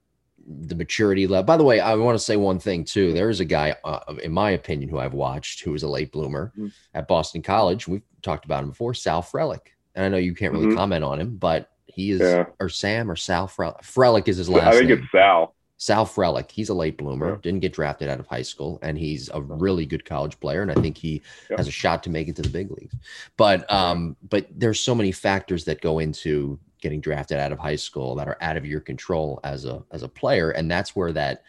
the 0.47 0.75
maturity 0.75 1.27
level. 1.27 1.45
By 1.45 1.57
the 1.57 1.65
way, 1.65 1.81
I 1.81 1.95
want 1.95 2.19
to 2.19 2.25
say 2.25 2.37
one 2.37 2.59
thing 2.59 2.85
too. 2.85 3.13
There 3.13 3.31
is 3.31 3.41
a 3.41 3.45
guy, 3.45 3.77
uh, 3.85 4.01
in 4.23 4.33
my 4.33 4.51
opinion, 4.51 4.89
who 4.89 4.99
I've 4.99 5.15
watched 5.15 5.63
who 5.63 5.71
was 5.73 5.85
a 5.85 5.89
late 5.89 6.11
bloomer 6.11 6.53
Mhm. 6.59 6.73
at 6.95 7.07
Boston 7.07 7.41
College. 7.41 7.87
We've 7.87 8.03
talked 8.23 8.45
about 8.47 8.65
him 8.65 8.71
before, 8.71 8.95
Sal 8.95 9.23
Frelick. 9.23 9.69
And 9.95 10.05
I 10.05 10.09
know 10.09 10.17
you 10.17 10.35
can't 10.35 10.53
really 10.53 10.67
Mhm. 10.67 10.75
comment 10.75 11.05
on 11.05 11.21
him, 11.21 11.37
but 11.37 11.71
he 11.93 12.13
is, 12.13 12.21
Yeah. 12.21 12.47
or 12.61 12.69
Sam 12.69 13.11
or 13.11 13.17
Sal 13.17 13.47
Frelick. 13.49 13.81
Frelick 13.83 14.29
is 14.29 14.37
his 14.37 14.49
last 14.49 14.67
I 14.75 14.79
think 14.79 14.89
name. 14.91 14.99
it's 14.99 15.13
Sal. 15.13 15.55
Sal 15.77 16.05
Frelick, 16.05 16.51
he's 16.51 16.69
a 16.69 16.75
late 16.75 16.99
bloomer, 16.99 17.31
Yeah. 17.31 17.37
didn't 17.43 17.61
get 17.61 17.73
drafted 17.73 18.09
out 18.11 18.21
of 18.21 18.27
high 18.27 18.43
school, 18.43 18.79
and 18.83 18.99
he's 18.99 19.31
a 19.33 19.41
really 19.41 19.87
good 19.87 20.05
college 20.05 20.39
player, 20.41 20.61
and 20.61 20.71
I 20.71 20.75
think 20.75 20.99
he 20.99 21.23
Yeah. 21.51 21.57
has 21.57 21.69
a 21.69 21.71
shot 21.71 22.03
to 22.03 22.11
make 22.11 22.29
it 22.29 22.37
to 22.37 22.43
the 22.43 22.51
big 22.51 22.71
leagues. 22.71 22.95
But 23.37 23.71
um, 23.73 24.17
but 24.29 24.47
there's 24.55 24.79
so 24.81 24.95
many 24.95 25.11
factors 25.13 25.65
that 25.65 25.81
go 25.81 25.99
into 25.99 26.59
getting 26.83 27.01
drafted 27.01 27.39
out 27.39 27.53
of 27.53 27.59
high 27.59 27.77
school 27.77 28.15
that 28.17 28.29
are 28.29 28.37
out 28.41 28.57
of 28.57 28.65
your 28.67 28.81
control 28.81 29.41
as 29.43 29.65
a 29.65 29.83
as 29.91 30.03
a 30.03 30.09
player, 30.09 30.51
and 30.51 30.71
that's 30.71 30.95
where 30.95 31.13
that 31.13 31.43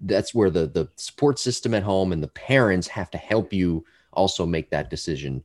that's 0.00 0.34
where 0.34 0.50
the 0.50 0.66
the 0.66 0.88
support 0.96 1.38
system 1.38 1.72
at 1.72 1.82
home 1.82 2.12
and 2.12 2.22
the 2.22 2.28
parents 2.28 2.88
have 2.88 3.10
to 3.10 3.18
help 3.18 3.52
you 3.52 3.84
also 4.12 4.44
make 4.44 4.68
that 4.70 4.90
decision 4.90 5.42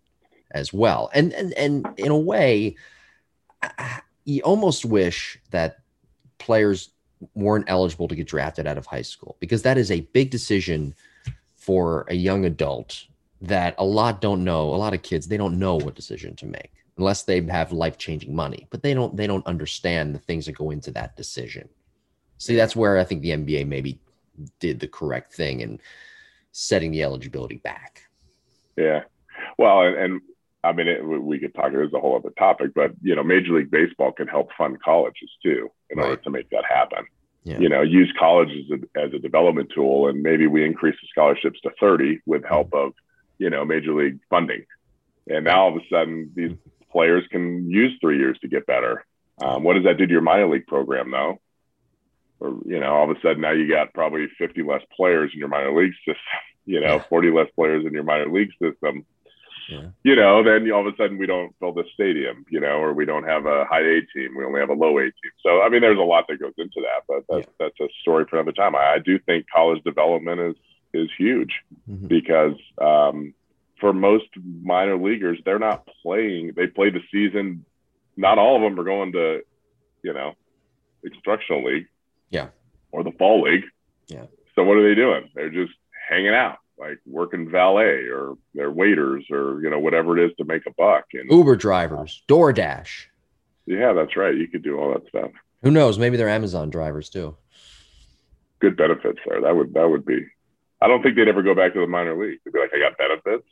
as 0.51 0.73
well. 0.73 1.09
And 1.13 1.31
and 1.33 1.53
and 1.53 1.87
in 1.97 2.11
a 2.11 2.17
way, 2.17 2.75
you 4.25 4.41
almost 4.41 4.85
wish 4.85 5.39
that 5.51 5.77
players 6.37 6.91
weren't 7.33 7.65
eligible 7.67 8.07
to 8.07 8.15
get 8.15 8.27
drafted 8.27 8.65
out 8.65 8.77
of 8.77 8.85
high 8.85 9.01
school 9.01 9.35
because 9.39 9.61
that 9.63 9.77
is 9.77 9.91
a 9.91 10.01
big 10.13 10.29
decision 10.29 10.93
for 11.57 12.05
a 12.07 12.15
young 12.15 12.45
adult 12.45 13.05
that 13.41 13.75
a 13.77 13.83
lot 13.83 14.21
don't 14.21 14.43
know. 14.43 14.73
A 14.73 14.75
lot 14.75 14.93
of 14.93 15.01
kids 15.01 15.27
they 15.27 15.37
don't 15.37 15.59
know 15.59 15.75
what 15.75 15.95
decision 15.95 16.35
to 16.37 16.45
make 16.45 16.71
unless 16.97 17.23
they 17.23 17.41
have 17.45 17.71
life-changing 17.71 18.35
money, 18.35 18.67
but 18.69 18.83
they 18.83 18.93
don't 18.93 19.15
they 19.15 19.27
don't 19.27 19.45
understand 19.45 20.13
the 20.13 20.19
things 20.19 20.45
that 20.45 20.53
go 20.53 20.71
into 20.71 20.91
that 20.91 21.15
decision. 21.15 21.67
See, 22.37 22.55
that's 22.55 22.75
where 22.75 22.97
I 22.97 23.03
think 23.03 23.21
the 23.21 23.31
NBA 23.31 23.67
maybe 23.67 23.99
did 24.59 24.79
the 24.79 24.87
correct 24.87 25.33
thing 25.33 25.59
in 25.59 25.79
setting 26.51 26.91
the 26.91 27.03
eligibility 27.03 27.57
back. 27.57 28.03
Yeah. 28.77 29.03
Well, 29.57 29.81
and, 29.81 29.95
and 29.97 30.21
I 30.63 30.73
mean, 30.73 30.87
it, 30.87 31.03
we 31.05 31.39
could 31.39 31.53
talk. 31.55 31.71
There's 31.71 31.93
a 31.93 31.99
whole 31.99 32.17
other 32.17 32.33
topic, 32.37 32.71
but 32.75 32.91
you 33.01 33.15
know, 33.15 33.23
Major 33.23 33.53
League 33.53 33.71
Baseball 33.71 34.11
can 34.11 34.27
help 34.27 34.49
fund 34.57 34.81
colleges 34.81 35.29
too 35.41 35.69
in 35.89 35.97
right. 35.97 36.09
order 36.09 36.21
to 36.21 36.29
make 36.29 36.49
that 36.49 36.65
happen. 36.65 37.05
Yeah. 37.43 37.59
You 37.59 37.69
know, 37.69 37.81
use 37.81 38.13
colleges 38.19 38.65
as 38.73 38.79
a, 38.81 38.99
as 38.99 39.13
a 39.13 39.19
development 39.19 39.71
tool, 39.73 40.09
and 40.09 40.21
maybe 40.21 40.47
we 40.47 40.65
increase 40.65 40.95
the 41.01 41.07
scholarships 41.09 41.61
to 41.61 41.71
30 41.79 42.19
with 42.25 42.43
help 42.43 42.73
of 42.73 42.93
you 43.37 43.49
know 43.49 43.63
Major 43.63 43.93
League 43.93 44.19
funding. 44.29 44.65
And 45.27 45.45
now 45.45 45.63
all 45.63 45.69
of 45.69 45.81
a 45.81 45.87
sudden, 45.89 46.31
these 46.35 46.51
players 46.91 47.23
can 47.31 47.69
use 47.69 47.97
three 48.01 48.17
years 48.17 48.37
to 48.39 48.49
get 48.49 48.65
better. 48.65 49.05
Um, 49.41 49.63
what 49.63 49.75
does 49.75 49.85
that 49.85 49.97
do 49.97 50.05
to 50.05 50.11
your 50.11 50.21
minor 50.21 50.49
league 50.49 50.67
program, 50.67 51.11
though? 51.11 51.39
Or 52.41 52.59
you 52.65 52.79
know, 52.79 52.93
all 52.93 53.09
of 53.09 53.15
a 53.15 53.21
sudden 53.21 53.41
now 53.41 53.51
you 53.51 53.69
got 53.69 53.93
probably 53.93 54.27
50 54.37 54.63
less 54.63 54.81
players 54.95 55.31
in 55.33 55.39
your 55.39 55.47
minor 55.47 55.75
league 55.75 55.93
system. 56.05 56.15
You 56.65 56.81
know, 56.81 56.97
yeah. 56.97 57.03
40 57.09 57.31
less 57.31 57.47
players 57.55 57.83
in 57.83 57.93
your 57.93 58.03
minor 58.03 58.29
league 58.31 58.51
system 58.61 59.03
yeah. 59.69 59.89
you 60.03 60.15
know, 60.15 60.43
then 60.43 60.69
all 60.71 60.87
of 60.87 60.93
a 60.93 60.97
sudden 60.97 61.17
we 61.17 61.25
don't 61.25 61.55
fill 61.59 61.73
the 61.73 61.83
stadium, 61.93 62.45
you 62.49 62.59
know, 62.59 62.81
or 62.81 62.93
we 62.93 63.05
don't 63.05 63.23
have 63.23 63.45
a 63.45 63.65
high 63.65 63.81
A 63.81 64.01
team. 64.13 64.35
We 64.37 64.43
only 64.43 64.59
have 64.59 64.69
a 64.69 64.73
low 64.73 64.97
A 64.97 65.03
team. 65.03 65.31
So, 65.43 65.61
I 65.61 65.69
mean, 65.69 65.81
there's 65.81 65.97
a 65.97 66.01
lot 66.01 66.25
that 66.27 66.39
goes 66.39 66.53
into 66.57 66.81
that, 66.81 67.03
but 67.07 67.23
that's, 67.29 67.47
yeah. 67.47 67.67
that's 67.67 67.79
a 67.79 67.93
story 68.01 68.25
for 68.29 68.37
another 68.37 68.51
time. 68.51 68.75
I, 68.75 68.95
I, 68.95 68.99
do 68.99 69.19
think 69.19 69.45
college 69.53 69.83
development 69.83 70.41
is, 70.41 70.55
is 70.93 71.09
huge 71.17 71.53
mm-hmm. 71.89 72.07
because 72.07 72.55
um, 72.81 73.33
for 73.79 73.93
most 73.93 74.27
minor 74.61 74.97
leaguers, 74.97 75.39
they're 75.45 75.59
not 75.59 75.87
playing. 76.01 76.53
They 76.55 76.67
play 76.67 76.89
the 76.89 77.01
season. 77.11 77.65
Not 78.17 78.37
all 78.37 78.55
of 78.55 78.61
them 78.61 78.79
are 78.79 78.83
going 78.83 79.11
to, 79.13 79.41
you 80.03 80.13
know, 80.13 80.33
instructional 81.03 81.63
league. 81.63 81.87
Yeah. 82.29 82.49
Or 82.91 83.03
the 83.03 83.11
fall 83.11 83.43
league. 83.43 83.65
Yeah. 84.07 84.25
So 84.55 84.63
what 84.63 84.77
are 84.77 84.87
they 84.87 84.95
doing? 84.95 85.29
They're 85.35 85.51
just 85.51 85.73
hanging 86.09 86.33
out 86.33 86.57
like 86.79 86.99
working 87.05 87.49
valet 87.49 88.07
or 88.07 88.37
they're 88.53 88.71
waiters 88.71 89.25
or 89.31 89.61
you 89.61 89.69
know 89.69 89.79
whatever 89.79 90.17
it 90.17 90.25
is 90.25 90.35
to 90.37 90.45
make 90.45 90.65
a 90.65 90.71
buck 90.77 91.05
and 91.13 91.29
uber 91.31 91.55
drivers 91.55 92.23
doordash. 92.27 93.05
Yeah 93.65 93.93
that's 93.93 94.15
right. 94.15 94.35
You 94.35 94.47
could 94.47 94.63
do 94.63 94.79
all 94.79 94.93
that 94.93 95.07
stuff. 95.07 95.31
Who 95.63 95.71
knows? 95.71 95.99
Maybe 95.99 96.17
they're 96.17 96.29
amazon 96.29 96.69
drivers 96.69 97.09
too. 97.09 97.35
Good 98.59 98.77
benefits 98.77 99.19
there. 99.27 99.41
That 99.41 99.55
would 99.55 99.73
that 99.73 99.89
would 99.89 100.05
be 100.05 100.25
i 100.81 100.87
don't 100.87 101.03
think 101.03 101.15
they'd 101.15 101.27
ever 101.27 101.43
go 101.43 101.55
back 101.55 101.73
to 101.73 101.79
the 101.79 101.87
minor 101.87 102.17
league. 102.19 102.39
They'd 102.45 102.53
be 102.53 102.59
like 102.59 102.71
i 102.73 102.79
got 102.79 102.97
benefits. 102.97 103.47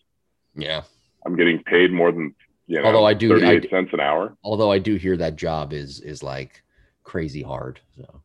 Yeah. 0.55 0.83
I'm 1.25 1.35
getting 1.35 1.63
paid 1.63 1.91
more 1.91 2.11
than 2.11 2.33
you 2.67 2.81
know 2.81 2.85
although 2.85 3.05
i 3.05 3.13
do 3.13 3.29
38 3.29 3.65
I, 3.65 3.69
cents 3.69 3.89
an 3.93 3.99
hour. 3.99 4.35
although 4.43 4.71
i 4.71 4.79
do 4.79 4.95
hear 4.95 5.17
that 5.17 5.35
job 5.35 5.73
is 5.73 5.99
is 6.01 6.23
like 6.23 6.63
crazy 7.03 7.41
hard 7.41 7.79
so. 7.97 8.21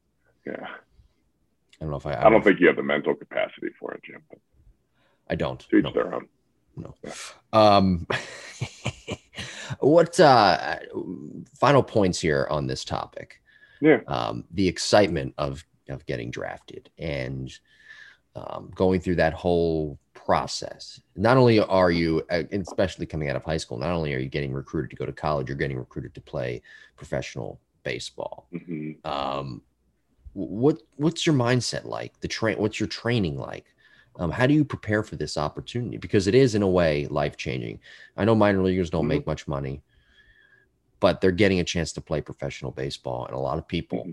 Yeah. 0.46 0.66
I 1.82 1.84
don't 1.84 1.90
know 1.90 1.96
if 1.96 2.06
I. 2.06 2.12
I, 2.12 2.26
I 2.26 2.30
don't, 2.30 2.44
think 2.44 2.60
you 2.60 2.68
have 2.68 2.76
the 2.76 2.82
mental 2.84 3.12
capacity 3.12 3.68
for 3.78 3.92
it, 3.94 4.02
Jim. 4.04 4.22
But. 4.30 4.38
I 5.32 5.34
don't. 5.34 5.66
Each 5.72 5.82
no. 5.82 5.92
their 5.92 6.14
own. 6.14 6.28
No. 6.76 6.94
Um, 7.54 8.06
what 9.80 10.20
uh, 10.20 10.76
final 11.58 11.82
points 11.82 12.20
here 12.20 12.46
on 12.50 12.66
this 12.66 12.84
topic? 12.84 13.40
Yeah. 13.80 14.00
Um, 14.08 14.44
the 14.50 14.68
excitement 14.68 15.32
of 15.38 15.64
of 15.88 16.04
getting 16.04 16.30
drafted 16.30 16.90
and 16.98 17.50
um, 18.36 18.70
going 18.74 19.00
through 19.00 19.16
that 19.16 19.32
whole 19.32 19.98
process. 20.12 21.00
Not 21.16 21.38
only 21.38 21.60
are 21.60 21.90
you, 21.90 22.22
uh, 22.30 22.42
especially 22.52 23.06
coming 23.06 23.30
out 23.30 23.36
of 23.36 23.42
high 23.42 23.56
school, 23.56 23.78
not 23.78 23.90
only 23.90 24.14
are 24.14 24.18
you 24.18 24.28
getting 24.28 24.52
recruited 24.52 24.90
to 24.90 24.96
go 24.96 25.06
to 25.06 25.12
college, 25.12 25.48
you're 25.48 25.56
getting 25.56 25.78
recruited 25.78 26.14
to 26.14 26.20
play 26.20 26.60
professional 26.96 27.58
baseball. 27.84 28.48
Mm-hmm. 28.52 29.06
Um, 29.10 29.62
what 30.34 30.82
what's 30.96 31.26
your 31.26 31.34
mindset 31.34 31.86
like? 31.86 32.20
The 32.20 32.28
train. 32.28 32.58
What's 32.58 32.78
your 32.78 32.88
training 32.88 33.38
like? 33.38 33.71
Um, 34.16 34.30
how 34.30 34.46
do 34.46 34.54
you 34.54 34.64
prepare 34.64 35.02
for 35.02 35.16
this 35.16 35.36
opportunity? 35.36 35.96
Because 35.96 36.26
it 36.26 36.34
is, 36.34 36.54
in 36.54 36.62
a 36.62 36.68
way, 36.68 37.06
life 37.06 37.36
changing. 37.36 37.80
I 38.16 38.24
know 38.24 38.34
minor 38.34 38.62
leaguers 38.62 38.90
don't 38.90 39.02
mm-hmm. 39.02 39.08
make 39.08 39.26
much 39.26 39.48
money, 39.48 39.82
but 41.00 41.20
they're 41.20 41.30
getting 41.30 41.60
a 41.60 41.64
chance 41.64 41.92
to 41.94 42.00
play 42.00 42.20
professional 42.20 42.70
baseball. 42.70 43.26
And 43.26 43.34
a 43.34 43.38
lot 43.38 43.58
of 43.58 43.66
people 43.66 44.00
mm-hmm. 44.00 44.12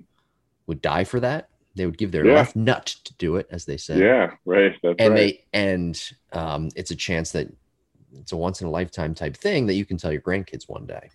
would 0.68 0.82
die 0.82 1.04
for 1.04 1.20
that. 1.20 1.50
They 1.76 1.86
would 1.86 1.98
give 1.98 2.12
their 2.12 2.26
yeah. 2.26 2.34
left 2.34 2.56
nut 2.56 2.96
to 3.04 3.14
do 3.16 3.36
it, 3.36 3.48
as 3.52 3.66
they 3.66 3.78
say. 3.78 4.00
Yeah, 4.00 4.32
right. 4.46 4.74
That's 4.82 4.96
and 5.00 5.14
right. 5.14 5.18
they 5.18 5.46
and 5.54 6.12
um, 6.34 6.70
it's 6.76 6.92
a 6.92 6.96
chance 6.96 7.32
that 7.34 7.48
it's 8.18 8.32
a 8.32 8.38
once 8.38 8.62
in 8.62 8.68
a 8.68 8.72
lifetime 8.72 9.14
type 9.14 9.38
thing 9.38 9.68
that 9.68 9.76
you 9.76 9.86
can 9.86 9.98
tell 9.98 10.12
your 10.12 10.22
grandkids 10.22 10.68
one 10.68 10.86
day 10.86 11.10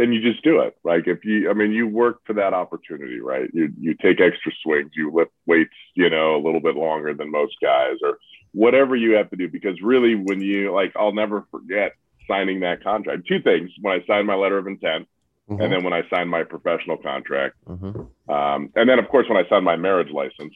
then 0.00 0.14
you 0.14 0.20
just 0.22 0.42
do 0.42 0.60
it. 0.60 0.74
Like 0.82 1.06
if 1.06 1.26
you, 1.26 1.50
I 1.50 1.52
mean, 1.52 1.72
you 1.72 1.86
work 1.86 2.20
for 2.24 2.32
that 2.32 2.54
opportunity, 2.54 3.20
right? 3.20 3.50
You 3.52 3.70
you 3.78 3.94
take 3.94 4.18
extra 4.18 4.50
swings, 4.62 4.92
you 4.94 5.12
lift 5.12 5.30
weights, 5.44 5.74
you 5.94 6.08
know, 6.08 6.36
a 6.36 6.42
little 6.42 6.60
bit 6.60 6.74
longer 6.74 7.12
than 7.12 7.30
most 7.30 7.56
guys, 7.60 7.96
or 8.02 8.18
whatever 8.52 8.96
you 8.96 9.12
have 9.16 9.28
to 9.28 9.36
do. 9.36 9.46
Because 9.46 9.78
really, 9.82 10.14
when 10.14 10.40
you 10.40 10.72
like, 10.72 10.94
I'll 10.96 11.12
never 11.12 11.46
forget 11.50 11.92
signing 12.26 12.60
that 12.60 12.82
contract. 12.82 13.28
Two 13.28 13.42
things: 13.42 13.72
when 13.82 14.00
I 14.00 14.02
signed 14.06 14.26
my 14.26 14.36
letter 14.36 14.56
of 14.56 14.66
intent, 14.66 15.06
mm-hmm. 15.50 15.60
and 15.60 15.70
then 15.70 15.84
when 15.84 15.92
I 15.92 16.08
signed 16.08 16.30
my 16.30 16.44
professional 16.44 16.96
contract, 16.96 17.56
mm-hmm. 17.68 18.32
um, 18.32 18.72
and 18.74 18.88
then 18.88 18.98
of 18.98 19.06
course 19.08 19.26
when 19.28 19.36
I 19.36 19.46
signed 19.50 19.66
my 19.66 19.76
marriage 19.76 20.10
license. 20.10 20.54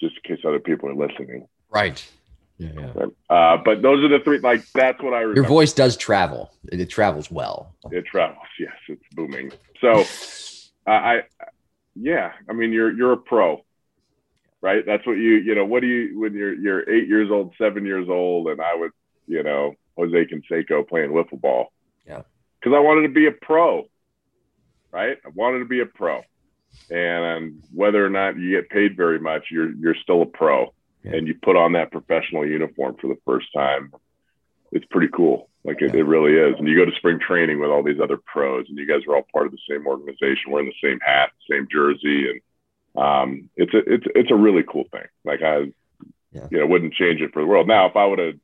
Just 0.00 0.16
in 0.24 0.34
case 0.34 0.44
other 0.44 0.58
people 0.58 0.88
are 0.88 0.96
listening. 0.96 1.46
Right. 1.70 2.04
Yeah, 2.58 2.70
yeah. 2.76 3.06
Uh, 3.28 3.56
but 3.64 3.82
those 3.82 4.04
are 4.04 4.08
the 4.08 4.22
three. 4.24 4.38
Like 4.38 4.64
that's 4.72 5.02
what 5.02 5.14
I 5.14 5.20
remember. 5.20 5.40
Your 5.40 5.48
voice 5.48 5.72
does 5.72 5.96
travel. 5.96 6.52
It 6.70 6.86
travels 6.86 7.30
well. 7.30 7.74
It 7.90 8.06
travels. 8.06 8.46
Yes, 8.58 8.74
it's 8.88 9.02
booming. 9.14 9.52
So, 9.80 10.00
uh, 10.86 10.90
I, 10.90 11.22
yeah. 11.94 12.32
I 12.48 12.52
mean, 12.52 12.72
you're 12.72 12.92
you're 12.92 13.12
a 13.12 13.16
pro, 13.16 13.64
right? 14.60 14.84
That's 14.86 15.06
what 15.06 15.14
you 15.14 15.34
you 15.34 15.54
know. 15.54 15.64
What 15.64 15.80
do 15.80 15.86
you 15.86 16.20
when 16.20 16.34
you're 16.34 16.54
you're 16.54 16.88
eight 16.90 17.08
years 17.08 17.30
old, 17.30 17.54
seven 17.58 17.84
years 17.84 18.08
old, 18.08 18.48
and 18.48 18.60
I 18.60 18.74
was 18.74 18.90
you 19.26 19.42
know 19.42 19.74
Jose 19.96 20.26
Canseco 20.26 20.86
playing 20.88 21.10
wiffle 21.10 21.40
ball. 21.40 21.72
Yeah. 22.06 22.22
Because 22.60 22.76
I 22.76 22.80
wanted 22.80 23.02
to 23.02 23.12
be 23.12 23.26
a 23.26 23.32
pro, 23.32 23.88
right? 24.92 25.16
I 25.24 25.28
wanted 25.34 25.60
to 25.60 25.64
be 25.64 25.80
a 25.80 25.86
pro, 25.86 26.22
and 26.90 27.60
whether 27.74 28.04
or 28.04 28.10
not 28.10 28.38
you 28.38 28.50
get 28.50 28.70
paid 28.70 28.96
very 28.96 29.18
much, 29.18 29.46
you're 29.50 29.72
you're 29.72 29.96
still 29.96 30.22
a 30.22 30.26
pro 30.26 30.72
yeah. 31.04 31.14
and 31.14 31.26
you 31.26 31.34
put 31.42 31.56
on 31.56 31.72
that 31.72 31.92
professional 31.92 32.46
uniform 32.46 32.96
for 33.00 33.08
the 33.08 33.18
first 33.24 33.46
time, 33.54 33.92
it's 34.72 34.86
pretty 34.90 35.08
cool. 35.14 35.48
Like 35.64 35.80
it, 35.80 35.94
it, 35.94 36.04
really 36.04 36.32
is. 36.32 36.58
And 36.58 36.66
you 36.66 36.76
go 36.76 36.84
to 36.84 36.96
spring 36.96 37.20
training 37.20 37.60
with 37.60 37.70
all 37.70 37.84
these 37.84 38.00
other 38.02 38.16
pros, 38.16 38.66
and 38.68 38.76
you 38.76 38.86
guys 38.86 39.06
are 39.06 39.14
all 39.14 39.26
part 39.32 39.46
of 39.46 39.52
the 39.52 39.58
same 39.70 39.86
organization, 39.86 40.50
wearing 40.50 40.68
the 40.68 40.88
same 40.88 40.98
hat, 41.00 41.30
same 41.48 41.68
jersey, 41.70 42.30
and 42.30 42.40
um, 42.96 43.50
it's 43.56 43.72
a 43.72 43.78
it's 43.86 44.06
it's 44.14 44.30
a 44.30 44.36
really 44.36 44.64
cool 44.64 44.84
thing. 44.90 45.06
Like 45.24 45.40
I, 45.42 45.72
yeah. 46.32 46.48
you 46.50 46.58
know, 46.58 46.66
wouldn't 46.66 46.94
change 46.94 47.20
it 47.20 47.32
for 47.32 47.42
the 47.42 47.46
world. 47.46 47.68
Now, 47.68 47.86
if 47.86 47.96
I 47.96 48.06
would 48.06 48.18
have 48.18 48.34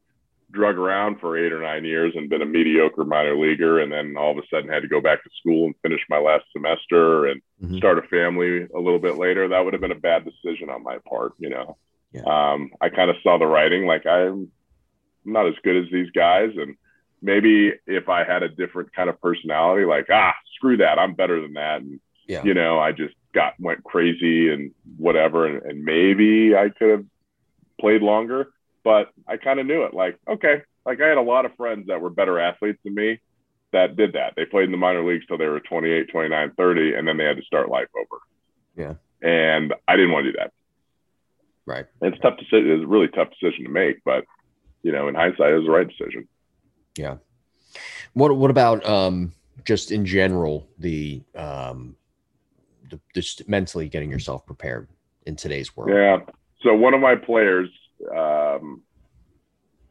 drug 0.50 0.76
around 0.76 1.20
for 1.20 1.36
eight 1.36 1.52
or 1.52 1.60
nine 1.60 1.84
years 1.84 2.14
and 2.16 2.30
been 2.30 2.40
a 2.40 2.46
mediocre 2.46 3.04
minor 3.04 3.36
leaguer, 3.36 3.80
and 3.80 3.90
then 3.90 4.16
all 4.16 4.30
of 4.30 4.38
a 4.38 4.46
sudden 4.48 4.70
had 4.70 4.82
to 4.82 4.88
go 4.88 5.00
back 5.00 5.22
to 5.24 5.30
school 5.40 5.66
and 5.66 5.74
finish 5.82 6.00
my 6.08 6.18
last 6.18 6.44
semester 6.52 7.26
and 7.26 7.42
mm-hmm. 7.62 7.78
start 7.78 7.98
a 7.98 8.02
family 8.02 8.62
a 8.74 8.78
little 8.78 9.00
bit 9.00 9.16
later, 9.16 9.48
that 9.48 9.60
would 9.64 9.74
have 9.74 9.82
been 9.82 9.92
a 9.92 9.96
bad 9.96 10.24
decision 10.24 10.70
on 10.70 10.84
my 10.84 10.98
part. 11.08 11.32
You 11.38 11.50
know. 11.50 11.76
Yeah. 12.12 12.22
Um, 12.22 12.70
I 12.80 12.88
kind 12.88 13.10
of 13.10 13.16
saw 13.22 13.38
the 13.38 13.46
writing, 13.46 13.86
like 13.86 14.06
I'm 14.06 14.50
not 15.24 15.46
as 15.46 15.54
good 15.62 15.76
as 15.76 15.90
these 15.92 16.10
guys, 16.10 16.50
and 16.56 16.76
maybe 17.20 17.72
if 17.86 18.08
I 18.08 18.24
had 18.24 18.42
a 18.42 18.48
different 18.48 18.94
kind 18.94 19.10
of 19.10 19.20
personality, 19.20 19.84
like 19.84 20.06
ah, 20.10 20.34
screw 20.56 20.78
that, 20.78 20.98
I'm 20.98 21.14
better 21.14 21.40
than 21.40 21.54
that, 21.54 21.82
and 21.82 22.00
yeah. 22.26 22.42
you 22.44 22.54
know, 22.54 22.78
I 22.78 22.92
just 22.92 23.14
got 23.34 23.54
went 23.60 23.84
crazy 23.84 24.50
and 24.50 24.72
whatever, 24.96 25.46
and, 25.46 25.62
and 25.62 25.84
maybe 25.84 26.56
I 26.56 26.70
could 26.70 26.90
have 26.90 27.04
played 27.80 28.02
longer, 28.02 28.48
but 28.84 29.10
I 29.26 29.36
kind 29.36 29.60
of 29.60 29.66
knew 29.66 29.84
it. 29.84 29.92
Like 29.94 30.18
okay, 30.26 30.62
like 30.86 31.00
I 31.00 31.08
had 31.08 31.18
a 31.18 31.22
lot 31.22 31.44
of 31.44 31.54
friends 31.56 31.88
that 31.88 32.00
were 32.00 32.10
better 32.10 32.38
athletes 32.38 32.78
than 32.84 32.94
me 32.94 33.20
that 33.72 33.96
did 33.96 34.14
that. 34.14 34.34
They 34.36 34.44
played 34.44 34.64
in 34.64 34.70
the 34.70 34.78
minor 34.78 35.04
leagues 35.04 35.26
till 35.26 35.38
they 35.38 35.46
were 35.46 35.60
28, 35.60 36.10
29, 36.10 36.52
30, 36.56 36.94
and 36.94 37.06
then 37.06 37.16
they 37.16 37.24
had 37.24 37.36
to 37.36 37.42
start 37.42 37.68
life 37.68 37.88
over. 37.96 38.22
Yeah. 38.76 38.94
And 39.20 39.74
I 39.86 39.96
didn't 39.96 40.12
want 40.12 40.24
to 40.24 40.32
do 40.32 40.38
that. 40.38 40.52
Right. 41.68 41.84
And 42.00 42.14
it's 42.14 42.22
tough 42.22 42.38
to 42.38 42.44
say. 42.44 42.60
It's 42.60 42.82
a 42.82 42.86
really 42.86 43.08
tough 43.08 43.28
decision 43.38 43.64
to 43.64 43.70
make, 43.70 44.02
but 44.02 44.24
you 44.82 44.90
know, 44.90 45.06
in 45.06 45.14
hindsight, 45.14 45.52
it 45.52 45.56
was 45.56 45.66
the 45.66 45.70
right 45.70 45.86
decision. 45.86 46.26
Yeah. 46.96 47.16
What 48.14 48.34
What 48.38 48.50
about 48.50 48.88
um, 48.88 49.32
just 49.66 49.92
in 49.92 50.06
general 50.06 50.66
the 50.78 51.22
um, 51.34 51.94
just 53.14 53.46
mentally 53.46 53.86
getting 53.86 54.10
yourself 54.10 54.46
prepared 54.46 54.88
in 55.26 55.36
today's 55.36 55.76
world. 55.76 55.90
Yeah. 55.90 56.20
So 56.62 56.74
one 56.74 56.94
of 56.94 57.02
my 57.02 57.16
players 57.16 57.68
um, 58.16 58.80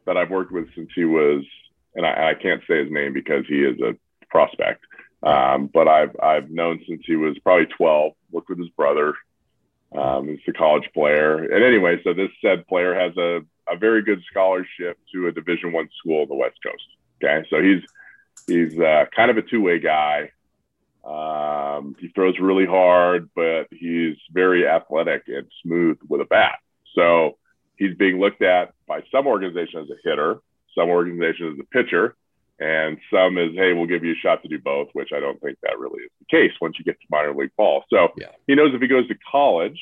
that 0.04 0.16
I've 0.16 0.30
worked 0.30 0.50
with 0.50 0.66
since 0.74 0.90
he 0.96 1.04
was, 1.04 1.44
and 1.94 2.04
I, 2.04 2.30
I 2.30 2.34
can't 2.34 2.60
say 2.68 2.82
his 2.82 2.90
name 2.90 3.12
because 3.12 3.44
he 3.48 3.60
is 3.60 3.78
a 3.80 3.94
prospect, 4.30 4.84
um, 5.22 5.70
but 5.72 5.86
I've 5.86 6.16
I've 6.20 6.50
known 6.50 6.80
since 6.88 7.02
he 7.06 7.14
was 7.14 7.38
probably 7.44 7.66
12. 7.66 8.14
Worked 8.32 8.48
with 8.48 8.58
his 8.58 8.70
brother. 8.70 9.14
Um, 9.96 10.28
he's 10.28 10.38
a 10.48 10.52
college 10.52 10.88
player, 10.92 11.44
and 11.44 11.64
anyway, 11.64 12.00
so 12.04 12.12
this 12.12 12.30
said 12.42 12.66
player 12.66 12.94
has 12.94 13.16
a 13.16 13.40
a 13.70 13.76
very 13.76 14.02
good 14.02 14.22
scholarship 14.30 14.98
to 15.12 15.26
a 15.28 15.32
Division 15.32 15.72
One 15.72 15.88
school 15.98 16.22
on 16.22 16.28
the 16.28 16.34
West 16.34 16.58
Coast. 16.62 16.84
Okay, 17.22 17.46
so 17.50 17.62
he's 17.62 17.82
he's 18.46 18.78
uh, 18.78 19.04
kind 19.14 19.30
of 19.30 19.36
a 19.36 19.42
two 19.42 19.60
way 19.60 19.78
guy. 19.78 20.30
Um, 21.04 21.96
he 21.98 22.08
throws 22.08 22.38
really 22.38 22.66
hard, 22.66 23.30
but 23.34 23.68
he's 23.70 24.16
very 24.30 24.66
athletic 24.66 25.22
and 25.26 25.46
smooth 25.62 25.98
with 26.08 26.20
a 26.20 26.26
bat. 26.26 26.58
So 26.94 27.38
he's 27.76 27.96
being 27.96 28.18
looked 28.18 28.42
at 28.42 28.74
by 28.86 29.02
some 29.10 29.26
organizations 29.26 29.90
as 29.90 29.96
a 29.96 30.08
hitter, 30.08 30.40
some 30.76 30.90
organizations 30.90 31.58
as 31.58 31.60
a 31.60 31.68
pitcher, 31.68 32.14
and 32.60 32.98
some 33.12 33.38
is, 33.38 33.54
hey, 33.54 33.72
we'll 33.72 33.86
give 33.86 34.04
you 34.04 34.12
a 34.12 34.16
shot 34.16 34.42
to 34.42 34.48
do 34.48 34.58
both, 34.58 34.88
which 34.92 35.10
I 35.14 35.20
don't 35.20 35.40
think 35.40 35.58
that 35.62 35.78
really 35.78 36.02
is 36.02 36.10
the 36.18 36.26
case 36.36 36.52
once 36.60 36.76
you 36.78 36.84
get 36.84 37.00
to 37.00 37.06
minor 37.10 37.34
league 37.34 37.54
ball. 37.56 37.84
So 37.90 38.08
yeah. 38.16 38.28
he 38.46 38.54
knows 38.54 38.74
if 38.74 38.80
he 38.80 38.88
goes 38.88 39.06
to 39.08 39.14
college, 39.30 39.78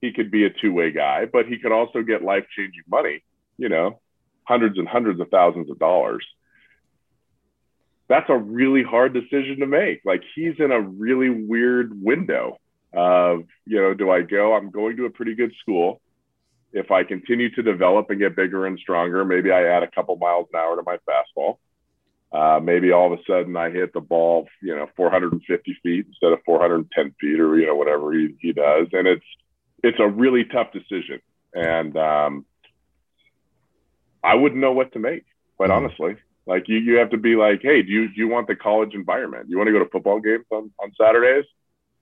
he 0.00 0.12
could 0.12 0.30
be 0.30 0.44
a 0.44 0.50
two 0.50 0.72
way 0.72 0.90
guy, 0.90 1.26
but 1.26 1.46
he 1.46 1.58
could 1.58 1.72
also 1.72 2.02
get 2.02 2.22
life 2.22 2.44
changing 2.56 2.82
money, 2.88 3.22
you 3.58 3.68
know, 3.68 4.00
hundreds 4.44 4.78
and 4.78 4.88
hundreds 4.88 5.20
of 5.20 5.28
thousands 5.28 5.70
of 5.70 5.78
dollars. 5.78 6.26
That's 8.08 8.28
a 8.28 8.36
really 8.36 8.82
hard 8.82 9.14
decision 9.14 9.60
to 9.60 9.66
make. 9.66 10.00
Like 10.04 10.22
he's 10.34 10.54
in 10.58 10.72
a 10.72 10.80
really 10.80 11.30
weird 11.30 11.92
window 12.02 12.58
of, 12.92 13.44
you 13.66 13.80
know, 13.80 13.94
do 13.94 14.10
I 14.10 14.22
go? 14.22 14.54
I'm 14.54 14.70
going 14.70 14.96
to 14.96 15.04
a 15.04 15.10
pretty 15.10 15.36
good 15.36 15.52
school 15.60 16.00
if 16.72 16.90
I 16.90 17.04
continue 17.04 17.50
to 17.54 17.62
develop 17.62 18.10
and 18.10 18.18
get 18.18 18.36
bigger 18.36 18.66
and 18.66 18.78
stronger, 18.78 19.24
maybe 19.24 19.50
I 19.50 19.64
add 19.64 19.82
a 19.82 19.90
couple 19.90 20.16
miles 20.16 20.46
an 20.52 20.60
hour 20.60 20.76
to 20.76 20.82
my 20.84 20.98
fastball. 21.08 21.58
Uh, 22.32 22.60
maybe 22.62 22.92
all 22.92 23.12
of 23.12 23.18
a 23.18 23.22
sudden 23.26 23.56
I 23.56 23.70
hit 23.70 23.92
the 23.92 24.00
ball, 24.00 24.48
you 24.62 24.74
know, 24.74 24.88
450 24.96 25.76
feet 25.82 26.06
instead 26.06 26.32
of 26.32 26.38
410 26.46 27.14
feet 27.20 27.40
or, 27.40 27.58
you 27.58 27.66
know, 27.66 27.74
whatever 27.74 28.12
he, 28.12 28.36
he 28.38 28.52
does. 28.52 28.86
And 28.92 29.08
it's, 29.08 29.24
it's 29.82 29.98
a 29.98 30.08
really 30.08 30.44
tough 30.44 30.72
decision. 30.72 31.20
And 31.52 31.96
um, 31.96 32.44
I 34.22 34.34
wouldn't 34.34 34.60
know 34.60 34.72
what 34.72 34.92
to 34.92 35.00
make, 35.00 35.24
quite 35.56 35.70
mm-hmm. 35.70 35.84
honestly. 35.86 36.16
Like 36.46 36.68
you, 36.68 36.78
you 36.78 36.98
have 36.98 37.10
to 37.10 37.16
be 37.16 37.34
like, 37.34 37.62
hey, 37.62 37.82
do 37.82 37.90
you, 37.90 38.08
do 38.08 38.14
you 38.16 38.28
want 38.28 38.46
the 38.46 38.54
college 38.54 38.94
environment? 38.94 39.46
Do 39.46 39.50
you 39.50 39.58
want 39.58 39.68
to 39.68 39.72
go 39.72 39.80
to 39.80 39.90
football 39.90 40.20
games 40.20 40.46
on, 40.50 40.70
on 40.78 40.92
Saturdays? 41.00 41.44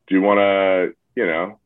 Do 0.08 0.14
you 0.14 0.20
want 0.20 0.38
to, 0.38 0.94
you 1.14 1.26
know, 1.26 1.58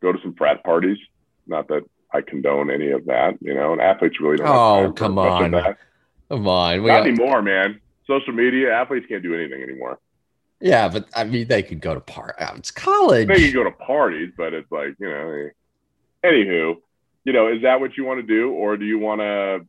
go 0.00 0.12
to 0.12 0.18
some 0.22 0.34
frat 0.34 0.62
parties? 0.62 0.98
Not 1.46 1.66
that 1.68 1.82
I 2.12 2.20
condone 2.20 2.70
any 2.70 2.90
of 2.90 3.06
that, 3.06 3.38
you 3.40 3.54
know, 3.54 3.72
and 3.72 3.80
athletes 3.80 4.20
really 4.20 4.36
don't. 4.36 4.48
Oh, 4.48 4.92
come 4.92 5.18
on. 5.18 5.76
Come 6.32 6.48
on. 6.48 6.82
We 6.82 6.88
Not 6.88 7.00
got... 7.00 7.08
anymore, 7.08 7.42
man. 7.42 7.78
Social 8.06 8.32
media, 8.32 8.72
athletes 8.72 9.04
can't 9.06 9.22
do 9.22 9.34
anything 9.34 9.62
anymore. 9.62 9.98
Yeah, 10.60 10.88
but 10.88 11.06
I 11.14 11.24
mean, 11.24 11.46
they 11.46 11.62
could 11.62 11.80
go 11.80 11.92
to 11.92 12.00
part. 12.00 12.36
Uh, 12.40 12.54
it's 12.56 12.70
college. 12.70 13.28
They 13.28 13.44
could 13.44 13.54
go 13.54 13.64
to 13.64 13.70
parties, 13.70 14.32
but 14.34 14.54
it's 14.54 14.70
like 14.72 14.94
you 14.98 15.10
know. 15.10 15.50
Anywho, 16.24 16.76
you 17.24 17.32
know, 17.32 17.52
is 17.52 17.62
that 17.62 17.80
what 17.80 17.96
you 17.98 18.04
want 18.04 18.20
to 18.20 18.26
do, 18.26 18.50
or 18.50 18.78
do 18.78 18.86
you 18.86 18.98
want 18.98 19.20
to 19.20 19.66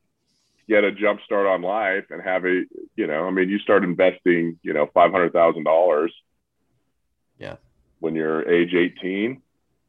get 0.70 0.86
a 0.86 0.92
jump 0.94 1.20
start 1.26 1.48
on 1.48 1.62
life 1.62 2.06
and 2.12 2.22
have 2.22 2.46
a, 2.46 2.64
you 2.96 3.08
know, 3.08 3.28
I 3.28 3.32
mean, 3.32 3.50
you 3.50 3.60
start 3.60 3.84
investing, 3.84 4.58
you 4.62 4.72
know, 4.72 4.90
five 4.94 5.12
hundred 5.12 5.34
thousand 5.34 5.66
dollars. 5.66 6.14
Yeah. 7.40 7.58
When 8.00 8.16
you're 8.16 8.48
age 8.50 8.74
eighteen, 8.74 9.42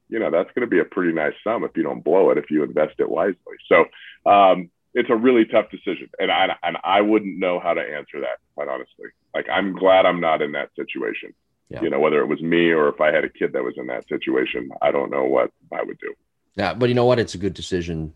you 0.09 0.19
know 0.19 0.31
that's 0.31 0.51
going 0.55 0.67
to 0.67 0.71
be 0.71 0.81
a 0.81 0.85
pretty 0.85 1.13
nice 1.13 1.35
sum 1.45 1.63
if 1.63 1.77
you 1.77 1.85
don't 1.85 2.03
blow 2.03 2.31
it 2.31 2.39
if 2.39 2.51
you 2.51 2.65
invest 2.65 2.95
it 2.99 3.09
wisely. 3.09 3.37
So 3.69 3.85
um, 4.29 4.71
it's 4.95 5.11
a 5.11 5.17
really 5.17 5.45
tough 5.45 5.71
decision, 5.71 6.09
and 6.19 6.31
I 6.31 6.57
and 6.63 6.77
I 6.85 7.01
wouldn't 7.01 7.39
know 7.39 7.59
how 7.59 7.75
to 7.75 7.81
answer 7.81 8.21
that 8.21 8.39
quite 8.55 8.69
honestly. 8.69 9.07
Like 9.35 9.49
I'm 9.51 9.75
glad 9.75 10.07
I'm 10.07 10.21
not 10.21 10.41
in 10.41 10.53
that 10.53 10.71
situation. 10.77 11.35
Yeah. 11.69 11.83
You 11.83 11.91
know, 11.91 11.99
whether 11.99 12.21
it 12.21 12.27
was 12.27 12.41
me 12.41 12.71
or 12.71 12.89
if 12.89 13.01
I 13.01 13.11
had 13.11 13.25
a 13.25 13.29
kid 13.29 13.53
that 13.55 13.65
was 13.65 13.75
in 13.77 13.89
that 13.89 14.07
situation, 14.09 14.71
I 14.81 14.93
don't 14.93 15.11
know 15.11 15.25
what 15.25 15.51
I 15.73 15.83
would 15.83 15.99
do. 15.99 16.15
Yeah, 16.57 16.75
but 16.75 16.89
you 16.89 16.95
know 16.95 17.07
what? 17.07 17.19
It's 17.19 17.35
a 17.35 17.39
good 17.39 17.55
decision. 17.55 18.13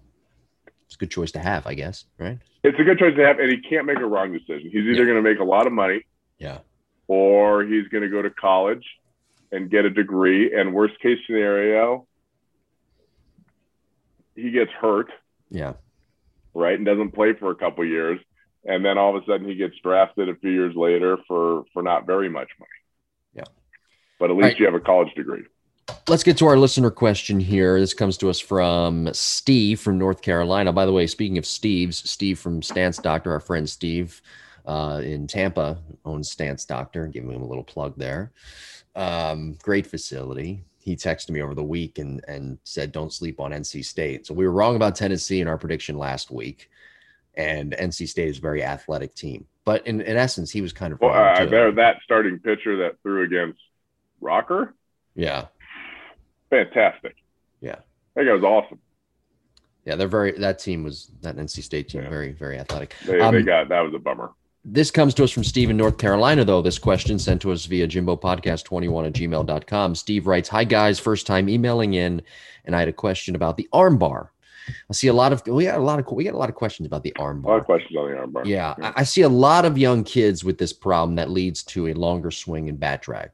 It's 0.87 0.95
a 0.95 0.99
good 0.99 1.11
choice 1.11 1.33
to 1.33 1.41
have, 1.41 1.67
I 1.67 1.75
guess. 1.75 2.05
Right? 2.19 2.39
It's 2.63 2.79
a 2.79 2.85
good 2.85 2.99
choice 2.99 3.17
to 3.17 3.27
have, 3.27 3.41
and 3.41 3.51
he 3.51 3.61
can't 3.61 3.87
make 3.87 3.99
a 3.99 4.07
wrong 4.07 4.33
decision. 4.33 4.71
He's 4.71 4.85
either 4.85 4.91
yeah. 4.91 5.05
going 5.05 5.23
to 5.23 5.23
make 5.23 5.41
a 5.41 5.45
lot 5.45 5.67
of 5.67 5.73
money, 5.73 6.05
yeah, 6.39 6.59
or 7.09 7.65
he's 7.65 7.89
going 7.89 8.03
to 8.03 8.09
go 8.09 8.23
to 8.23 8.31
college 8.31 8.85
and 9.51 9.69
get 9.69 9.85
a 9.85 9.91
degree. 9.91 10.55
And 10.55 10.73
worst 10.73 11.01
case 11.01 11.19
scenario, 11.27 12.07
he 14.37 14.53
gets 14.53 14.71
hurt. 14.71 15.11
Yeah. 15.51 15.73
Right. 16.55 16.75
And 16.75 16.87
doesn't 16.87 17.13
play 17.13 17.35
for 17.35 17.51
a 17.51 17.55
couple 17.55 17.85
years. 17.85 18.21
And 18.65 18.85
then 18.85 18.99
all 18.99 19.17
of 19.17 19.23
a 19.23 19.27
sudden 19.27 19.49
he 19.49 19.55
gets 19.55 19.75
drafted 19.83 20.29
a 20.29 20.35
few 20.37 20.51
years 20.51 20.75
later 20.75 21.19
for 21.27 21.65
for 21.73 21.83
not 21.83 22.07
very 22.07 22.29
much 22.29 22.49
money. 22.59 22.71
Yeah. 23.35 23.45
But 24.19 24.31
at 24.31 24.37
least 24.37 24.45
right. 24.45 24.59
you 24.59 24.67
have 24.67 24.75
a 24.75 24.81
college 24.81 25.15
degree. 25.15 25.45
Let's 26.07 26.23
get 26.23 26.37
to 26.39 26.47
our 26.47 26.57
listener 26.59 26.91
question 26.91 27.41
here. 27.41 27.79
This 27.79 27.95
comes 27.95 28.19
to 28.19 28.31
us 28.31 28.41
from 28.41 29.13
Steve 29.15 29.81
from 29.81 29.99
North 29.99 30.23
Carolina. 30.23 30.73
By 30.73 30.87
the 30.87 30.93
way, 30.93 31.07
speaking 31.07 31.39
of 31.39 31.47
Steve's, 31.47 32.09
Steve 32.09 32.39
from 32.39 32.63
Stance 32.63 32.99
Doctor, 32.99 33.33
our 33.33 33.41
friend 33.41 33.69
Steve 33.69 34.21
uh, 34.67 35.01
in 35.03 35.27
Tampa 35.27 35.79
owns 36.05 36.31
Stance 36.31 36.65
Doctor. 36.65 37.07
Giving 37.07 37.31
him 37.31 37.43
a 37.43 37.47
little 37.47 37.65
plug 37.65 37.95
there. 37.97 38.33
Um, 38.97 39.57
great 39.63 39.87
facility. 39.87 40.65
He 40.89 40.97
texted 40.97 41.31
me 41.31 41.43
over 41.43 41.55
the 41.55 41.63
week 41.63 41.99
and 41.99 42.25
and 42.27 42.59
said, 42.65 42.93
"Don't 42.93 43.13
sleep 43.13 43.41
on 43.41 43.51
NC 43.51 43.85
State." 43.85 44.27
So 44.27 44.33
we 44.33 44.47
were 44.47 44.53
wrong 44.53 44.75
about 44.75 44.97
Tennessee 44.97 45.43
in 45.43 45.47
our 45.47 45.59
prediction 45.59 45.99
last 45.99 46.31
week, 46.31 46.71
and 47.35 47.73
NC 47.73 48.09
State 48.09 48.29
is 48.29 48.39
a 48.39 48.41
very 48.41 48.65
athletic 48.65 49.15
team. 49.15 49.47
But 49.67 49.87
in, 49.87 50.01
in 50.01 50.17
essence, 50.17 50.51
he 50.51 50.63
was 50.63 50.73
kind 50.73 50.95
of. 50.95 51.01
Well, 51.03 51.13
I 51.13 51.45
bet 51.45 51.75
that 51.77 51.97
starting 52.03 52.39
pitcher 52.39 52.79
that 52.79 52.97
threw 53.03 53.25
against 53.25 53.61
Rocker. 54.23 54.75
Yeah. 55.15 55.49
Fantastic. 56.49 57.17
Yeah. 57.61 57.77
I 57.77 58.21
think 58.21 58.29
it 58.29 58.33
was 58.33 58.45
awesome. 58.45 58.79
Yeah, 59.85 59.97
they're 59.97 60.09
very. 60.09 60.33
That 60.33 60.59
team 60.59 60.85
was 60.85 61.11
that 61.21 61.37
NC 61.37 61.63
State 61.63 61.91
team 61.91 62.03
yeah. 62.03 62.09
very 62.09 62.33
very 62.33 62.59
athletic. 62.59 62.95
They, 63.05 63.21
um, 63.21 63.35
they 63.35 63.43
got 63.43 63.69
that 63.69 63.81
was 63.83 63.93
a 63.95 63.99
bummer. 63.99 64.31
This 64.65 64.91
comes 64.91 65.15
to 65.15 65.25
us 65.25 65.31
from 65.31 65.45
Steve 65.45 65.71
in 65.71 65.77
North 65.77 65.99
Carolina, 65.99 66.45
though. 66.45 66.63
This 66.63 66.79
question 66.79 67.19
sent 67.19 67.41
to 67.43 67.53
us 67.53 67.67
via 67.67 67.87
Jimbo 67.87 68.17
Podcast 68.17 68.65
21 68.65 69.07
at 69.07 69.13
gmail.com. 69.13 69.95
Steve 69.95 70.27
writes 70.27 70.49
Hi, 70.49 70.65
guys. 70.65 70.99
First 70.99 71.27
time 71.27 71.49
emailing 71.49 71.95
in, 71.95 72.23
and 72.65 72.75
I 72.77 72.81
had 72.81 72.89
a 72.89 72.93
question 72.93 73.35
about 73.35 73.57
the 73.57 73.69
armbar. 73.73 74.29
I 74.91 74.93
see 74.93 75.07
a 75.07 75.13
lot 75.13 75.33
of 75.33 75.47
we 75.47 75.65
got 75.65 75.79
a 75.79 75.83
lot 75.83 75.99
of 75.99 76.07
we 76.13 76.25
got 76.25 76.35
a 76.35 76.39
lot 76.39 76.49
of 76.49 76.55
questions 76.55 76.87
about 76.87 77.03
the 77.03 77.13
armbar. 77.19 77.45
A 77.45 77.49
lot 77.49 77.61
of 77.61 77.65
questions 77.65 77.97
on 77.97 78.11
the 78.11 78.17
armbar. 78.17 78.45
Yeah, 78.45 78.75
yeah, 78.79 78.93
I 78.97 79.05
see 79.05 79.23
a 79.23 79.29
lot 79.29 79.65
of 79.65 79.79
young 79.79 80.05
kids 80.05 80.45
with 80.45 80.59
this 80.59 80.73
problem 80.73 81.17
that 81.17 81.31
leads 81.31 81.63
to 81.65 81.89
a 81.89 81.95
longer 81.95 82.31
swing 82.31 82.69
and 82.69 82.79
bat 82.79 83.03
drag. 83.03 83.31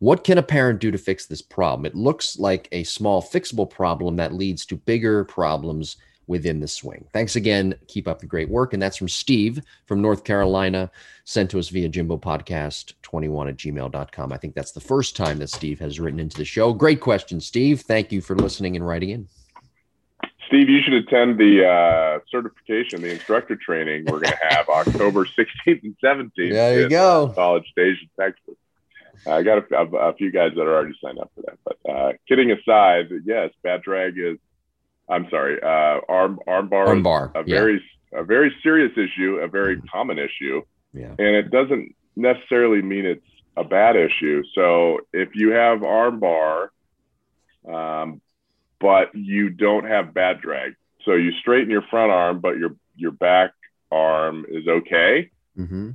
What 0.00 0.24
can 0.24 0.38
a 0.38 0.42
parent 0.42 0.80
do 0.80 0.90
to 0.90 0.98
fix 0.98 1.26
this 1.26 1.42
problem? 1.42 1.86
It 1.86 1.94
looks 1.94 2.38
like 2.38 2.68
a 2.72 2.84
small 2.84 3.22
fixable 3.22 3.70
problem 3.70 4.16
that 4.16 4.34
leads 4.34 4.66
to 4.66 4.76
bigger 4.76 5.24
problems 5.24 5.96
within 6.26 6.60
the 6.60 6.68
swing. 6.68 7.06
Thanks 7.12 7.36
again. 7.36 7.74
Keep 7.88 8.08
up 8.08 8.20
the 8.20 8.26
great 8.26 8.48
work. 8.48 8.72
And 8.72 8.82
that's 8.82 8.96
from 8.96 9.08
Steve 9.08 9.60
from 9.86 10.00
North 10.00 10.24
Carolina, 10.24 10.90
sent 11.24 11.50
to 11.50 11.58
us 11.58 11.68
via 11.68 11.88
Jimbo 11.88 12.18
Podcast 12.18 12.94
21 13.02 13.48
at 13.48 13.56
gmail.com. 13.56 14.32
I 14.32 14.36
think 14.36 14.54
that's 14.54 14.72
the 14.72 14.80
first 14.80 15.16
time 15.16 15.38
that 15.38 15.50
Steve 15.50 15.78
has 15.80 16.00
written 16.00 16.20
into 16.20 16.36
the 16.36 16.44
show. 16.44 16.72
Great 16.72 17.00
question, 17.00 17.40
Steve. 17.40 17.82
Thank 17.82 18.12
you 18.12 18.20
for 18.20 18.36
listening 18.36 18.76
and 18.76 18.86
writing 18.86 19.10
in. 19.10 19.28
Steve, 20.46 20.68
you 20.68 20.80
should 20.82 20.94
attend 20.94 21.38
the 21.38 21.66
uh, 21.66 22.18
certification, 22.30 23.00
the 23.00 23.12
instructor 23.12 23.56
training 23.56 24.04
we're 24.04 24.20
going 24.20 24.32
to 24.32 24.54
have 24.54 24.68
October 24.68 25.24
16th 25.24 25.82
and 25.82 25.96
17th. 26.04 26.30
There 26.36 26.80
you 26.80 26.88
go. 26.88 27.32
College 27.34 27.66
Station, 27.70 28.08
Texas. 28.18 28.54
I 29.26 29.42
got 29.42 29.70
a, 29.70 29.76
a, 29.76 30.10
a, 30.10 30.14
few 30.14 30.30
guys 30.30 30.52
that 30.54 30.62
are 30.62 30.74
already 30.74 30.94
signed 31.02 31.18
up 31.18 31.30
for 31.34 31.42
that. 31.42 31.58
But 31.64 31.90
uh, 31.90 32.12
kidding 32.28 32.50
aside, 32.50 33.08
yes, 33.24 33.50
Bat 33.62 33.82
drag 33.82 34.18
is 34.18 34.38
I'm 35.08 35.28
sorry, 35.30 35.60
uh, 35.62 36.00
arm 36.08 36.40
armbar, 36.48 36.86
armbar. 36.86 37.30
a 37.34 37.42
very 37.44 37.82
yeah. 38.12 38.20
a 38.20 38.24
very 38.24 38.54
serious 38.62 38.92
issue, 38.92 39.36
a 39.36 39.48
very 39.48 39.76
mm-hmm. 39.76 39.86
common 39.92 40.18
issue, 40.18 40.62
yeah. 40.92 41.10
and 41.18 41.36
it 41.36 41.50
doesn't 41.50 41.94
necessarily 42.16 42.80
mean 42.80 43.04
it's 43.04 43.26
a 43.56 43.64
bad 43.64 43.96
issue. 43.96 44.42
So 44.54 45.00
if 45.12 45.30
you 45.34 45.50
have 45.50 45.80
armbar, 45.80 46.68
um, 47.68 48.20
but 48.80 49.14
you 49.14 49.50
don't 49.50 49.84
have 49.84 50.14
bat 50.14 50.40
drag, 50.40 50.74
so 51.04 51.12
you 51.14 51.32
straighten 51.40 51.70
your 51.70 51.84
front 51.90 52.10
arm, 52.10 52.40
but 52.40 52.56
your 52.56 52.70
your 52.96 53.12
back 53.12 53.50
arm 53.92 54.46
is 54.48 54.66
okay, 54.66 55.30
mm-hmm. 55.58 55.90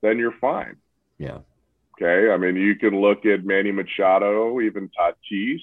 then 0.00 0.18
you're 0.18 0.38
fine. 0.40 0.76
Yeah. 1.18 1.38
Okay. 2.00 2.30
I 2.30 2.36
mean, 2.36 2.54
you 2.54 2.76
can 2.76 3.00
look 3.00 3.26
at 3.26 3.44
Manny 3.44 3.72
Machado, 3.72 4.60
even 4.60 4.88
Tatis 4.88 5.58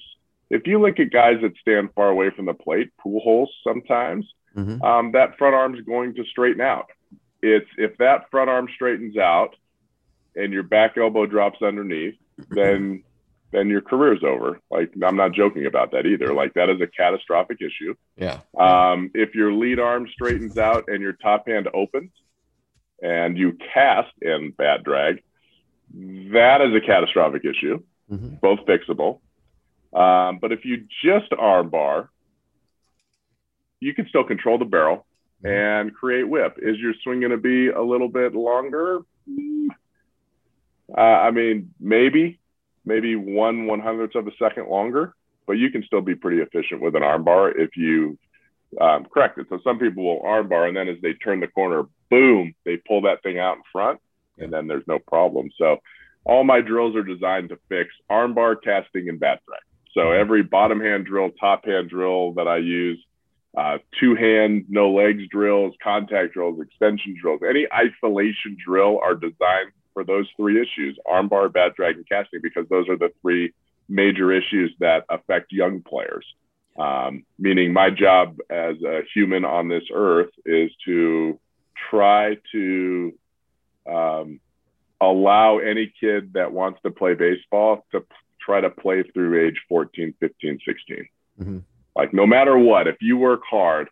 if 0.55 0.65
you 0.65 0.79
look 0.79 0.99
at 0.99 1.11
guys 1.11 1.37
that 1.41 1.55
stand 1.57 1.89
far 1.95 2.09
away 2.09 2.29
from 2.29 2.45
the 2.45 2.53
plate, 2.53 2.91
pool 2.97 3.19
holes 3.19 3.51
sometimes, 3.63 4.25
mm-hmm. 4.55 4.81
um, 4.81 5.11
that 5.11 5.37
front 5.37 5.53
arm 5.53 5.75
is 5.75 5.81
going 5.81 6.15
to 6.15 6.23
straighten 6.25 6.61
out. 6.61 6.89
It's 7.41 7.69
if 7.77 7.97
that 7.97 8.31
front 8.31 8.49
arm 8.49 8.67
straightens 8.73 9.17
out 9.17 9.55
and 10.35 10.53
your 10.53 10.63
back 10.63 10.97
elbow 10.97 11.25
drops 11.25 11.61
underneath, 11.61 12.15
then 12.49 13.03
then 13.51 13.69
your 13.69 13.81
career's 13.81 14.23
over. 14.23 14.59
Like 14.71 14.93
I'm 15.03 15.17
not 15.17 15.33
joking 15.33 15.65
about 15.65 15.91
that 15.91 16.05
either. 16.05 16.33
Like 16.33 16.53
that 16.53 16.69
is 16.69 16.79
a 16.81 16.87
catastrophic 16.87 17.57
issue. 17.61 17.93
Yeah. 18.17 18.39
Um, 18.57 19.11
if 19.13 19.35
your 19.35 19.53
lead 19.53 19.79
arm 19.79 20.07
straightens 20.11 20.57
out 20.57 20.85
and 20.87 21.01
your 21.01 21.13
top 21.13 21.47
hand 21.47 21.67
opens 21.73 22.11
and 23.03 23.37
you 23.37 23.57
cast 23.73 24.11
in 24.21 24.51
bat 24.57 24.83
drag, 24.83 25.21
that 25.93 26.61
is 26.61 26.73
a 26.73 26.81
catastrophic 26.85 27.43
issue, 27.45 27.81
mm-hmm. 28.11 28.35
both 28.41 28.59
fixable. 28.65 29.19
Um, 29.95 30.39
but 30.41 30.51
if 30.51 30.65
you 30.65 30.85
just 31.03 31.31
arm 31.39 31.69
bar, 31.69 32.09
you 33.79 33.93
can 33.93 34.07
still 34.09 34.25
control 34.25 34.57
the 34.57 34.65
barrel 34.65 35.05
mm-hmm. 35.43 35.47
and 35.47 35.95
create 35.95 36.27
whip. 36.27 36.57
Is 36.57 36.77
your 36.79 36.93
swing 37.01 37.21
going 37.21 37.31
to 37.31 37.37
be 37.37 37.69
a 37.69 37.81
little 37.81 38.09
bit 38.09 38.35
longer? 38.35 38.99
Uh, 40.95 41.01
I 41.01 41.31
mean, 41.31 41.73
maybe, 41.79 42.39
maybe 42.85 43.15
one 43.15 43.65
one 43.65 43.79
hundredth 43.79 44.15
of 44.15 44.27
a 44.27 44.35
second 44.37 44.67
longer, 44.69 45.15
but 45.47 45.53
you 45.53 45.69
can 45.71 45.83
still 45.83 46.01
be 46.01 46.15
pretty 46.15 46.41
efficient 46.41 46.81
with 46.81 46.95
an 46.95 47.01
armbar 47.01 47.53
if 47.55 47.75
you 47.75 48.17
um, 48.79 49.05
correct 49.05 49.37
it. 49.39 49.47
So 49.49 49.59
some 49.63 49.79
people 49.79 50.03
will 50.03 50.21
armbar, 50.21 50.67
and 50.67 50.77
then 50.77 50.87
as 50.87 50.97
they 51.01 51.13
turn 51.13 51.39
the 51.39 51.47
corner, 51.47 51.83
boom, 52.11 52.53
they 52.65 52.77
pull 52.77 53.01
that 53.01 53.23
thing 53.23 53.39
out 53.39 53.57
in 53.57 53.63
front, 53.71 53.99
and 54.37 54.51
then 54.51 54.67
there's 54.67 54.87
no 54.87 54.99
problem. 54.99 55.49
So 55.57 55.77
all 56.23 56.43
my 56.43 56.61
drills 56.61 56.95
are 56.95 57.03
designed 57.03 57.49
to 57.49 57.59
fix 57.69 57.89
armbar, 58.09 58.55
casting, 58.63 59.09
and 59.09 59.19
bat 59.19 59.41
drag. 59.47 59.64
So 59.95 60.01
mm-hmm. 60.01 60.21
every 60.21 60.43
bottom 60.43 60.79
hand 60.79 61.05
drill, 61.05 61.31
top 61.31 61.65
hand 61.65 61.89
drill 61.89 62.33
that 62.33 62.47
I 62.47 62.57
use, 62.57 63.03
uh, 63.57 63.79
two 63.99 64.15
hand, 64.15 64.65
no 64.69 64.91
legs 64.91 65.23
drills, 65.31 65.73
contact 65.81 66.33
drills, 66.33 66.59
extension 66.61 67.15
drills, 67.19 67.41
any 67.47 67.65
isolation 67.73 68.57
drill 68.63 68.99
are 69.01 69.15
designed 69.15 69.71
for 69.93 70.03
those 70.03 70.27
three 70.35 70.61
issues 70.61 70.99
armbar, 71.07 71.51
bat 71.51 71.73
drag, 71.75 71.95
and 71.95 72.07
casting, 72.07 72.41
because 72.43 72.67
those 72.69 72.87
are 72.89 72.97
the 72.97 73.11
three 73.21 73.53
major 73.87 74.31
issues 74.31 74.75
that 74.79 75.05
affect 75.09 75.51
young 75.51 75.81
players. 75.81 76.25
Um, 76.77 77.23
meaning, 77.39 77.71
my 77.71 77.89
job 77.89 78.37
as 78.49 78.75
a 78.83 79.03
human 79.13 79.45
on 79.45 79.69
this 79.69 79.85
earth 79.93 80.31
is 80.45 80.69
to 80.83 81.39
try 81.89 82.37
to 82.51 83.13
um, 83.89 84.41
allow 84.99 85.59
any 85.59 85.93
kid 85.97 86.33
that 86.33 86.51
wants 86.51 86.81
to 86.83 86.91
play 86.91 87.13
baseball 87.13 87.85
to 87.93 88.03
try 88.45 88.61
to 88.61 88.69
play 88.69 89.03
through 89.03 89.47
age 89.47 89.59
14, 89.67 90.13
15, 90.19 90.59
16. 90.65 91.07
Mm-hmm. 91.41 91.57
Like, 91.95 92.13
no 92.13 92.27
matter 92.27 92.57
what, 92.57 92.87
if 92.87 92.97
you 93.01 93.17
work 93.17 93.41
hard, 93.49 93.89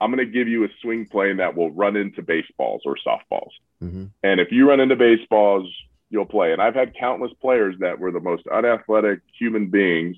I'm 0.00 0.10
going 0.10 0.24
to 0.24 0.32
give 0.32 0.48
you 0.48 0.64
a 0.64 0.68
swing 0.80 1.06
plane 1.06 1.36
that 1.38 1.56
will 1.56 1.70
run 1.70 1.96
into 1.96 2.22
baseballs 2.22 2.82
or 2.84 2.96
softballs. 3.06 3.50
Mm-hmm. 3.82 4.06
And 4.22 4.40
if 4.40 4.48
you 4.50 4.68
run 4.68 4.80
into 4.80 4.96
baseballs, 4.96 5.68
you'll 6.08 6.26
play. 6.26 6.52
And 6.52 6.62
I've 6.62 6.74
had 6.74 6.94
countless 6.94 7.32
players 7.40 7.76
that 7.80 7.98
were 7.98 8.10
the 8.10 8.20
most 8.20 8.46
unathletic 8.46 9.20
human 9.38 9.68
beings 9.68 10.16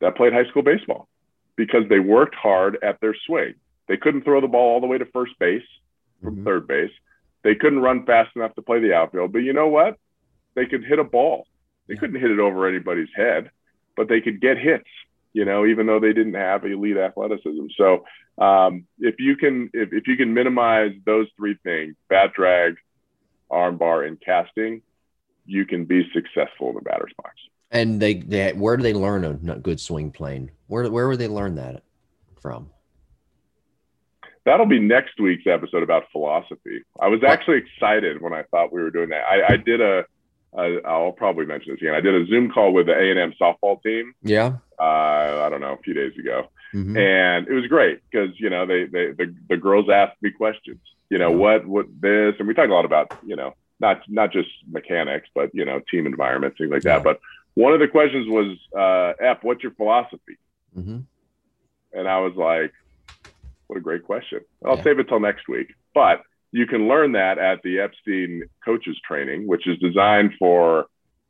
that 0.00 0.16
played 0.16 0.32
high 0.32 0.46
school 0.46 0.62
baseball 0.62 1.08
because 1.56 1.88
they 1.88 1.98
worked 1.98 2.34
hard 2.34 2.78
at 2.82 3.00
their 3.00 3.16
swing. 3.26 3.54
They 3.88 3.96
couldn't 3.96 4.22
throw 4.22 4.40
the 4.40 4.48
ball 4.48 4.74
all 4.74 4.80
the 4.80 4.86
way 4.86 4.98
to 4.98 5.06
first 5.06 5.38
base 5.38 5.62
from 6.22 6.36
mm-hmm. 6.36 6.44
third 6.44 6.68
base. 6.68 6.90
They 7.42 7.54
couldn't 7.54 7.80
run 7.80 8.04
fast 8.04 8.34
enough 8.36 8.54
to 8.56 8.62
play 8.62 8.80
the 8.80 8.94
outfield. 8.94 9.32
But 9.32 9.38
you 9.40 9.52
know 9.52 9.68
what? 9.68 9.96
They 10.54 10.66
could 10.66 10.84
hit 10.84 10.98
a 10.98 11.04
ball. 11.04 11.46
They 11.88 11.94
yeah. 11.94 12.00
couldn't 12.00 12.20
hit 12.20 12.30
it 12.30 12.40
over 12.40 12.66
anybody's 12.66 13.08
head, 13.14 13.50
but 13.96 14.08
they 14.08 14.20
could 14.20 14.40
get 14.40 14.58
hits 14.58 14.88
you 15.36 15.44
know, 15.44 15.66
even 15.66 15.86
though 15.86 16.00
they 16.00 16.14
didn't 16.14 16.32
have 16.32 16.64
elite 16.64 16.96
athleticism. 16.96 17.66
So 17.76 18.06
um, 18.42 18.86
if 18.98 19.16
you 19.18 19.36
can 19.36 19.68
if, 19.74 19.92
if 19.92 20.06
you 20.06 20.16
can 20.16 20.32
minimize 20.32 20.92
those 21.04 21.26
three 21.36 21.58
things, 21.62 21.94
bat 22.08 22.32
drag, 22.32 22.76
arm 23.50 23.76
bar, 23.76 24.04
and 24.04 24.18
casting, 24.18 24.80
you 25.44 25.66
can 25.66 25.84
be 25.84 26.08
successful 26.14 26.70
in 26.70 26.76
the 26.76 26.80
batter's 26.80 27.12
box. 27.22 27.34
And 27.70 28.00
they, 28.00 28.14
they 28.14 28.54
where 28.54 28.78
do 28.78 28.82
they 28.82 28.94
learn 28.94 29.26
a 29.26 29.58
good 29.58 29.78
swing 29.78 30.10
plane? 30.10 30.50
Where 30.68 30.90
where 30.90 31.06
would 31.06 31.18
they 31.18 31.28
learn 31.28 31.56
that 31.56 31.82
from? 32.40 32.70
That'll 34.46 34.64
be 34.64 34.80
next 34.80 35.20
week's 35.20 35.46
episode 35.46 35.82
about 35.82 36.04
philosophy. 36.12 36.82
I 36.98 37.08
was 37.08 37.22
actually 37.22 37.58
excited 37.58 38.22
when 38.22 38.32
I 38.32 38.44
thought 38.44 38.72
we 38.72 38.80
were 38.80 38.90
doing 38.90 39.10
that. 39.10 39.24
I, 39.28 39.52
I 39.52 39.56
did 39.58 39.82
a 39.82 40.06
I, 40.56 40.98
will 40.98 41.12
probably 41.12 41.46
mention 41.46 41.72
this 41.72 41.82
again. 41.82 41.94
I 41.94 42.00
did 42.00 42.14
a 42.14 42.26
Zoom 42.26 42.50
call 42.50 42.72
with 42.72 42.86
the 42.86 42.94
A 42.94 43.10
and 43.10 43.18
M 43.18 43.34
softball 43.40 43.82
team. 43.82 44.14
Yeah. 44.22 44.56
Uh, 44.78 45.42
I 45.44 45.48
don't 45.50 45.60
know, 45.60 45.74
a 45.74 45.82
few 45.82 45.94
days 45.94 46.12
ago, 46.18 46.48
mm-hmm. 46.74 46.96
and 46.96 47.48
it 47.48 47.52
was 47.52 47.66
great 47.66 48.00
because 48.10 48.38
you 48.38 48.50
know 48.50 48.66
they, 48.66 48.84
they 48.84 49.12
the, 49.12 49.34
the 49.48 49.56
girls 49.56 49.88
asked 49.88 50.20
me 50.20 50.30
questions. 50.30 50.80
You 51.08 51.18
know 51.18 51.30
what 51.30 51.66
what 51.66 51.86
this, 52.00 52.34
and 52.38 52.46
we 52.46 52.52
talk 52.52 52.68
a 52.68 52.72
lot 52.72 52.84
about 52.84 53.16
you 53.24 53.36
know 53.36 53.54
not 53.80 54.02
not 54.08 54.32
just 54.32 54.50
mechanics, 54.70 55.28
but 55.34 55.54
you 55.54 55.64
know 55.64 55.80
team 55.90 56.06
environment 56.06 56.54
things 56.58 56.70
like 56.70 56.84
yeah. 56.84 56.98
that. 56.98 57.04
But 57.04 57.20
one 57.54 57.72
of 57.72 57.80
the 57.80 57.88
questions 57.88 58.28
was, 58.28 58.58
uh, 58.76 59.14
"F, 59.18 59.38
what's 59.42 59.62
your 59.62 59.72
philosophy?" 59.72 60.36
Mm-hmm. 60.76 60.98
And 61.94 62.08
I 62.08 62.18
was 62.18 62.34
like, 62.34 62.72
"What 63.66 63.78
a 63.78 63.80
great 63.80 64.04
question." 64.04 64.40
I'll 64.62 64.76
yeah. 64.76 64.82
save 64.82 64.98
it 64.98 65.08
till 65.08 65.20
next 65.20 65.48
week, 65.48 65.74
but 65.94 66.22
you 66.56 66.66
can 66.66 66.88
learn 66.88 67.12
that 67.12 67.36
at 67.36 67.62
the 67.62 67.80
Epstein 67.80 68.42
coaches 68.64 68.98
training, 69.06 69.46
which 69.46 69.66
is 69.66 69.78
designed 69.78 70.32
for 70.38 70.86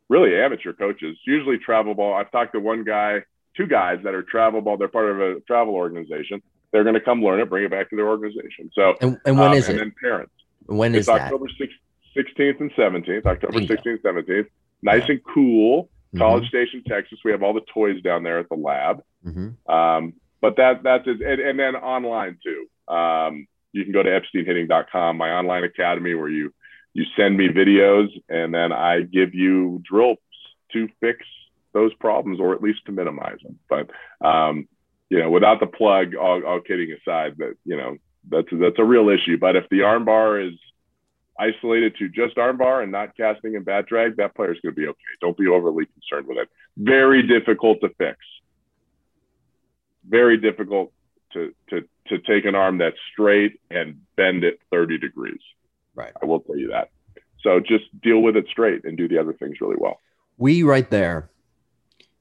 really 0.08 0.36
amateur 0.36 0.72
coaches, 0.72 1.18
usually 1.26 1.58
travel 1.58 1.96
ball. 1.96 2.14
I've 2.14 2.30
talked 2.30 2.52
to 2.52 2.60
one 2.60 2.84
guy, 2.84 3.22
two 3.56 3.66
guys 3.66 3.98
that 4.04 4.14
are 4.14 4.22
travel 4.22 4.60
ball. 4.60 4.76
They're 4.76 4.86
part 4.86 5.10
of 5.10 5.20
a 5.20 5.40
travel 5.40 5.74
organization. 5.74 6.42
They're 6.70 6.84
going 6.84 6.94
to 6.94 7.00
come 7.00 7.24
learn 7.24 7.40
it, 7.40 7.50
bring 7.50 7.64
it 7.64 7.72
back 7.72 7.90
to 7.90 7.96
their 7.96 8.06
organization. 8.06 8.70
So, 8.72 8.94
and, 9.00 9.18
and 9.26 9.36
when 9.36 9.48
um, 9.48 9.54
is 9.54 9.68
and 9.68 9.78
it? 9.78 9.82
And 9.82 9.90
then 9.90 9.94
parents. 10.00 10.32
When 10.66 10.94
is 10.94 11.00
it's 11.00 11.06
that? 11.08 11.22
October 11.22 11.46
16th 11.48 12.60
and 12.60 12.70
17th, 12.74 13.26
October 13.26 13.58
16th, 13.58 14.02
17th. 14.02 14.46
Nice 14.82 15.02
yeah. 15.08 15.10
and 15.10 15.20
cool. 15.34 15.82
Mm-hmm. 15.82 16.18
College 16.18 16.46
Station, 16.46 16.84
Texas. 16.86 17.18
We 17.24 17.32
have 17.32 17.42
all 17.42 17.52
the 17.52 17.66
toys 17.74 18.00
down 18.00 18.22
there 18.22 18.38
at 18.38 18.48
the 18.48 18.54
lab. 18.54 19.02
Mm-hmm. 19.26 19.72
Um, 19.72 20.12
but 20.40 20.54
that 20.58 20.84
that's 20.84 21.08
it. 21.08 21.20
And, 21.20 21.40
and 21.40 21.58
then 21.58 21.74
online 21.74 22.38
too. 22.44 22.94
Um, 22.94 23.48
you 23.76 23.84
can 23.84 23.92
go 23.92 24.02
to 24.02 24.08
epsteinhitting.com, 24.08 25.16
my 25.16 25.30
online 25.30 25.64
academy 25.64 26.14
where 26.14 26.28
you 26.28 26.52
you 26.94 27.04
send 27.14 27.36
me 27.36 27.48
videos 27.48 28.08
and 28.30 28.54
then 28.54 28.72
I 28.72 29.02
give 29.02 29.34
you 29.34 29.82
drills 29.84 30.16
to 30.72 30.88
fix 30.98 31.26
those 31.74 31.92
problems 31.94 32.40
or 32.40 32.54
at 32.54 32.62
least 32.62 32.80
to 32.86 32.92
minimize 32.92 33.36
them. 33.42 33.58
But 33.68 33.90
um, 34.26 34.66
you 35.10 35.18
know, 35.18 35.30
without 35.30 35.60
the 35.60 35.66
plug, 35.66 36.14
all, 36.14 36.42
all 36.44 36.60
kidding 36.60 36.90
aside, 36.92 37.36
that 37.36 37.54
you 37.64 37.76
know 37.76 37.98
that's 38.28 38.48
that's 38.50 38.78
a 38.78 38.84
real 38.84 39.10
issue. 39.10 39.36
But 39.38 39.56
if 39.56 39.68
the 39.70 39.80
armbar 39.80 40.48
is 40.48 40.58
isolated 41.38 41.96
to 41.98 42.08
just 42.08 42.36
armbar 42.36 42.82
and 42.82 42.90
not 42.90 43.16
casting 43.16 43.56
and 43.56 43.64
bat 43.64 43.86
drag, 43.86 44.16
that 44.16 44.34
player 44.34 44.52
is 44.52 44.60
going 44.62 44.74
to 44.74 44.80
be 44.80 44.88
okay. 44.88 44.98
Don't 45.20 45.36
be 45.36 45.48
overly 45.48 45.84
concerned 45.86 46.26
with 46.26 46.38
it. 46.38 46.48
Very 46.78 47.22
difficult 47.26 47.80
to 47.82 47.90
fix. 47.98 48.18
Very 50.08 50.38
difficult 50.38 50.92
to 51.32 51.54
to 51.70 51.82
to 52.08 52.18
take 52.18 52.44
an 52.44 52.54
arm 52.54 52.78
that's 52.78 52.96
straight 53.12 53.60
and 53.70 54.00
bend 54.16 54.44
it 54.44 54.60
30 54.70 54.98
degrees. 54.98 55.40
Right. 55.94 56.12
I 56.22 56.26
will 56.26 56.40
tell 56.40 56.56
you 56.56 56.68
that. 56.68 56.90
So 57.40 57.60
just 57.60 57.84
deal 58.00 58.20
with 58.20 58.36
it 58.36 58.46
straight 58.50 58.84
and 58.84 58.96
do 58.96 59.08
the 59.08 59.18
other 59.18 59.32
things 59.32 59.60
really 59.60 59.76
well. 59.78 60.00
We 60.36 60.62
right 60.62 60.88
there 60.90 61.30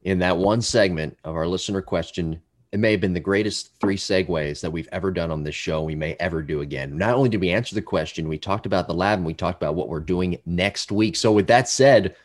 in 0.04 0.20
that 0.20 0.38
one 0.38 0.62
segment 0.62 1.18
of 1.24 1.36
our 1.36 1.48
listener 1.48 1.82
question, 1.82 2.40
it 2.72 2.80
may 2.80 2.92
have 2.92 3.02
been 3.02 3.14
the 3.14 3.20
greatest 3.20 3.72
three 3.80 3.98
segues 3.98 4.62
that 4.62 4.72
we've 4.72 4.90
ever 4.92 5.12
done 5.12 5.32
on 5.32 5.44
this 5.44 5.56
show. 5.56 5.82
We 5.82 5.96
may 5.96 6.16
ever 6.20 6.42
do 6.42 6.62
again. 6.62 6.98
Not 6.98 7.16
only 7.16 7.30
did 7.30 7.42
we 7.42 7.50
answer 7.50 7.74
the 7.74 7.82
question, 7.82 8.28
we 8.28 8.38
talked 8.38 8.66
about 8.66 8.88
the 8.88 8.94
lab 8.94 9.20
and 9.20 9.26
we 9.26 9.34
talked 9.34 9.62
about 9.62 9.76
what 9.76 9.90
we're 9.90 10.00
doing 10.00 10.38
next 10.46 10.92
week. 10.92 11.16
So 11.16 11.32
with 11.32 11.48
that 11.48 11.68
said, 11.68 12.16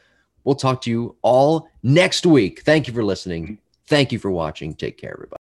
we'll 0.45 0.55
talk 0.55 0.83
to 0.83 0.91
you 0.91 1.16
all 1.22 1.68
next 1.83 2.26
week. 2.26 2.62
Thank 2.62 2.87
you 2.87 2.93
for 2.93 3.05
listening. 3.05 3.59
Thank 3.87 4.12
you 4.12 4.18
for 4.18 4.31
watching. 4.31 4.74
Take 4.74 4.99
care, 4.99 5.12
everybody. 5.12 5.39